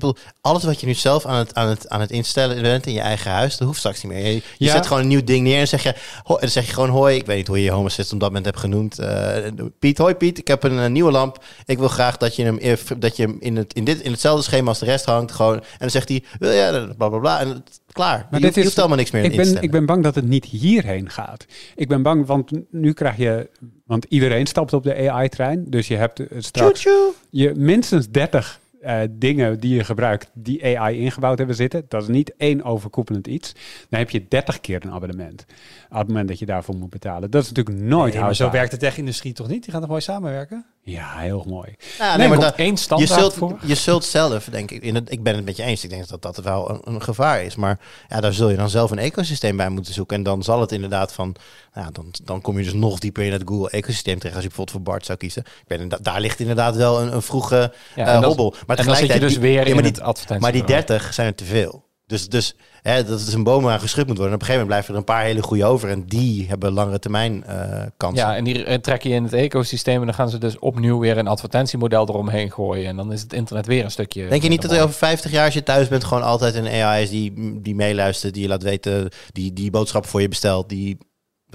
[0.00, 2.92] bedoel, alles wat je nu zelf aan het, aan het, aan het instellen bent in
[2.92, 4.26] je eigen huis, dat hoeft straks niet meer.
[4.26, 4.72] Je, je Ja.
[4.72, 6.90] zet gewoon een nieuw ding neer en zeg je, ho- en dan zeg je gewoon
[6.90, 7.16] hoi.
[7.16, 8.98] Ik weet niet hoe je je home assistant op dat moment hebt genoemd.
[8.98, 11.44] Eh, Piet, hoi Piet, ik heb een, eh, nieuwe lamp.
[11.66, 12.58] Ik wil graag dat je hem,
[12.98, 15.32] dat je hem in, het, in, dit, in hetzelfde schema als de rest hangt.
[15.32, 17.40] Gewoon, en dan zegt hij, wil je, bla bla bla.
[17.40, 18.26] En het- klaar.
[18.30, 19.62] Maar je, dit je is- hoeft helemaal niks meer in Ik ben, stellen.
[19.62, 21.46] ik ben bang dat het niet hierheen gaat.
[21.76, 23.48] Ik ben bang, want nu krijg je...
[23.86, 25.64] Want iedereen stapt op de AI-trein.
[25.68, 26.86] Dus je hebt straks
[27.30, 31.84] je minstens 30 eh, dingen die je gebruikt die AI ingebouwd hebben zitten.
[31.88, 33.52] Dat is niet één overkoepelend iets.
[33.88, 35.44] Dan heb je 30 keer een abonnement.
[35.90, 37.30] Op het moment dat je daarvoor moet betalen.
[37.30, 39.62] Dat is natuurlijk nooit Nee, maar zo werkt de tech-industrie toch niet?
[39.62, 40.66] Die gaan toch mooi samenwerken?
[40.84, 41.74] Ja, heel mooi.
[41.98, 43.58] Ja, Nee, nee, maar één je, standaard zult, voor.
[43.64, 45.84] je zult zelf, denk ik, in het, ik ben het met je eens.
[45.84, 47.56] Ik denk dat dat wel een, een gevaar is.
[47.56, 47.78] Maar
[48.08, 50.16] ja, daar zul je dan zelf een ecosysteem bij moeten zoeken.
[50.16, 51.34] En dan zal het inderdaad van,
[51.74, 54.34] nou ja, dan, dan kom je dus nog dieper in het Google-ecosysteem terecht.
[54.34, 55.42] Als je bijvoorbeeld voor Bart zou kiezen.
[55.66, 58.54] Ik ben, daar ligt inderdaad wel een, een vroege Ja, dat- hobbel.
[58.66, 60.42] Maar En dan zit je dus die- weer ja, in maar die, het advertentie.
[60.44, 61.90] maar die 30 zijn er te veel.
[62.06, 64.26] Dus, dus hè, dat is een boom aan geschud moet worden.
[64.26, 65.88] En op een gegeven moment blijven er een paar hele goede over.
[65.88, 68.26] En die hebben langere termijn eh kansen.
[68.26, 71.18] Ja, en die trek je in het ecosysteem en dan gaan ze dus opnieuw weer
[71.18, 72.86] een advertentiemodel eromheen gooien.
[72.86, 74.28] En dan is het internet weer een stukje.
[74.28, 76.66] Denk je niet dat er over 50 jaar, als je thuis bent, gewoon altijd een
[76.82, 80.68] AI is die, die meeluistert, die je laat weten, die, die boodschappen voor je bestelt,
[80.68, 80.98] die.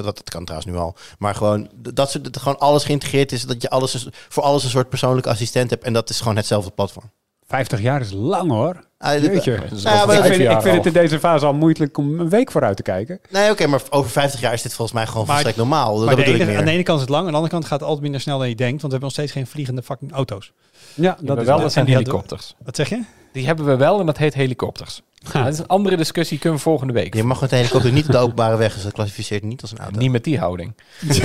[0.05, 0.95] Dat, dat kan trouwens nu al.
[1.19, 3.43] Maar gewoon dat, soort, dat gewoon alles geïntegreerd is.
[3.45, 5.83] Dat je alles voor alles een soort persoonlijke assistent hebt.
[5.83, 7.11] En dat is gewoon hetzelfde platform.
[7.47, 8.85] 50 jaar is lang hoor.
[8.97, 9.59] Ah, dit- Jeetje.
[9.69, 12.19] Dat is Ja, maar ik, vind, ik vind het in deze fase al moeilijk om
[12.19, 13.19] een week vooruit te kijken.
[13.29, 15.95] Nee, oké, maar over 50 jaar is dit volgens mij gewoon Maar- volstrekt normaal.
[15.97, 16.59] Dat maar de bedoel ik ene, meer.
[16.59, 18.21] aan de ene kant is het lang, aan de andere kant gaat het altijd minder
[18.21, 18.81] snel dan je denkt.
[18.81, 20.51] Want we hebben nog steeds geen vliegende fucking auto's.
[20.93, 22.55] Ja, Dat, is wel, dat zijn helikopters.
[22.65, 23.03] Wat zeg je?
[23.32, 25.01] Die hebben we wel en dat heet helikopters.
[25.32, 25.43] Ha.
[25.43, 27.13] Dat is een andere discussie, kunnen we volgende week.
[27.15, 29.71] Je mag met de helikopter niet op de openbare weg, dus dat klassificeert niet als
[29.71, 29.99] een auto.
[29.99, 30.73] Niet met die houding.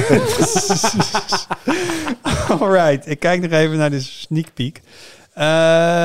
[2.61, 4.80] Alright, ik kijk nog even naar de sneak peek.
[5.32, 5.44] Eh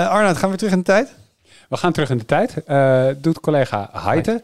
[0.10, 1.16] Arnoud, gaan we terug in de tijd?
[1.70, 2.64] We gaan terug in de tijd.
[2.64, 4.43] Eh, doet collega Heite.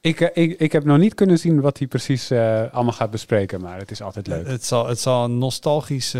[0.00, 2.32] Ik, eh, ik, ik heb nog niet kunnen zien wat hij precies
[2.72, 4.46] allemaal gaat bespreken, maar het is altijd leuk.
[4.46, 6.14] Het zal, het zal een nostalgisch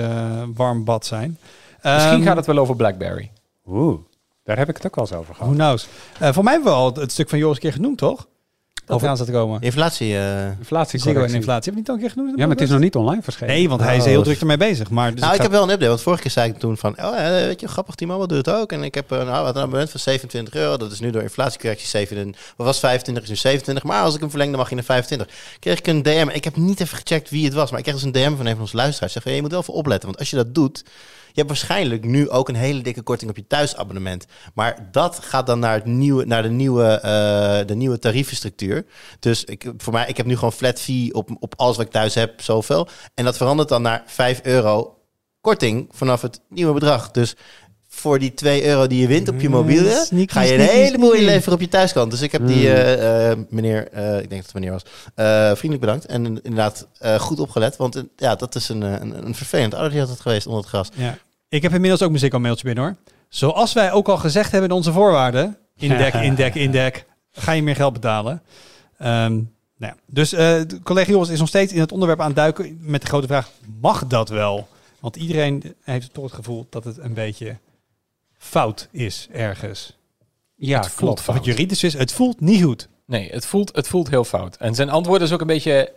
[0.55, 1.39] warm bad zijn.
[1.83, 3.31] Misschien Ehm, gaat het wel over BlackBerry.
[3.66, 3.99] Oeh,
[4.45, 5.55] daar heb ik het ook wel eens over gehad.
[5.55, 5.86] knows?
[6.18, 8.26] Eh voor mij hebben we al het stuk van Joris een keer genoemd, toch?
[8.86, 9.61] Dat Over- zat te komen.
[9.61, 10.16] Inflatie.
[10.16, 11.36] eh, Ziggo en Inflatiecorrectie.
[11.36, 11.64] inflatie.
[11.64, 12.30] Heb je niet al een keer genoemd?
[12.38, 13.55] Ja, maar het is nog niet online verschenen.
[13.55, 14.09] Nee, want hij is Oh.
[14.09, 14.90] heel druk ermee bezig.
[14.90, 15.88] Maar dus nou, ik ga- heb wel een update.
[15.88, 16.90] Want vorige keer zei ik toen van...
[16.93, 18.72] Oh, ja, weet je, grappig, T-Mobile doet het ook.
[18.72, 20.76] En ik heb een, nou, wat een abonnement van 27 euro.
[20.76, 22.53] Dat is nu door inflatiecorrectie 27.
[22.57, 23.84] Wat was 25, is nu 27.
[23.84, 25.28] Maar als ik hem verleng, dan mag je naar 25.
[25.59, 26.28] Kreeg ik een DM.
[26.32, 27.70] Ik heb niet even gecheckt wie het was.
[27.70, 29.12] Maar ik kreeg dus een DM van een van onze luisteraars.
[29.12, 30.07] Zeg van, je moet wel voor opletten.
[30.09, 30.84] Want als je dat doet...
[31.33, 34.26] Je hebt waarschijnlijk nu ook een hele dikke korting op je thuisabonnement.
[34.55, 38.87] Maar dat gaat dan naar, het nieuwe, naar de, nieuwe, eh, de nieuwe tarievenstructuur.
[39.18, 41.93] Dus ik, voor mij, ik heb nu gewoon flat fee op, op alles wat ik
[41.93, 42.89] thuis heb, zoveel.
[43.14, 44.97] En dat verandert dan naar 5 euro
[45.43, 47.11] korting vanaf het nieuwe bedrag.
[47.11, 47.35] Dus
[47.95, 50.61] voor die 2 euro die je wint op je Mm, mobiele, sneaky, ga je een
[50.61, 51.24] sneaky, heleboel sneaky.
[51.26, 52.11] inleveren op je thuiskant.
[52.11, 52.74] Dus ik heb die Mm.
[52.74, 54.82] eh, eh, meneer, eh, ik denk dat het meneer was,
[55.59, 56.07] vriendelijk bedankt.
[56.07, 56.86] En inderdaad
[57.18, 57.76] goed opgelet.
[57.76, 60.88] Want ja, dat is een, een, een vervelend ouder had het geweest onder het gras.
[60.95, 61.18] Ja.
[61.49, 62.97] Ik heb inmiddels ook mijn Ziggo mailtje binnen hoor.
[63.28, 65.57] Zoals wij ook al gezegd hebben in onze voorwaarden.
[65.76, 67.05] Indek, indek, indek.
[67.32, 68.43] Ga je meer geld betalen.
[68.99, 69.45] Ehm, nou
[69.78, 69.95] ja.
[70.07, 73.07] Dus de collega Joris is nog steeds in het onderwerp aan het duiken met de
[73.07, 74.68] grote vraag, mag dat wel?
[75.01, 77.56] Want iedereen heeft toch het gevoel dat het een beetje
[78.43, 79.98] fout is ergens.
[80.55, 81.20] Ja, Het voelt klopt.
[81.20, 81.36] Fout.
[81.36, 82.89] het juridisch is, het voelt niet goed.
[83.06, 84.56] Nee, het voelt, het voelt heel fout.
[84.56, 85.93] En zijn antwoord is ook een beetje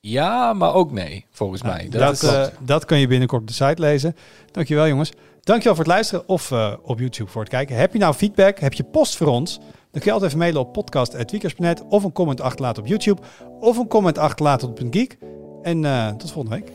[0.00, 1.86] ja, maar ook nee, volgens mij.
[1.90, 4.16] Dat, Dat, eh, dat kun je binnenkort op de site lezen.
[4.50, 5.12] Dankjewel jongens.
[5.40, 7.76] Dankjewel voor het luisteren of eh, op YouTube voor het kijken.
[7.76, 8.58] Heb je nou feedback?
[8.58, 9.58] Heb je post voor ons?
[9.58, 13.22] Dan kun je altijd even mailen op podcast.tweakers.net of een comment achterlaten op YouTube
[13.60, 15.18] of een comment achterlaten op een geek.
[15.62, 16.72] En eh, tot volgende week.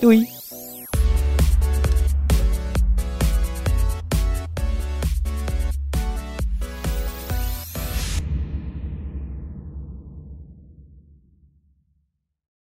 [0.00, 0.41] Doei!